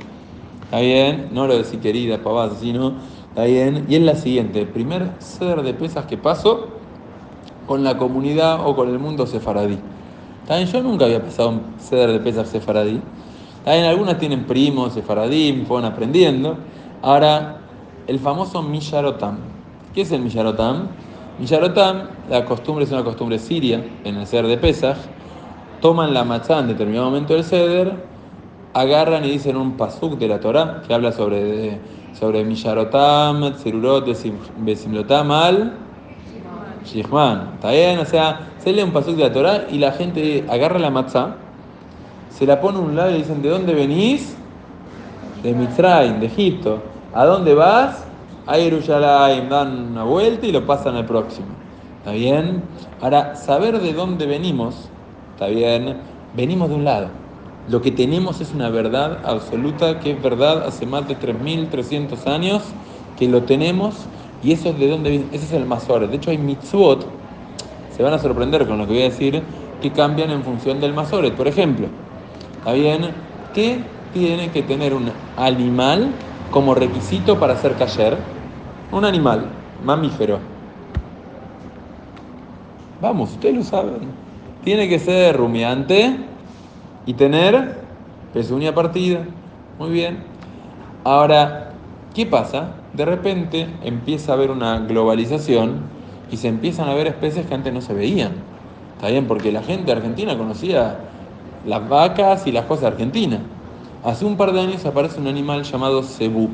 ¿Está 0.70 0.82
bien? 0.82 1.30
No 1.32 1.48
lo 1.48 1.58
decir 1.58 1.80
querida, 1.80 2.18
papá, 2.18 2.48
sino, 2.54 2.92
¿está 3.30 3.42
bien? 3.42 3.86
Y 3.88 3.96
es 3.96 4.02
la 4.02 4.14
siguiente, 4.14 4.64
primer 4.66 5.14
ceder 5.18 5.62
de 5.62 5.74
pesas 5.74 6.04
que 6.06 6.16
paso 6.16 6.68
con 7.66 7.82
la 7.82 7.98
comunidad 7.98 8.64
o 8.64 8.76
con 8.76 8.88
el 8.88 9.00
mundo 9.00 9.26
sefaradí. 9.26 9.80
¿Está 10.42 10.62
Yo 10.62 10.80
nunca 10.80 11.06
había 11.06 11.24
pasado 11.24 11.48
un 11.48 11.62
ceder 11.80 12.12
de 12.12 12.20
pesas 12.20 12.48
sefaradí. 12.50 13.00
¿Está 13.58 13.90
Algunas 13.90 14.18
tienen 14.18 14.44
primos, 14.44 14.92
sefaradí, 14.92 15.64
fueron 15.66 15.90
aprendiendo. 15.90 16.56
Ahora, 17.02 17.62
el 18.06 18.20
famoso 18.20 18.62
Millarotam. 18.62 19.38
¿Qué 19.92 20.02
es 20.02 20.12
el 20.12 20.20
Millarotam? 20.20 20.86
Millarotam, 21.40 22.10
la 22.28 22.44
costumbre 22.44 22.84
es 22.84 22.92
una 22.92 23.02
costumbre 23.02 23.40
siria 23.40 23.84
en 24.04 24.18
el 24.18 24.24
ceder 24.24 24.46
de 24.46 24.56
pesas. 24.56 24.98
Toman 25.80 26.14
la 26.14 26.22
matzá 26.22 26.60
en 26.60 26.68
determinado 26.68 27.06
momento 27.06 27.34
del 27.34 27.42
ceder, 27.42 28.09
agarran 28.74 29.24
y 29.24 29.30
dicen 29.30 29.56
un 29.56 29.76
pasuk 29.76 30.18
de 30.18 30.28
la 30.28 30.40
Torah 30.40 30.82
que 30.86 30.94
habla 30.94 31.12
sobre, 31.12 31.78
sobre 32.18 32.44
Millarotam, 32.44 33.54
Tserurot, 33.54 34.06
Besimlotam 34.58 35.30
al 35.30 35.72
Shihman. 36.84 37.54
¿Está 37.54 37.70
bien? 37.70 37.98
O 37.98 38.04
sea, 38.04 38.40
se 38.58 38.72
lee 38.72 38.82
un 38.82 38.92
pasuk 38.92 39.16
de 39.16 39.24
la 39.24 39.32
Torah 39.32 39.64
y 39.70 39.78
la 39.78 39.92
gente 39.92 40.44
agarra 40.48 40.78
la 40.78 40.90
matzá, 40.90 41.36
se 42.30 42.46
la 42.46 42.60
pone 42.60 42.78
a 42.78 42.80
un 42.80 42.96
lado 42.96 43.10
y 43.10 43.18
dicen, 43.18 43.42
¿de 43.42 43.48
dónde 43.50 43.74
venís? 43.74 44.36
De 45.42 45.52
Mitzrayim, 45.52 46.20
de 46.20 46.26
Egipto. 46.26 46.82
¿A 47.14 47.24
dónde 47.24 47.54
vas? 47.54 48.04
A 48.46 48.54
Jerusalén. 48.54 49.48
Dan 49.48 49.92
una 49.92 50.04
vuelta 50.04 50.46
y 50.46 50.52
lo 50.52 50.64
pasan 50.66 50.96
al 50.96 51.06
próximo. 51.06 51.48
¿Está 51.98 52.12
bien? 52.12 52.62
Ahora, 53.00 53.36
saber 53.36 53.80
de 53.80 53.92
dónde 53.92 54.26
venimos, 54.26 54.88
¿está 55.34 55.48
bien? 55.48 55.96
Venimos 56.34 56.68
de 56.68 56.74
un 56.76 56.84
lado. 56.84 57.19
Lo 57.70 57.80
que 57.80 57.92
tenemos 57.92 58.40
es 58.40 58.52
una 58.52 58.68
verdad 58.68 59.18
absoluta, 59.24 60.00
que 60.00 60.10
es 60.10 60.20
verdad 60.20 60.66
hace 60.66 60.86
más 60.86 61.06
de 61.06 61.16
3.300 61.16 62.26
años, 62.26 62.64
que 63.16 63.28
lo 63.28 63.44
tenemos 63.44 63.94
y 64.42 64.50
eso 64.50 64.70
es 64.70 64.78
de 64.80 64.88
dónde 64.88 65.10
viene, 65.10 65.26
ese 65.30 65.44
es 65.44 65.52
el 65.52 65.66
Masoret. 65.66 66.10
De 66.10 66.16
hecho, 66.16 66.30
hay 66.30 66.38
mitzvot, 66.38 67.06
se 67.96 68.02
van 68.02 68.12
a 68.12 68.18
sorprender 68.18 68.66
con 68.66 68.76
lo 68.78 68.88
que 68.88 68.94
voy 68.94 69.02
a 69.02 69.04
decir, 69.04 69.40
que 69.80 69.92
cambian 69.92 70.30
en 70.30 70.42
función 70.42 70.80
del 70.80 70.94
Masoret. 70.94 71.32
Por 71.34 71.46
ejemplo, 71.46 71.86
¿está? 72.66 73.12
¿Qué 73.54 73.78
tiene 74.12 74.50
que 74.50 74.62
tener 74.62 74.92
un 74.92 75.08
animal 75.36 76.08
como 76.50 76.74
requisito 76.74 77.38
para 77.38 77.56
ser 77.56 77.74
cayer? 77.74 78.16
Un 78.90 79.04
animal, 79.04 79.44
mamífero. 79.84 80.40
Vamos, 83.00 83.30
ustedes 83.30 83.54
lo 83.54 83.62
saben. 83.62 84.10
Tiene 84.64 84.88
que 84.88 84.98
ser 84.98 85.36
rumiante 85.36 86.29
y 87.06 87.14
tener 87.14 87.80
pezuña 88.32 88.74
partida. 88.74 89.20
Muy 89.78 89.90
bien. 89.90 90.18
Ahora, 91.04 91.72
¿qué 92.14 92.26
pasa? 92.26 92.74
de 92.92 93.04
repente 93.04 93.66
empieza 93.84 94.32
a 94.32 94.34
haber 94.34 94.50
una 94.50 94.80
globalización 94.80 95.80
y 96.30 96.36
se 96.36 96.48
empiezan 96.48 96.88
a 96.88 96.94
ver 96.94 97.06
especies 97.06 97.46
que 97.46 97.54
antes 97.54 97.72
no 97.72 97.80
se 97.80 97.94
veían. 97.94 98.32
Está 98.96 99.08
bien, 99.08 99.26
porque 99.26 99.52
la 99.52 99.62
gente 99.62 99.92
argentina 99.92 100.36
conocía 100.36 100.96
las 101.66 101.88
vacas 101.88 102.46
y 102.46 102.52
las 102.52 102.64
cosas 102.66 102.86
argentinas. 102.86 103.40
Hace 104.04 104.24
un 104.24 104.36
par 104.36 104.52
de 104.52 104.60
años 104.60 104.84
aparece 104.84 105.20
un 105.20 105.26
animal 105.26 105.62
llamado 105.62 106.02
cebú. 106.02 106.50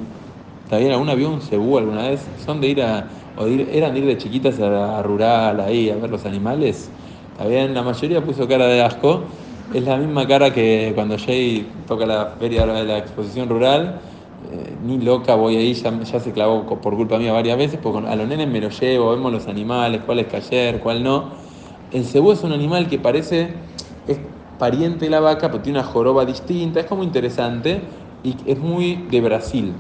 ¿Está 0.64 0.78
bien? 0.78 0.92
¿Alguna 0.92 1.14
vio 1.14 1.30
un 1.30 1.40
cebú 1.40 1.78
alguna 1.78 2.02
vez? 2.02 2.20
Son 2.44 2.60
de 2.60 2.68
ir 2.68 2.82
a, 2.82 3.06
o 3.36 3.46
eran 3.46 3.94
de 3.94 4.00
ir 4.00 4.06
de 4.06 4.18
chiquitas 4.18 4.58
a, 4.60 5.02
rural 5.02 5.60
ahí 5.60 5.90
a 5.90 5.96
ver 5.96 6.10
los 6.10 6.24
animales. 6.26 6.88
¿Está 7.32 7.48
bien? 7.48 7.74
La 7.74 7.82
mayoría 7.82 8.20
puso 8.20 8.46
cara 8.48 8.66
de 8.66 8.82
asco. 8.82 9.22
Es 9.74 9.82
la 9.82 9.96
misma 9.96 10.26
cara 10.26 10.52
que 10.52 10.92
cuando 10.94 11.18
Jay 11.18 11.66
toca 11.86 12.06
la 12.06 12.36
feria 12.38 12.64
de 12.66 12.84
la 12.84 12.98
exposición 12.98 13.48
rural 13.48 14.00
eh, 14.52 14.76
ni 14.84 14.98
loca 14.98 15.34
voy 15.34 15.56
ahí, 15.56 15.74
ya, 15.74 16.20
se 16.20 16.32
clavó 16.32 16.66
por 16.80 16.94
culpa 16.94 17.18
mía 17.18 17.32
varias 17.32 17.58
veces, 17.58 17.80
porque 17.82 18.06
a 18.06 18.14
los 18.14 18.28
nenes 18.28 18.46
me 18.48 18.60
lo 18.60 18.68
llevo, 18.68 19.10
vemos 19.10 19.32
los 19.32 19.48
animales, 19.48 20.02
cuál 20.06 20.20
es 20.20 20.26
cayer, 20.26 20.78
cuál 20.78 21.02
no. 21.02 21.32
El 21.92 22.04
cebú 22.04 22.32
es 22.32 22.44
un 22.44 22.52
animal 22.52 22.88
que 22.88 22.98
parece, 22.98 23.54
es 24.06 24.18
pariente 24.58 25.06
de 25.06 25.10
la 25.10 25.20
vaca, 25.20 25.50
pero 25.50 25.62
tiene 25.62 25.80
una 25.80 25.88
joroba 25.88 26.24
distinta, 26.24 26.80
es 26.80 26.86
como 26.86 27.02
interesante 27.02 27.80
y 28.22 28.36
es 28.46 28.58
muy 28.58 29.06
de 29.10 29.20
Brasil. 29.20 29.72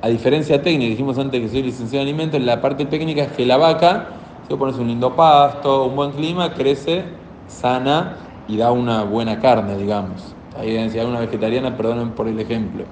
A 0.00 0.08
diferencia 0.08 0.62
técnica, 0.62 0.90
dijimos 0.90 1.18
antes 1.18 1.40
que 1.40 1.48
soy 1.48 1.62
licenciado 1.62 2.02
en 2.02 2.08
alimentos, 2.08 2.40
la 2.40 2.60
parte 2.62 2.86
técnica 2.86 3.24
es 3.24 3.32
que 3.32 3.44
la 3.44 3.58
vaca, 3.58 4.08
si 4.48 4.56
pones 4.56 4.76
un 4.76 4.88
lindo 4.88 5.14
pasto, 5.14 5.86
un 5.86 5.96
buen 5.96 6.12
clima, 6.12 6.54
crece 6.54 7.04
sana 7.46 8.23
y 8.48 8.56
da 8.56 8.72
una 8.72 9.04
buena 9.04 9.40
carne, 9.40 9.76
digamos. 9.76 10.34
Ahí, 10.56 10.88
si 10.90 10.98
hay 10.98 11.06
una 11.06 11.20
vegetariana, 11.20 11.76
perdonen 11.76 12.10
por 12.10 12.28
el 12.28 12.38
ejemplo. 12.38 12.84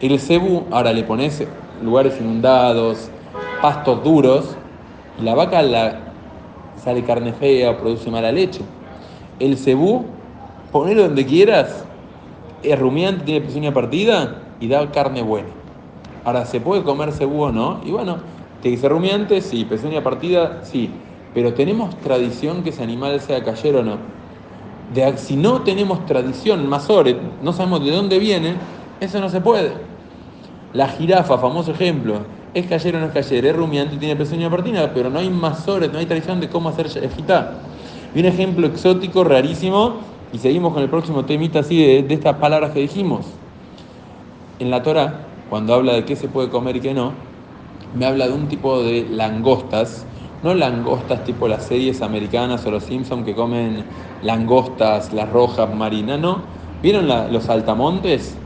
El 0.00 0.18
cebú, 0.18 0.64
ahora 0.70 0.92
le 0.92 1.04
pones 1.04 1.46
lugares 1.82 2.20
inundados, 2.20 3.10
pastos 3.62 4.02
duros, 4.02 4.56
y 5.20 5.22
la 5.22 5.34
vaca 5.34 5.62
la, 5.62 6.00
sale 6.76 7.04
carne 7.04 7.32
fea 7.32 7.70
o 7.70 7.78
produce 7.78 8.10
mala 8.10 8.32
leche. 8.32 8.60
El 9.38 9.56
cebú, 9.56 10.06
ponelo 10.72 11.02
donde 11.02 11.24
quieras, 11.24 11.84
es 12.62 12.78
rumiante, 12.78 13.24
tiene 13.24 13.40
pezuña 13.40 13.72
partida 13.72 14.42
y 14.60 14.68
da 14.68 14.90
carne 14.90 15.22
buena. 15.22 15.48
Ahora, 16.24 16.44
¿se 16.44 16.60
puede 16.60 16.82
comer 16.82 17.12
cebú 17.12 17.44
o 17.44 17.52
no? 17.52 17.80
Y 17.84 17.92
bueno, 17.92 18.18
que 18.62 18.76
ser 18.76 18.90
rumiante, 18.90 19.40
sí, 19.40 19.64
pezuña 19.64 20.02
partida, 20.02 20.60
sí. 20.64 20.90
Pero 21.34 21.54
¿tenemos 21.54 21.94
tradición 22.00 22.62
que 22.62 22.70
ese 22.70 22.82
animal 22.82 23.20
sea 23.20 23.44
cayero 23.44 23.80
o 23.80 23.82
no? 23.82 24.15
De, 24.94 25.18
si 25.18 25.36
no 25.36 25.62
tenemos 25.62 26.06
tradición, 26.06 26.68
masore, 26.68 27.16
no 27.42 27.52
sabemos 27.52 27.84
de 27.84 27.90
dónde 27.90 28.18
viene, 28.18 28.54
eso 29.00 29.20
no 29.20 29.28
se 29.28 29.40
puede. 29.40 29.72
La 30.72 30.88
jirafa, 30.88 31.38
famoso 31.38 31.72
ejemplo, 31.72 32.20
es 32.54 32.66
cayero 32.66 32.98
o 32.98 33.00
no 33.00 33.06
es 33.08 33.12
cayero, 33.12 33.48
es 33.48 33.56
rumiante 33.56 33.96
y 33.96 33.98
tiene 33.98 34.16
pezuña 34.16 34.48
partida, 34.48 34.92
pero 34.94 35.10
no 35.10 35.18
hay 35.18 35.28
masores, 35.28 35.92
no 35.92 35.98
hay 35.98 36.06
tradición 36.06 36.40
de 36.40 36.48
cómo 36.48 36.68
hacer 36.68 36.86
ejitá. 36.86 37.58
Y 38.14 38.20
un 38.20 38.26
ejemplo 38.26 38.66
exótico, 38.66 39.24
rarísimo, 39.24 39.96
y 40.32 40.38
seguimos 40.38 40.72
con 40.72 40.82
el 40.82 40.88
próximo 40.88 41.24
temita 41.24 41.60
así 41.60 42.02
de, 42.02 42.14
estas 42.14 42.36
palabras 42.36 42.72
que 42.72 42.80
dijimos. 42.80 43.26
En 44.58 44.70
la 44.70 44.82
Torah, 44.82 45.26
cuando 45.50 45.74
habla 45.74 45.92
de 45.92 46.04
qué 46.04 46.16
se 46.16 46.28
puede 46.28 46.48
comer 46.48 46.76
y 46.76 46.80
qué 46.80 46.94
no, 46.94 47.12
me 47.94 48.06
habla 48.06 48.26
de 48.26 48.32
un 48.32 48.48
tipo 48.48 48.82
de 48.82 49.06
langostas, 49.10 50.06
no 50.46 50.54
langostas 50.54 51.24
tipo 51.24 51.48
las 51.48 51.64
series 51.64 52.02
americanas 52.02 52.64
o 52.66 52.70
los 52.70 52.84
Simpsons 52.84 53.24
que 53.24 53.34
comen 53.34 53.84
langostas, 54.22 55.12
las 55.12 55.28
rojas 55.28 55.74
marinas, 55.74 56.20
no. 56.20 56.42
¿Vieron 56.82 57.08
los 57.08 57.48
altamontes? 57.48 58.36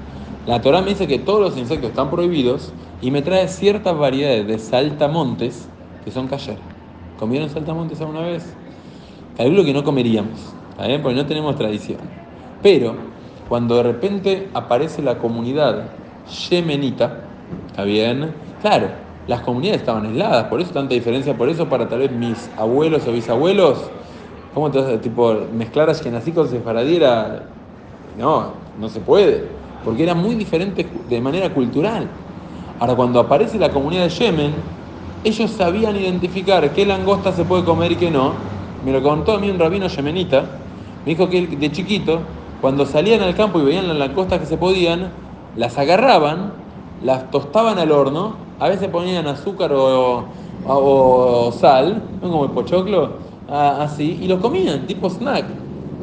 La 0.47 0.63
Torah 0.63 0.81
me 0.81 0.89
dice 0.89 1.07
que 1.07 1.19
todos 1.19 1.41
los 1.41 1.59
insectos 1.59 1.91
están 1.91 2.11
prohibidos 2.11 2.73
y 3.03 3.11
me 3.11 3.21
trae 3.21 3.47
ciertas 3.49 3.97
variedades 3.99 4.47
de 4.47 4.59
saltamontes 4.59 5.69
que 6.05 6.11
son 6.11 6.27
cayer. 6.27 6.57
¿Comieron 7.19 7.51
saltamontes 7.51 8.01
alguna 8.01 8.23
vez? 8.23 8.55
Calculo 9.37 9.63
que 9.63 9.75
no 9.75 9.85
comeríamos, 9.85 10.55
porque 11.03 11.15
no 11.15 11.27
tenemos 11.27 11.55
tradición. 11.57 11.99
Pero 12.63 12.95
cuando 13.49 13.77
de 13.77 13.83
repente 13.83 14.49
aparece 14.55 15.03
la 15.03 15.19
comunidad 15.19 15.91
yemenita, 16.49 17.21
¿está 17.67 17.85
bien? 17.85 18.33
Claro, 18.63 18.89
las 19.27 19.41
comunidades 19.43 19.81
estaban 19.81 20.07
aisladas, 20.07 20.45
por 20.45 20.61
eso 20.61 20.73
tanta 20.73 20.95
diferencia, 20.95 21.37
por 21.37 21.49
eso 21.49 21.69
para 21.69 21.89
tal 21.89 22.01
vez 22.01 22.13
mis 22.13 22.49
abuelos 22.57 23.07
o 23.07 23.13
bisabuelos, 23.13 23.91
¿cómo 24.55 24.71
te 24.71 24.99
tipo 24.99 25.35
mezclar 25.57 25.91
a 25.91 25.93
Shenazí 25.93 26.33
con 26.33 26.49
Sefaradí 26.49 26.99
No, 28.19 28.53
no 28.81 28.89
se 28.89 29.01
puede 29.01 29.61
porque 29.85 30.03
era 30.03 30.15
muy 30.15 30.35
diferente 30.35 30.87
de 31.09 31.21
manera 31.21 31.51
cultural. 31.51 32.07
Ahora, 32.79 32.95
cuando 32.95 33.21
aparece 33.21 33.59
la 33.59 33.71
comunidad 33.71 34.05
de 34.05 34.11
Yemen, 34.11 34.53
ellos 35.25 35.51
sabían 35.51 35.97
identificar 35.97 36.71
qué 36.73 36.87
langosta 36.87 37.33
se 37.33 37.45
puede 37.45 37.65
comer 37.65 37.93
y 37.93 37.97
qué 37.97 38.11
no. 38.11 38.33
Me 38.85 38.93
lo 38.93 39.03
contó 39.03 39.33
a 39.33 39.39
mí 39.39 39.51
un 39.51 39.59
rabino 39.59 39.89
yemenita. 39.89 40.43
Me 41.05 41.13
dijo 41.13 41.29
que 41.29 41.47
de 41.47 41.73
chiquito, 41.73 42.21
cuando 42.61 42.87
salían 42.87 43.23
al 43.23 43.35
campo 43.35 43.59
y 43.61 43.65
veían 43.65 43.89
las 43.89 43.97
langostas 43.97 44.41
que 44.41 44.47
se 44.47 44.57
podían, 44.57 45.11
las 45.57 45.77
agarraban, 45.79 46.53
las 47.03 47.31
tostaban 47.31 47.79
al 47.79 47.93
horno, 47.93 48.35
a 48.59 48.69
veces 48.69 48.89
ponían 48.89 49.27
azúcar 49.27 49.73
o, 49.73 50.25
o, 50.67 51.53
sal, 51.53 52.03
como 52.21 52.45
el 52.45 52.51
pochoclo, 52.51 53.11
así, 53.49 54.19
y 54.21 54.29
lo 54.29 54.41
comían, 54.41 54.87
tipo 54.87 55.09
snack. 55.09 55.47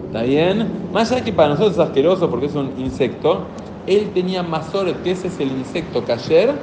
¿Está 0.08 0.24
bien? 0.24 0.68
Más 0.94 1.12
allá 1.12 1.24
que 1.24 1.34
para 1.34 1.50
nosotros 1.50 1.74
es 1.74 1.80
asqueroso 1.80 2.30
porque 2.30 2.48
es 2.48 2.56
un 2.56 2.72
insecto, 2.78 3.42
él 3.86 4.12
tenía 4.14 4.42
masoret, 4.42 5.02
que 5.04 5.12
ese 5.12 5.28
es 5.28 5.40
el 5.40 5.52
insecto 5.52 6.04
cayer, 6.04 6.56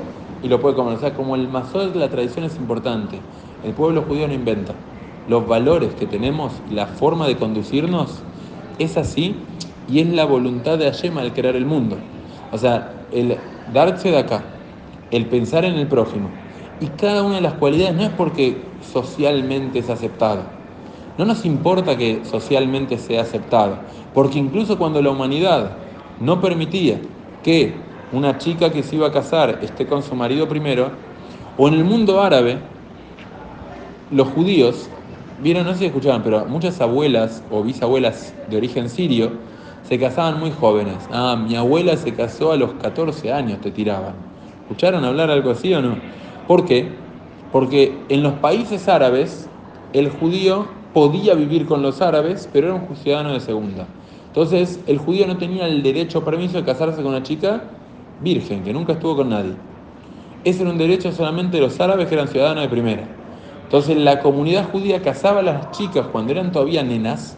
y 0.43 0.49
lo 0.49 0.61
puede 0.61 0.75
comer. 0.75 0.97
O 0.97 1.01
sea, 1.01 1.15
como 1.15 1.35
el 1.35 1.49
masoret 1.49 1.95
la 1.95 2.09
tradición 2.09 2.45
es 2.45 2.57
importante, 2.57 3.19
el 3.65 3.73
pueblo 3.73 4.03
judío 4.03 4.27
no 4.29 4.35
inventa. 4.35 4.75
Los 5.29 5.47
valores 5.47 5.95
que 5.95 6.07
tenemos, 6.07 6.53
la 6.71 6.87
forma 6.87 7.27
de 7.27 7.37
conducirnos, 7.37 8.19
es 8.79 8.97
así. 8.97 9.37
y 9.89 10.01
es 10.01 10.09
la 10.09 10.25
voluntad 10.25 10.79
de 10.79 10.87
Hashem 10.87 11.19
al 11.19 11.33
crear 11.35 11.57
el 11.57 11.67
mundo. 11.67 11.97
O 12.53 12.59
sea, 12.59 13.05
el 13.13 13.37
darse 13.73 14.11
de 14.11 14.19
acá, 14.19 14.43
el 15.11 15.27
pensar 15.27 15.65
en 15.65 15.75
el 15.75 15.87
prójimo. 15.87 16.29
Y 16.81 16.87
cada 16.89 17.23
una 17.23 17.37
de 17.37 17.41
las 17.41 17.55
cualidades 17.55 17.95
no 17.95 18.03
es 18.03 18.11
porque 18.11 18.59
socialmente 18.93 19.79
es 19.79 19.91
aceptado. 19.91 20.43
No 21.17 21.25
nos 21.25 21.45
importa 21.45 21.97
que 21.97 22.25
socialmente 22.25 22.99
sea 22.99 23.23
aceptado, 23.23 23.79
porque 24.13 24.39
incluso 24.39 24.77
cuando 24.77 25.01
la 25.01 25.11
humanidad 25.11 25.77
no 26.21 26.41
permitía 26.41 27.01
que 27.43 27.75
una 28.13 28.39
chica 28.39 28.71
que 28.71 28.83
se 28.83 28.97
iba 28.97 29.07
a 29.09 29.13
casar 29.13 29.61
esté 29.63 29.87
con 29.87 30.03
su 30.03 30.15
marido 30.15 30.49
primero, 30.49 30.91
o 31.57 31.69
en 31.69 31.75
el 31.75 31.85
mundo 31.85 32.21
árabe, 32.21 32.59
los 34.11 34.29
judíos, 34.29 34.89
vieron, 35.41 35.65
no 35.65 35.73
sé 35.73 35.81
si 35.81 35.87
escuchaban, 35.87 36.23
pero 36.23 36.45
muchas 36.47 36.81
abuelas 36.81 37.43
o 37.51 37.63
bisabuelas 37.63 38.35
de 38.49 38.57
origen 38.57 38.89
sirio 38.89 39.33
se 39.89 39.99
casaban 39.99 40.41
muy 40.41 40.51
jóvenes. 40.51 40.97
Ah, 41.13 41.37
mi 41.37 41.55
abuela 41.57 41.97
se 41.97 42.15
casó 42.15 42.53
a 42.53 42.57
los 42.57 42.73
14 42.75 43.33
años, 43.33 43.61
te 43.61 43.71
tiraban. 43.71 44.15
¿Escucharon 44.63 45.05
hablar 45.05 45.31
algo 45.31 45.51
así 45.51 45.73
o 45.75 45.83
no? 45.83 45.97
¿Por 46.49 46.65
qué? 46.65 46.89
Porque 47.53 47.97
en 48.09 48.23
los 48.23 48.35
países 48.35 48.89
árabes 48.89 49.49
el 49.93 50.11
judío 50.11 50.67
podía 50.93 51.35
vivir 51.35 51.67
con 51.67 51.83
los 51.83 52.01
árabes, 52.01 52.49
pero 52.53 52.69
era 52.69 52.77
un 52.77 52.97
ciudadano 52.97 53.35
de 53.35 53.41
segunda. 53.41 53.87
Entonces 54.29 54.81
el 54.87 54.99
judío 54.99 55.27
no 55.27 55.37
tenía 55.37 55.67
el 55.67 55.83
derecho 55.83 56.21
o 56.21 56.25
permiso 56.25 56.57
de 56.57 56.65
casarse 56.65 56.97
con 56.97 57.07
una 57.07 57.23
chica 57.23 57.63
virgen, 58.21 58.65
que 58.65 58.73
nunca 58.73 58.95
estuvo 58.95 59.17
con 59.17 59.29
nadie. 59.29 59.53
Ese 60.45 60.63
era 60.63 60.71
un 60.71 60.79
derecho 60.79 61.13
solamente 61.13 61.59
de 61.59 61.63
los 61.63 61.79
árabes 61.81 62.09
que 62.09 62.15
eran 62.15 62.29
ciudadanos 62.29 62.63
de 62.63 62.69
primera. 62.69 63.05
Entonces 63.65 63.97
la 63.97 64.21
comunidad 64.21 64.71
judía 64.71 65.03
casaba 65.03 65.41
a 65.41 65.43
las 65.43 65.71
chicas 65.73 66.07
cuando 66.11 66.33
eran 66.33 66.53
todavía 66.53 66.83
nenas 66.83 67.37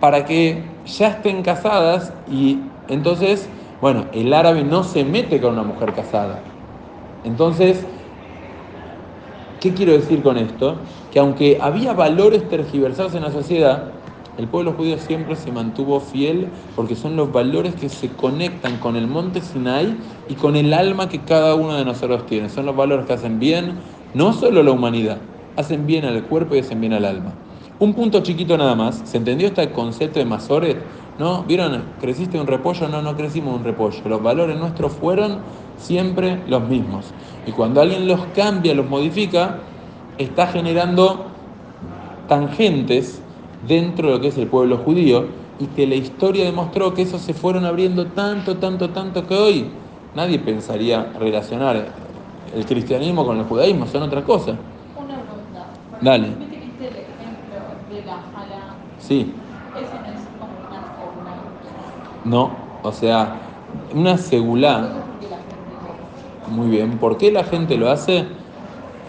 para 0.00 0.24
que 0.26 0.82
ya 0.84 1.08
estén 1.08 1.42
casadas 1.44 2.14
y 2.26 2.72
entonces, 2.88 3.52
bueno, 3.80 4.08
el 4.12 4.32
árabe 4.34 4.64
no 4.64 4.84
se 4.84 5.04
mete 5.04 5.40
con 5.40 5.52
una 5.54 5.64
mujer 5.64 5.94
casada. 5.94 6.52
Entonces, 7.22 7.88
¿qué 9.60 9.74
quiero 9.74 9.92
decir 9.92 10.22
con 10.22 10.38
esto? 10.38 10.84
Que 11.10 11.18
aunque 11.20 11.58
había 11.60 11.92
valores 11.92 12.48
tergiversados 12.48 13.14
en 13.14 13.22
la 13.22 13.30
sociedad, 13.32 14.00
el 14.36 14.48
pueblo 14.48 14.72
judío 14.74 14.98
siempre 14.98 15.36
se 15.36 15.52
mantuvo 15.52 16.00
fiel 16.00 16.70
porque 16.74 16.96
son 16.96 17.16
los 17.16 17.32
valores 17.32 17.74
que 17.76 17.88
se 17.90 18.16
conectan 18.16 18.78
con 18.78 18.96
el 18.96 19.06
monte 19.08 19.42
Sinai 19.42 19.98
y 20.26 20.36
con 20.36 20.56
el 20.56 20.72
alma 20.72 21.08
que 21.08 21.24
cada 21.24 21.54
uno 21.56 21.76
de 21.76 21.84
nosotros 21.84 22.26
tiene. 22.26 22.48
Son 22.48 22.66
los 22.66 22.76
valores 22.76 23.06
que 23.06 23.12
hacen 23.12 23.38
bien 23.38 23.84
no 24.12 24.32
solo 24.32 24.60
a 24.60 24.64
la 24.64 24.72
humanidad, 24.72 25.30
hacen 25.56 25.86
bien 25.86 26.04
al 26.06 26.26
cuerpo 26.26 26.56
y 26.56 26.60
hacen 26.60 26.80
bien 26.80 26.94
al 26.94 27.04
alma. 27.04 27.39
Un 27.80 27.94
punto 27.94 28.20
chiquito 28.20 28.56
nada 28.56 28.74
más. 28.74 29.02
¿Se 29.04 29.16
entendió 29.16 29.48
este 29.48 29.70
concepto 29.72 30.18
de 30.18 30.24
Masoret? 30.24 30.78
¿No? 31.18 31.42
¿Vieron? 31.42 31.82
¿Creciste 32.00 32.38
un 32.38 32.46
repollo? 32.46 32.88
No, 32.88 33.02
no 33.02 33.16
crecimos 33.16 33.56
un 33.56 33.64
repollo. 33.64 34.00
Los 34.04 34.22
valores 34.22 34.56
nuestros 34.58 34.92
fueron 34.92 35.38
siempre 35.78 36.40
los 36.46 36.62
mismos. 36.62 37.06
Y 37.46 37.52
cuando 37.52 37.80
alguien 37.80 38.06
los 38.06 38.20
cambia, 38.36 38.74
los 38.74 38.88
modifica, 38.88 39.58
está 40.18 40.46
generando 40.46 41.26
tangentes 42.28 43.20
dentro 43.66 44.08
de 44.08 44.14
lo 44.14 44.20
que 44.20 44.28
es 44.28 44.38
el 44.38 44.46
pueblo 44.46 44.78
judío 44.78 45.26
y 45.58 45.66
que 45.66 45.86
la 45.86 45.94
historia 45.94 46.44
demostró 46.44 46.94
que 46.94 47.02
esos 47.02 47.20
se 47.20 47.34
fueron 47.34 47.64
abriendo 47.64 48.06
tanto, 48.06 48.56
tanto, 48.56 48.90
tanto 48.90 49.26
que 49.26 49.34
hoy 49.34 49.66
nadie 50.14 50.38
pensaría 50.38 51.12
relacionar 51.18 51.88
el 52.54 52.64
cristianismo 52.64 53.24
con 53.24 53.38
el 53.38 53.44
judaísmo, 53.44 53.86
son 53.86 54.02
otra 54.02 54.22
cosa. 54.22 54.52
Una 54.96 55.16
pregunta. 55.16 55.66
Dale. 56.00 56.28
¿Viste 56.28 56.46
que 56.46 56.60
viste 56.60 56.88
el 56.88 56.96
ejemplo 56.96 57.56
de 57.90 58.06
la 58.06 58.12
jala? 58.34 58.74
Sí, 59.10 59.34
Eso 59.74 59.90
no 59.92 60.06
es 60.06 60.20
como 60.38 60.52
una 60.68 60.82
forma. 60.94 61.34
no, 62.24 62.52
o 62.84 62.92
sea, 62.92 63.38
una 63.92 64.16
segulá, 64.16 64.78
Eso 64.78 64.86
es 64.86 64.92
porque 64.92 65.28
la 65.28 65.36
gente 65.38 66.52
muy 66.52 66.68
bien, 66.68 66.96
¿por 66.98 67.18
qué 67.18 67.32
la 67.32 67.42
gente 67.42 67.76
lo 67.76 67.90
hace? 67.90 68.24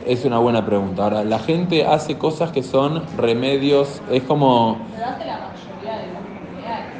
Es 0.07 0.25
una 0.25 0.39
buena 0.39 0.65
pregunta. 0.65 1.03
Ahora, 1.03 1.23
la 1.23 1.37
gente 1.37 1.85
hace 1.85 2.17
cosas 2.17 2.51
que 2.51 2.63
son 2.63 3.03
remedios, 3.15 4.01
es 4.11 4.23
como... 4.23 4.77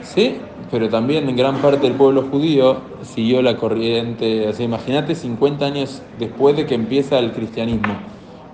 Sí, 0.03 0.37
pero 0.69 0.87
también 0.87 1.27
en 1.27 1.35
gran 1.35 1.55
parte 1.55 1.87
del 1.87 1.93
pueblo 1.93 2.27
judío 2.29 2.81
siguió 3.01 3.41
la 3.41 3.57
corriente, 3.57 4.47
o 4.47 4.53
sea, 4.53 4.63
imagínate 4.63 5.15
50 5.15 5.65
años 5.65 6.03
después 6.19 6.55
de 6.55 6.67
que 6.67 6.75
empieza 6.75 7.17
el 7.17 7.31
cristianismo. 7.31 7.95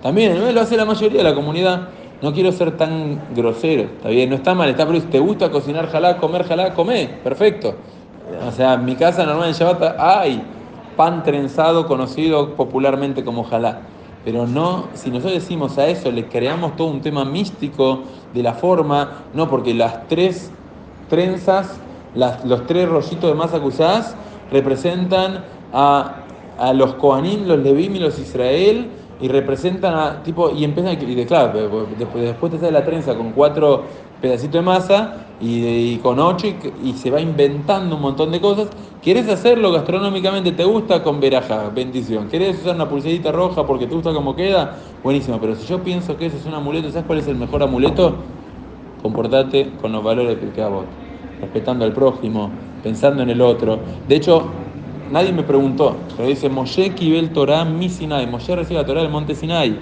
También 0.02 0.54
lo 0.54 0.58
hace 0.58 0.78
la 0.78 0.86
mayoría 0.86 1.18
de 1.18 1.24
la 1.24 1.34
comunidad. 1.34 1.97
No 2.20 2.32
quiero 2.32 2.50
ser 2.50 2.76
tan 2.76 3.20
grosero, 3.34 3.82
está 3.82 4.08
bien, 4.08 4.30
no 4.30 4.36
está 4.36 4.54
mal, 4.54 4.68
está 4.68 4.86
pero 4.86 5.00
te 5.02 5.20
gusta 5.20 5.50
cocinar 5.50 5.88
jalá, 5.88 6.16
comer 6.16 6.44
jalá, 6.44 6.74
comé, 6.74 7.08
perfecto. 7.22 7.76
O 8.46 8.52
sea, 8.52 8.74
en 8.74 8.84
mi 8.84 8.96
casa 8.96 9.24
normal 9.24 9.48
en 9.48 9.54
Shabbat 9.54 9.96
hay 9.98 10.42
pan 10.96 11.22
trenzado 11.22 11.86
conocido 11.86 12.56
popularmente 12.56 13.24
como 13.24 13.44
jalá. 13.44 13.82
Pero 14.24 14.46
no, 14.46 14.88
si 14.94 15.10
nosotros 15.10 15.34
decimos 15.34 15.78
a 15.78 15.86
eso, 15.86 16.10
le 16.10 16.26
creamos 16.26 16.76
todo 16.76 16.88
un 16.88 17.00
tema 17.00 17.24
místico 17.24 18.02
de 18.34 18.42
la 18.42 18.52
forma, 18.52 19.22
no, 19.32 19.48
porque 19.48 19.72
las 19.72 20.08
tres 20.08 20.50
trenzas, 21.08 21.78
los 22.14 22.66
tres 22.66 22.88
rollitos 22.88 23.30
de 23.30 23.34
masa 23.34 23.60
que 23.60 23.70
representan 24.50 25.44
a, 25.72 26.16
los 26.74 26.94
Kohanim, 26.94 27.46
los 27.46 27.60
Levim 27.60 27.96
y 27.96 27.98
los 28.00 28.18
Israel, 28.18 28.88
y 29.20 29.28
representan 29.28 29.94
a, 29.94 30.22
tipo, 30.22 30.50
y 30.50 30.64
empiezan, 30.64 30.96
a- 30.96 31.02
y 31.02 31.26
claro, 31.26 31.58
después, 31.96 32.24
después 32.24 32.52
te 32.52 32.58
sale 32.58 32.72
la 32.72 32.84
trenza 32.84 33.16
con 33.16 33.32
cuatro 33.32 33.86
pedacitos 34.20 34.54
de 34.60 34.62
masa 34.62 35.34
y, 35.40 35.98
con 35.98 36.18
ocho, 36.20 36.46
y, 36.82 36.92
se 36.94 37.10
va 37.10 37.20
inventando 37.20 37.96
un 37.96 38.02
montón 38.02 38.30
de 38.32 38.40
cosas. 38.40 38.70
¿Quieres 39.00 39.28
hacerlo 39.28 39.70
gastronómicamente? 39.72 40.52
¿Te 40.52 40.64
gusta? 40.64 41.02
Con 41.02 41.20
veraja, 41.20 41.68
bendición. 41.70 42.28
¿Querés 42.28 42.60
usar 42.60 42.74
una 42.74 42.88
pulserita 42.88 43.30
roja 43.32 43.66
porque 43.66 43.86
te 43.86 43.94
gusta 43.94 44.12
cómo 44.12 44.34
queda? 44.34 44.76
Buenísimo, 45.02 45.40
pero 45.40 45.54
si 45.54 45.66
yo 45.66 45.82
pienso 45.82 46.16
que 46.16 46.26
eso 46.26 46.36
es 46.36 46.46
un 46.46 46.54
amuleto, 46.54 46.90
¿sabes 46.90 47.06
cuál 47.06 47.18
es 47.18 47.28
el 47.28 47.36
mejor 47.36 47.62
amuleto? 47.62 48.24
Comportate 49.02 49.76
con 49.76 49.92
los 49.92 50.02
valores 50.02 50.30
de 50.30 50.36
Pirkei 50.36 50.64
Avot, 50.64 50.96
respetando 51.40 51.84
al 51.84 51.92
prójimo, 51.92 52.58
pensando 52.82 53.22
en 53.22 53.30
el 53.30 53.40
otro. 53.40 53.84
De 54.06 54.16
hecho, 54.16 54.67
nadie 55.10 55.32
me 55.32 55.42
preguntó, 55.42 55.96
pero 56.16 56.28
dice 56.28 56.48
Moshe 56.48 56.94
Kibel 56.94 57.30
Torah 57.30 57.64
mi 57.64 57.88
Sinai. 57.88 58.26
Moshe 58.26 58.54
recibe 58.54 58.80
la 58.80 58.86
Torah 58.86 59.02
del 59.02 59.10
monte 59.10 59.34
Sinai. 59.34 59.78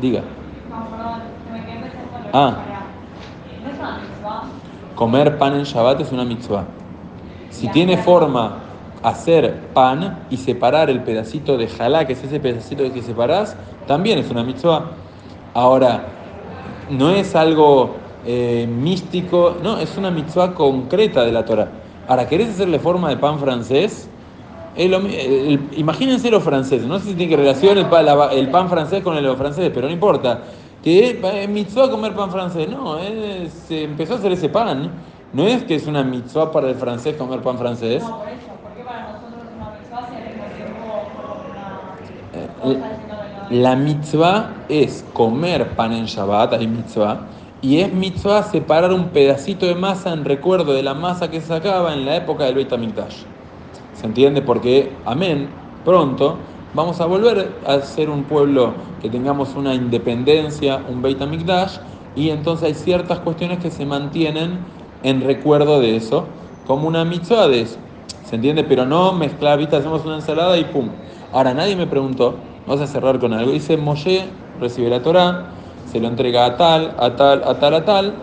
Diga, 0.00 0.22
Ah. 2.32 2.56
era. 2.68 2.80
¿No 3.62 3.70
es 3.70 3.78
una 3.78 3.98
mitzvah? 3.98 4.42
comer 4.94 5.38
pan 5.38 5.54
en 5.54 5.64
Shabbat 5.64 6.00
es 6.00 6.12
una 6.12 6.24
mitzvah. 6.24 6.64
Si 7.50 7.68
tiene 7.68 7.96
forma 7.96 8.58
hacer 9.02 9.68
pan 9.72 10.24
y 10.30 10.36
separar 10.36 10.90
el 10.90 11.02
pedacito 11.02 11.56
de 11.56 11.68
jalá, 11.68 12.06
que 12.06 12.14
es 12.14 12.24
ese 12.24 12.40
pedacito 12.40 12.92
que 12.92 13.02
separás, 13.02 13.56
también 13.86 14.18
es 14.18 14.30
una 14.30 14.42
mitzvah. 14.42 14.90
Ahora, 15.54 16.06
no 16.90 17.10
es 17.10 17.34
algo 17.34 17.96
eh, 18.26 18.66
místico, 18.68 19.56
no, 19.62 19.78
es 19.78 19.96
una 19.96 20.10
mitzvah 20.10 20.52
concreta 20.54 21.24
de 21.24 21.32
la 21.32 21.44
Torah. 21.44 21.68
Ahora, 22.08 22.28
¿querés 22.28 22.50
hacerle 22.50 22.78
forma 22.78 23.08
de 23.08 23.16
pan 23.16 23.38
francés? 23.38 24.08
Mi- 24.76 25.14
el- 25.16 25.68
imagínense 25.76 26.30
los 26.30 26.42
franceses, 26.42 26.86
no 26.86 26.98
sé 26.98 27.06
si 27.10 27.14
tiene 27.14 27.30
que 27.30 27.36
relación 27.36 27.78
el, 27.78 27.86
la- 27.90 28.28
el 28.32 28.50
pan 28.50 28.68
francés 28.68 29.02
con 29.02 29.16
el 29.16 29.36
francés, 29.36 29.70
pero 29.72 29.86
no 29.86 29.92
importa. 29.92 30.42
Que 30.82 31.18
es 31.22 31.48
mitzvah 31.48 31.90
comer 31.90 32.14
pan 32.14 32.30
francés, 32.30 32.68
no, 32.68 32.98
es- 32.98 33.52
se 33.52 33.84
empezó 33.84 34.14
a 34.14 34.16
hacer 34.18 34.32
ese 34.32 34.48
pan. 34.48 34.90
No 35.32 35.46
es 35.46 35.64
que 35.64 35.74
es 35.74 35.86
una 35.86 36.02
mitzvah 36.04 36.52
para 36.52 36.68
el 36.68 36.76
francés 36.76 37.16
comer 37.16 37.40
pan 37.40 37.58
francés. 37.58 38.02
No, 38.02 38.18
por 38.18 38.28
eso, 38.28 38.52
porque 38.62 38.82
para 38.84 39.12
nosotros 39.12 39.42
una 39.56 39.70
mitzvah 39.78 40.08
si 40.08 40.14
Eh, 42.32 42.48
una... 42.62 42.86
diciendo 42.86 43.14
de 43.50 43.56
La 43.60 43.76
mitzvah 43.76 44.64
es 44.68 45.04
comer 45.12 45.74
pan 45.74 45.92
en 45.92 46.04
Shabbat, 46.06 46.52
hay 46.54 46.66
mitzvah, 46.66 47.26
y 47.66 47.80
es 47.80 47.92
mitzvah 47.92 48.44
separar 48.44 48.92
un 48.92 49.08
pedacito 49.08 49.66
de 49.66 49.74
masa 49.74 50.12
en 50.12 50.24
recuerdo 50.24 50.72
de 50.72 50.84
la 50.84 50.94
masa 50.94 51.32
que 51.32 51.40
se 51.40 51.48
sacaba 51.48 51.94
en 51.94 52.06
la 52.06 52.14
época 52.14 52.44
del 52.44 52.54
Beit 52.54 52.72
HaMikdash. 52.72 53.24
¿Se 53.92 54.06
entiende? 54.06 54.40
Porque, 54.40 54.92
amén, 55.04 55.48
pronto 55.84 56.36
vamos 56.74 57.00
a 57.00 57.06
volver 57.06 57.56
a 57.66 57.80
ser 57.80 58.08
un 58.08 58.22
pueblo 58.22 58.72
que 59.02 59.10
tengamos 59.10 59.56
una 59.56 59.74
independencia, 59.74 60.80
un 60.88 61.02
Beit 61.02 61.20
HaMikdash, 61.20 61.78
y 62.14 62.30
entonces 62.30 62.68
hay 62.68 62.74
ciertas 62.74 63.18
cuestiones 63.18 63.58
que 63.58 63.72
se 63.72 63.84
mantienen 63.84 64.60
en 65.02 65.22
recuerdo 65.22 65.80
de 65.80 65.96
eso, 65.96 66.26
como 66.68 66.86
una 66.86 67.04
mitzvah 67.04 67.48
de 67.48 67.62
eso. 67.62 67.78
¿Se 68.26 68.36
entiende? 68.36 68.62
Pero 68.62 68.86
no 68.86 69.12
mezclar, 69.12 69.58
¿viste? 69.58 69.74
Hacemos 69.74 70.04
una 70.04 70.14
ensalada 70.14 70.56
y 70.56 70.62
pum. 70.66 70.90
Ahora, 71.32 71.52
nadie 71.52 71.74
me 71.74 71.88
preguntó, 71.88 72.36
vamos 72.64 72.80
a 72.80 72.86
cerrar 72.86 73.18
con 73.18 73.32
algo. 73.32 73.50
Dice, 73.50 73.76
Moshe 73.76 74.24
recibe 74.60 74.88
la 74.88 75.02
Torah, 75.02 75.50
se 75.90 76.00
lo 76.00 76.08
entrega 76.08 76.46
a 76.46 76.56
tal, 76.56 76.94
a 76.98 77.16
tal, 77.16 77.42
a 77.44 77.58
tal, 77.58 77.74
a 77.74 77.84
tal. 77.84 78.14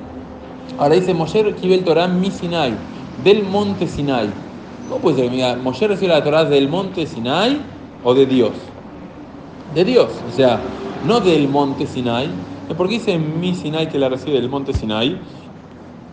Ahora 0.77 0.95
dice, 0.95 1.13
Moshe 1.13 1.43
recibe 1.43 1.75
el 1.75 1.83
Torah 1.83 2.07
mi 2.07 2.31
Sinai, 2.31 2.73
del 3.23 3.43
monte 3.43 3.87
Sinai. 3.87 4.29
¿Cómo 4.89 5.01
puede 5.01 5.17
ser? 5.17 5.31
Mira, 5.31 5.55
Moshe 5.55 5.87
recibe 5.87 6.13
la 6.13 6.23
Torah 6.23 6.45
del 6.45 6.67
monte 6.67 7.05
Sinai 7.05 7.59
o 8.03 8.13
de 8.13 8.25
Dios. 8.25 8.51
De 9.73 9.83
Dios, 9.83 10.09
o 10.27 10.31
sea, 10.35 10.59
no 11.07 11.19
del 11.19 11.47
monte 11.47 11.87
Sinai. 11.87 12.29
¿Por 12.77 12.87
qué 12.87 12.95
dice 12.95 13.17
mi 13.17 13.53
Sinai 13.53 13.89
que 13.89 13.99
la 13.99 14.09
recibe 14.09 14.39
del 14.39 14.49
monte 14.49 14.73
Sinai? 14.73 15.19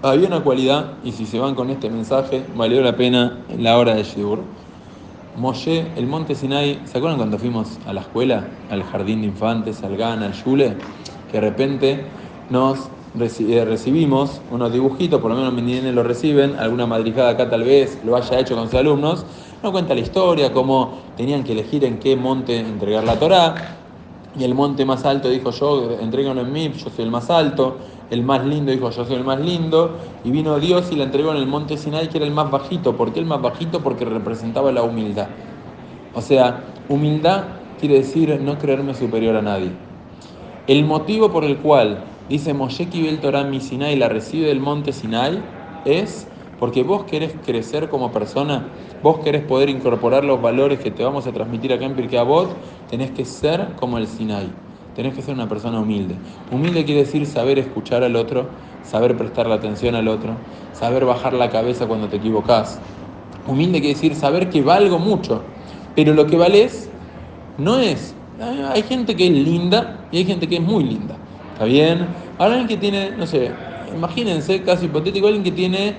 había 0.03 0.29
una 0.29 0.41
cualidad, 0.41 0.93
y 1.05 1.13
si 1.13 1.27
se 1.27 1.39
van 1.39 1.55
con 1.55 1.69
este 1.71 1.91
mensaje, 1.91 2.43
valió 2.57 2.81
la 2.81 2.97
pena 2.97 3.37
la 3.59 3.77
hora 3.77 3.95
de 3.95 4.03
Shiur. 4.03 4.41
Moshe, 5.37 5.87
el 5.97 6.07
monte 6.07 6.35
Sinai, 6.35 6.81
¿se 6.87 6.99
acuerdan 6.99 7.19
cuando 7.19 7.39
fuimos 7.39 7.79
a 7.87 7.93
la 7.93 8.01
escuela, 8.01 8.49
al 8.71 8.83
jardín 8.83 9.21
de 9.21 9.27
infantes, 9.29 9.83
al 9.83 9.97
GAN, 9.97 10.23
al 10.23 10.33
Shule? 10.33 10.75
Que 11.31 11.41
de 11.41 11.49
repente 11.49 12.05
nos 12.49 12.91
reci- 13.15 13.65
recibimos 13.65 14.41
unos 14.51 14.73
dibujitos, 14.73 15.21
por 15.21 15.31
lo 15.31 15.37
menos 15.37 15.53
mis 15.53 15.65
niños 15.65 15.95
lo 15.95 16.03
reciben, 16.03 16.57
alguna 16.59 16.87
madrigada 16.87 17.31
acá 17.31 17.49
tal 17.49 17.65
vez 17.65 18.01
lo 18.05 18.17
haya 18.17 18.39
hecho 18.41 18.57
con 18.57 18.67
sus 18.67 18.75
alumnos, 18.79 19.27
nos 19.63 19.73
cuenta 19.73 19.95
la 19.95 20.01
historia, 20.01 20.53
cómo 20.53 21.13
tenían 21.17 21.45
que 21.45 21.53
elegir 21.53 21.85
en 21.85 21.99
qué 21.99 22.17
monte 22.17 22.59
entregar 22.59 23.05
la 23.05 23.19
Torá, 23.19 23.77
y 24.35 24.45
el 24.45 24.55
monte 24.55 24.85
más 24.85 25.05
alto 25.05 25.29
dijo 25.29 25.51
yo, 25.51 25.99
entréganlo 26.01 26.43
en 26.43 26.53
mí, 26.53 26.73
yo 26.73 26.91
soy 26.91 27.05
el 27.05 27.11
más 27.11 27.31
alto, 27.31 27.79
el 28.11 28.23
más 28.23 28.45
lindo 28.45 28.73
dijo 28.73 28.91
yo 28.91 29.05
soy 29.05 29.17
el 29.17 29.25
más 29.25 29.41
lindo, 29.41 29.99
y 30.25 30.31
vino 30.31 30.59
Dios 30.59 30.91
y 30.93 30.97
la 30.97 31.05
entregó 31.05 31.31
en 31.31 31.37
el 31.37 31.47
monte 31.47 31.77
Sinai 31.77 32.09
que 32.09 32.19
era 32.19 32.27
el 32.27 32.33
más 32.33 32.51
bajito, 32.51 32.97
¿por 32.97 33.13
qué 33.13 33.21
el 33.21 33.27
más 33.27 33.41
bajito? 33.43 33.83
Porque 33.83 34.05
representaba 34.05 34.73
la 34.73 34.83
humildad. 34.83 35.29
O 36.13 36.23
sea, 36.23 36.75
humildad 36.89 37.45
quiere 37.79 37.97
decir 37.97 38.41
no 38.41 38.59
creerme 38.59 38.95
superior 38.95 39.37
a 39.37 39.43
nadie. 39.43 39.90
El 40.71 40.85
motivo 40.85 41.33
por 41.33 41.43
el 41.43 41.57
cual 41.57 42.05
dice 42.29 42.55
Moshe 42.55 42.87
Kibel 42.87 43.19
Torah 43.19 43.43
mi 43.43 43.59
Sinai 43.59 43.97
la 43.97 44.09
recibe 44.09 44.47
del 44.47 44.61
monte 44.61 44.93
Sinai 44.93 45.43
es 45.85 46.29
porque 46.61 46.85
vos 46.85 47.03
querés 47.07 47.35
crecer 47.45 47.89
como 47.89 48.13
persona, 48.13 48.69
vos 49.03 49.19
querés 49.19 49.43
poder 49.43 49.69
incorporar 49.69 50.23
los 50.23 50.41
valores 50.41 50.79
que 50.79 50.93
te 50.93 51.03
vamos 51.03 51.27
a 51.27 51.33
transmitir 51.33 51.73
acá 51.73 51.87
en 51.87 51.97
Pirkei 51.97 52.21
Avot, 52.21 52.55
tenés 52.89 53.11
que 53.11 53.25
ser 53.25 53.75
como 53.81 53.99
el 53.99 54.07
Sinai, 54.07 54.47
tenés 54.95 55.13
que 55.13 55.23
ser 55.23 55.35
una 55.35 55.49
persona 55.49 55.81
humilde. 55.81 56.15
Humilde 56.53 56.85
quiere 56.85 57.01
decir 57.01 57.27
saber 57.27 57.59
escuchar 57.59 58.05
al 58.05 58.15
otro, 58.15 58.47
saber 58.85 59.17
prestar 59.17 59.49
la 59.49 59.57
atención 59.57 59.97
al 59.97 60.07
otro, 60.07 60.37
saber 60.73 61.05
bajar 61.05 61.33
la 61.33 61.51
cabeza 61.51 61.89
cuando 61.89 62.07
te 62.07 62.19
equivocás. 62.19 62.79
Humilde 63.45 63.81
quiere 63.81 63.95
decir 63.95 64.15
saber 64.15 64.51
que 64.51 64.63
valgo 64.63 65.01
mucho, 65.01 65.43
pero 65.97 66.15
lo 66.15 66.29
que 66.29 66.37
valés 66.37 66.89
no 67.59 67.81
es. 67.81 68.20
Hay 68.41 68.83
gente 68.83 69.15
que 69.15 69.27
es 69.27 69.33
linda 69.33 70.07
y 70.11 70.19
hay 70.19 70.25
gente 70.25 70.49
que 70.49 70.57
es 70.57 70.63
muy 70.63 70.85
linda. 70.85 71.17
¿Está 71.53 71.65
bien? 71.67 72.07
Ahora 72.39 72.55
alguien 72.55 72.69
que 72.69 72.77
tiene, 72.79 73.11
no 73.11 73.27
sé, 73.27 73.51
imagínense, 73.95 74.63
caso 74.63 74.87
hipotético, 74.87 75.27
alguien 75.27 75.45
que 75.45 75.53
tiene 75.53 75.95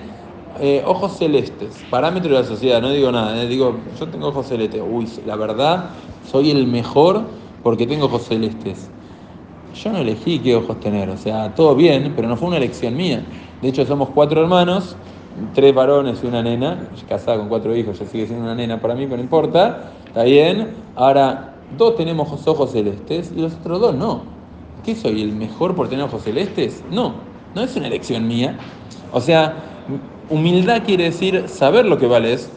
eh, 0.60 0.82
ojos 0.84 1.18
celestes, 1.18 1.84
parámetro 1.88 2.34
de 2.34 2.40
la 2.40 2.46
sociedad, 2.46 2.82
no 2.82 2.90
digo 2.90 3.12
nada, 3.12 3.40
eh, 3.40 3.46
digo, 3.46 3.76
yo 3.98 4.08
tengo 4.08 4.28
ojos 4.28 4.48
celestes, 4.48 4.82
uy, 4.84 5.08
la 5.24 5.36
verdad, 5.36 5.90
soy 6.30 6.50
el 6.50 6.66
mejor 6.66 7.22
porque 7.62 7.86
tengo 7.86 8.06
ojos 8.06 8.24
celestes. 8.24 8.90
Yo 9.74 9.92
no 9.92 9.98
elegí 9.98 10.40
qué 10.40 10.56
ojos 10.56 10.80
tener, 10.80 11.08
o 11.10 11.16
sea, 11.16 11.54
todo 11.54 11.76
bien, 11.76 12.12
pero 12.16 12.28
no 12.28 12.36
fue 12.36 12.48
una 12.48 12.56
elección 12.56 12.96
mía. 12.96 13.22
De 13.62 13.68
hecho, 13.68 13.86
somos 13.86 14.10
cuatro 14.10 14.42
hermanos, 14.42 14.96
tres 15.54 15.72
varones 15.74 16.18
y 16.22 16.26
una 16.26 16.42
nena, 16.42 16.88
casada 17.08 17.38
con 17.38 17.48
cuatro 17.48 17.74
hijos, 17.74 17.98
ya 18.00 18.06
sigue 18.06 18.26
siendo 18.26 18.44
una 18.44 18.54
nena 18.54 18.80
para 18.80 18.94
mí, 18.94 19.04
pero 19.04 19.18
no 19.18 19.22
importa, 19.22 19.92
está 20.08 20.24
bien. 20.24 20.74
Ahora, 20.96 21.51
dos 21.76 21.96
tenemos 21.96 22.46
ojos 22.46 22.72
celestes 22.72 23.32
y 23.34 23.40
los 23.40 23.54
otros 23.54 23.80
dos 23.80 23.94
no. 23.94 24.22
¿Qué 24.84 24.96
soy, 24.96 25.22
el 25.22 25.32
mejor 25.32 25.74
por 25.74 25.88
tener 25.88 26.04
ojos 26.04 26.22
celestes? 26.22 26.82
No, 26.90 27.14
no 27.54 27.62
es 27.62 27.76
una 27.76 27.86
elección 27.86 28.26
mía. 28.26 28.58
O 29.12 29.20
sea, 29.20 29.54
humildad 30.28 30.82
quiere 30.84 31.04
decir 31.04 31.48
saber 31.48 31.86
lo 31.86 31.98
que 31.98 32.06
vales. 32.06 32.50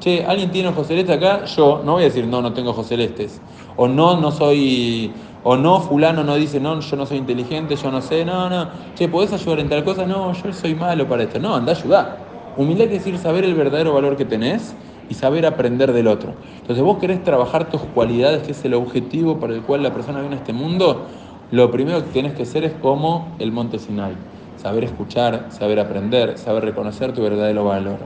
Che, 0.00 0.24
alguien 0.24 0.50
tiene 0.50 0.68
ojos 0.68 0.86
celestes 0.86 1.16
acá, 1.16 1.44
yo 1.44 1.82
no 1.84 1.92
voy 1.92 2.02
a 2.02 2.06
decir 2.06 2.26
no, 2.26 2.42
no 2.42 2.52
tengo 2.52 2.70
ojos 2.70 2.88
celestes. 2.88 3.40
O 3.76 3.88
no, 3.88 4.20
no 4.20 4.30
soy 4.30 5.12
o 5.42 5.56
no, 5.56 5.80
fulano 5.80 6.22
no 6.22 6.36
dice, 6.36 6.60
no, 6.60 6.80
yo 6.80 6.96
no 6.96 7.06
soy 7.06 7.16
inteligente, 7.16 7.76
yo 7.76 7.90
no 7.90 8.02
sé, 8.02 8.24
no, 8.24 8.50
no. 8.50 8.68
Che, 8.94 9.08
¿podés 9.08 9.32
ayudar 9.32 9.60
en 9.60 9.68
tal 9.68 9.84
cosa? 9.84 10.06
No, 10.06 10.32
yo 10.32 10.52
soy 10.52 10.74
malo 10.74 11.08
para 11.08 11.22
esto. 11.22 11.38
No, 11.38 11.54
anda 11.54 11.72
a 11.72 11.76
ayudar. 11.76 12.18
Humildad 12.56 12.84
quiere 12.84 12.98
decir 12.98 13.18
saber 13.18 13.44
el 13.44 13.54
verdadero 13.54 13.94
valor 13.94 14.16
que 14.16 14.24
tenés 14.24 14.74
y 15.10 15.14
saber 15.14 15.44
aprender 15.44 15.92
del 15.92 16.06
otro. 16.06 16.32
Entonces, 16.60 16.82
vos 16.82 16.98
querés 16.98 17.22
trabajar 17.22 17.68
tus 17.68 17.82
cualidades, 17.82 18.44
que 18.44 18.52
es 18.52 18.64
el 18.64 18.74
objetivo 18.74 19.38
para 19.38 19.52
el 19.52 19.62
cual 19.62 19.82
la 19.82 19.92
persona 19.92 20.20
viene 20.20 20.36
a 20.36 20.38
este 20.38 20.52
mundo, 20.52 21.08
lo 21.50 21.70
primero 21.72 22.02
que 22.04 22.10
tienes 22.10 22.32
que 22.34 22.44
hacer 22.44 22.64
es 22.64 22.72
como 22.74 23.34
el 23.40 23.50
monte 23.50 23.80
Sinai. 23.80 24.12
Saber 24.56 24.84
escuchar, 24.84 25.46
saber 25.50 25.80
aprender, 25.80 26.38
saber 26.38 26.64
reconocer 26.64 27.12
tu 27.12 27.22
verdadero 27.22 27.64
valor. 27.64 27.98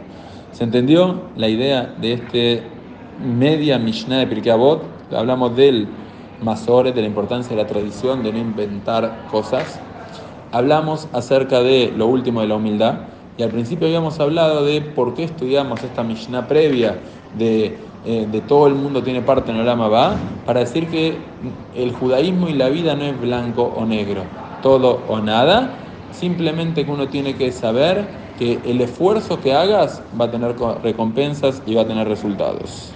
¿Se 0.52 0.64
entendió 0.64 1.24
la 1.36 1.48
idea 1.48 1.94
de 2.00 2.14
este 2.14 2.62
media 3.22 3.78
Mishnah 3.78 4.18
de 4.20 4.26
Pirkei 4.26 4.52
Avot? 4.52 4.82
Hablamos 5.12 5.54
del 5.56 5.88
Masores, 6.40 6.94
de 6.94 7.02
la 7.02 7.06
importancia 7.06 7.54
de 7.54 7.62
la 7.62 7.68
tradición, 7.68 8.22
de 8.22 8.32
no 8.32 8.38
inventar 8.38 9.26
cosas. 9.30 9.78
Hablamos 10.52 11.08
acerca 11.12 11.60
de 11.60 11.92
lo 11.94 12.06
último 12.06 12.40
de 12.40 12.48
la 12.48 12.54
humildad. 12.54 12.94
Y 13.36 13.42
al 13.42 13.50
principio 13.50 13.86
habíamos 13.86 14.20
hablado 14.20 14.64
de 14.64 14.80
por 14.80 15.14
qué 15.14 15.24
estudiamos 15.24 15.82
esta 15.82 16.04
Mishnah 16.04 16.46
previa 16.46 17.00
de, 17.36 17.76
eh, 18.04 18.26
de 18.30 18.40
todo 18.42 18.66
el 18.66 18.74
mundo 18.74 19.02
tiene 19.02 19.22
parte 19.22 19.50
en 19.50 19.56
el 19.56 19.66
Lama 19.66 19.88
Va, 19.88 20.16
para 20.44 20.60
decir 20.60 20.88
que 20.88 21.16
el 21.74 21.92
judaísmo 21.92 22.48
y 22.48 22.52
la 22.52 22.68
vida 22.68 22.94
no 22.94 23.04
es 23.04 23.18
blanco 23.18 23.64
o 23.64 23.84
negro, 23.86 24.22
todo 24.60 25.04
o 25.08 25.20
nada, 25.20 25.70
simplemente 26.10 26.84
que 26.84 26.90
uno 26.90 27.08
tiene 27.08 27.34
que 27.34 27.50
saber 27.50 28.06
que 28.36 28.60
el 28.64 28.80
esfuerzo 28.80 29.40
que 29.40 29.52
hagas 29.52 30.02
va 30.18 30.26
a 30.26 30.30
tener 30.30 30.54
recompensas 30.82 31.62
y 31.66 31.74
va 31.74 31.82
a 31.82 31.86
tener 31.86 32.06
resultados. 32.06 32.92